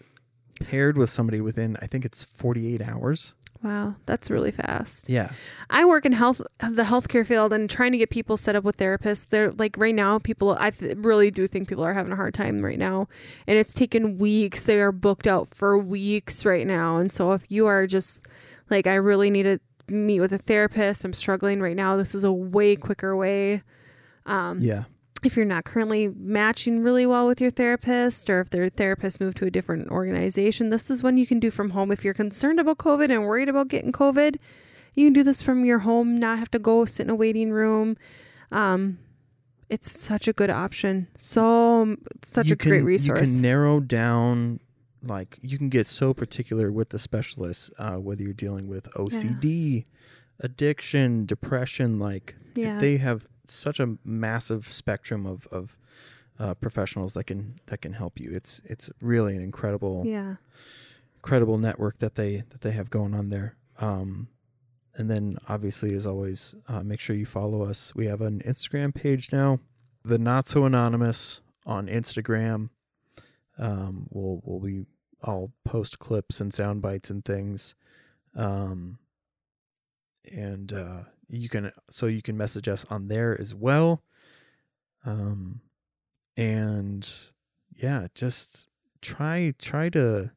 paired 0.60 0.96
with 0.96 1.10
somebody 1.10 1.40
within 1.40 1.76
I 1.82 1.86
think 1.86 2.04
it's 2.06 2.24
forty 2.24 2.72
eight 2.72 2.80
hours. 2.80 3.34
Wow, 3.62 3.94
that's 4.04 4.30
really 4.30 4.50
fast. 4.50 5.08
Yeah, 5.08 5.30
I 5.70 5.86
work 5.86 6.04
in 6.04 6.12
health, 6.12 6.42
the 6.60 6.82
healthcare 6.82 7.26
field, 7.26 7.50
and 7.52 7.68
trying 7.68 7.92
to 7.92 7.98
get 7.98 8.10
people 8.10 8.36
set 8.36 8.54
up 8.54 8.62
with 8.62 8.76
therapists. 8.76 9.26
They're 9.26 9.52
like 9.52 9.76
right 9.78 9.94
now, 9.94 10.18
people. 10.18 10.54
I 10.60 10.70
th- 10.70 10.98
really 10.98 11.30
do 11.30 11.46
think 11.46 11.66
people 11.66 11.82
are 11.82 11.94
having 11.94 12.12
a 12.12 12.16
hard 12.16 12.34
time 12.34 12.62
right 12.62 12.78
now, 12.78 13.08
and 13.46 13.58
it's 13.58 13.72
taken 13.72 14.18
weeks. 14.18 14.64
They 14.64 14.80
are 14.80 14.92
booked 14.92 15.26
out 15.26 15.48
for 15.48 15.78
weeks 15.78 16.44
right 16.44 16.66
now, 16.66 16.98
and 16.98 17.10
so 17.10 17.32
if 17.32 17.50
you 17.50 17.66
are 17.66 17.86
just 17.86 18.26
like, 18.70 18.86
I 18.86 18.96
really 18.96 19.30
need 19.30 19.44
to 19.44 19.60
meet 19.88 20.20
with 20.20 20.32
a 20.32 20.38
therapist. 20.38 21.04
I'm 21.04 21.12
struggling 21.12 21.60
right 21.60 21.76
now. 21.76 21.96
This 21.96 22.14
is 22.14 22.24
a 22.24 22.32
way 22.32 22.76
quicker 22.76 23.16
way. 23.16 23.62
Um, 24.26 24.60
yeah, 24.60 24.84
if 25.24 25.36
you're 25.36 25.46
not 25.46 25.64
currently 25.64 26.08
matching 26.08 26.82
really 26.82 27.06
well 27.06 27.26
with 27.26 27.40
your 27.40 27.50
therapist 27.50 28.28
or 28.28 28.40
if 28.40 28.50
their 28.50 28.68
therapist 28.68 29.20
moved 29.20 29.38
to 29.38 29.46
a 29.46 29.50
different 29.50 29.88
organization, 29.88 30.68
this 30.68 30.90
is 30.90 31.02
one 31.02 31.16
you 31.16 31.26
can 31.26 31.40
do 31.40 31.50
from 31.50 31.70
home. 31.70 31.90
If 31.90 32.04
you're 32.04 32.14
concerned 32.14 32.60
about 32.60 32.78
COVID 32.78 33.10
and 33.10 33.24
worried 33.24 33.48
about 33.48 33.68
getting 33.68 33.92
COVID, 33.92 34.36
you 34.94 35.06
can 35.06 35.12
do 35.12 35.22
this 35.22 35.42
from 35.42 35.64
your 35.64 35.80
home, 35.80 36.16
not 36.16 36.38
have 36.38 36.50
to 36.52 36.58
go 36.58 36.84
sit 36.84 37.04
in 37.04 37.10
a 37.10 37.14
waiting 37.14 37.50
room. 37.50 37.96
Um, 38.52 38.98
it's 39.68 39.90
such 39.90 40.28
a 40.28 40.32
good 40.32 40.50
option. 40.50 41.08
So, 41.18 41.96
such 42.22 42.46
You 42.46 42.52
a 42.52 42.56
great 42.56 42.82
resource. 42.82 43.20
You 43.20 43.26
can 43.26 43.42
narrow 43.42 43.80
down. 43.80 44.60
Like 45.06 45.38
you 45.42 45.58
can 45.58 45.68
get 45.68 45.86
so 45.86 46.12
particular 46.14 46.72
with 46.72 46.90
the 46.90 46.98
specialists, 46.98 47.70
uh, 47.78 47.96
whether 47.96 48.22
you're 48.22 48.32
dealing 48.32 48.66
with 48.68 48.90
OCD, 48.94 49.84
addiction, 50.40 51.26
depression. 51.26 51.98
Like 51.98 52.36
Yeah. 52.54 52.78
they 52.78 52.96
have 52.98 53.24
such 53.46 53.78
a 53.80 53.98
massive 54.04 54.68
spectrum 54.68 55.26
of 55.26 55.46
of 55.48 55.76
uh, 56.38 56.54
professionals 56.54 57.14
that 57.14 57.24
can 57.24 57.56
that 57.66 57.80
can 57.80 57.92
help 57.92 58.18
you. 58.18 58.30
It's 58.32 58.60
it's 58.64 58.90
really 59.00 59.36
an 59.36 59.42
incredible 59.42 60.02
yeah. 60.06 60.36
incredible 61.16 61.58
network 61.58 61.98
that 61.98 62.14
they 62.16 62.42
that 62.50 62.60
they 62.62 62.72
have 62.72 62.90
going 62.90 63.14
on 63.14 63.28
there. 63.30 63.56
Um, 63.80 64.28
and 64.96 65.10
then 65.10 65.38
obviously, 65.48 65.92
as 65.94 66.06
always, 66.06 66.54
uh, 66.68 66.82
make 66.84 67.00
sure 67.00 67.16
you 67.16 67.26
follow 67.26 67.62
us. 67.62 67.94
We 67.96 68.06
have 68.06 68.20
an 68.20 68.40
Instagram 68.40 68.94
page 68.94 69.32
now, 69.32 69.58
the 70.04 70.18
Not 70.18 70.46
So 70.48 70.64
Anonymous 70.64 71.40
on 71.66 71.88
Instagram. 71.88 72.70
Um, 73.58 74.06
we'll 74.10 74.40
we'll 74.44 74.60
be 74.60 74.86
I'll 75.24 75.52
post 75.64 75.98
clips 75.98 76.40
and 76.40 76.52
sound 76.52 76.82
bites 76.82 77.10
and 77.10 77.24
things. 77.24 77.74
Um, 78.36 78.98
and 80.32 80.72
uh, 80.72 81.04
you 81.28 81.48
can 81.48 81.72
so 81.90 82.06
you 82.06 82.22
can 82.22 82.36
message 82.36 82.68
us 82.68 82.84
on 82.90 83.08
there 83.08 83.38
as 83.40 83.54
well. 83.54 84.02
Um, 85.04 85.60
and 86.36 87.08
yeah, 87.74 88.06
just 88.14 88.68
try 89.00 89.52
try 89.58 89.88
to 89.90 90.32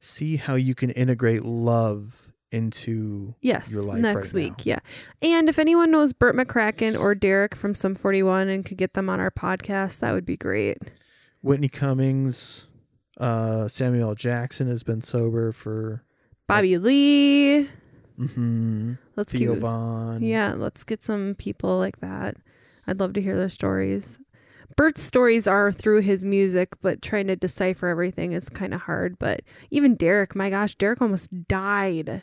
see 0.00 0.36
how 0.36 0.54
you 0.54 0.74
can 0.74 0.90
integrate 0.90 1.44
love 1.44 2.32
into 2.50 3.34
Yes, 3.40 3.72
your 3.72 3.82
life 3.82 4.00
next 4.00 4.32
right 4.32 4.42
week. 4.44 4.58
now. 4.58 4.64
Yeah. 4.64 4.78
And 5.22 5.48
if 5.48 5.58
anyone 5.58 5.90
knows 5.90 6.12
Bert 6.12 6.36
McCracken 6.36 6.98
or 6.98 7.14
Deryck 7.14 7.54
from 7.54 7.74
Sum 7.74 7.94
41 7.96 8.48
and 8.48 8.64
could 8.64 8.76
get 8.78 8.94
them 8.94 9.10
on 9.10 9.18
our 9.18 9.30
podcast, 9.30 10.00
that 10.00 10.12
would 10.12 10.26
be 10.26 10.36
great. 10.36 10.78
Whitney 11.42 11.68
Cummings, 11.68 12.68
uh, 13.18 13.68
Samuel 13.68 14.14
Jackson 14.14 14.68
has 14.68 14.82
been 14.82 15.02
sober 15.02 15.52
for 15.52 16.02
Bobby 16.46 16.78
Lee. 16.78 17.68
mhm, 18.18 18.98
Let's 19.16 19.32
Theo 19.32 19.52
keep, 19.54 19.60
Von. 19.60 20.22
Yeah, 20.22 20.54
let's 20.56 20.84
get 20.84 21.02
some 21.04 21.34
people 21.36 21.78
like 21.78 22.00
that. 22.00 22.36
I'd 22.86 23.00
love 23.00 23.12
to 23.14 23.22
hear 23.22 23.36
their 23.36 23.48
stories. 23.48 24.18
Bert's 24.76 25.02
stories 25.02 25.46
are 25.46 25.70
through 25.70 26.00
his 26.00 26.24
music, 26.24 26.74
but 26.80 27.00
trying 27.00 27.28
to 27.28 27.36
decipher 27.36 27.88
everything 27.88 28.32
is 28.32 28.48
kind 28.48 28.74
of 28.74 28.82
hard. 28.82 29.18
But 29.18 29.42
even 29.70 29.96
Deryck, 29.96 30.34
my 30.34 30.50
gosh, 30.50 30.76
Deryck 30.76 31.00
almost 31.00 31.46
died. 31.48 32.22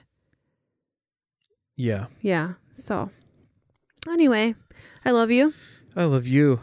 yeah. 1.78 2.08
Yeah. 2.22 2.54
So, 2.74 3.10
anyway, 4.10 4.56
I 5.06 5.12
love 5.12 5.32
you. 5.32 5.54
I 5.96 6.04
love 6.06 6.28
you. 6.28 6.60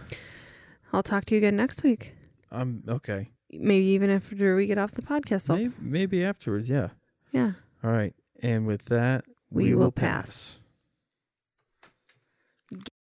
I'll 0.92 1.02
talk 1.02 1.24
to 1.26 1.34
you 1.34 1.38
again 1.38 1.56
next 1.56 1.82
week. 1.82 2.14
I'm 2.50 2.82
okay. 2.88 3.30
Maybe 3.50 3.86
even 3.86 4.10
after 4.10 4.56
we 4.56 4.66
get 4.66 4.78
off 4.78 4.92
the 4.92 5.02
podcast. 5.02 5.48
Maybe, 5.54 5.72
maybe 5.80 6.24
afterwards. 6.24 6.68
Yeah. 6.68 6.88
yeah. 7.32 7.52
All 7.82 7.90
right. 7.90 8.14
And 8.42 8.66
with 8.66 8.86
that, 8.86 9.24
We 9.50 9.74
will 9.74 9.92
pass. 9.92 10.60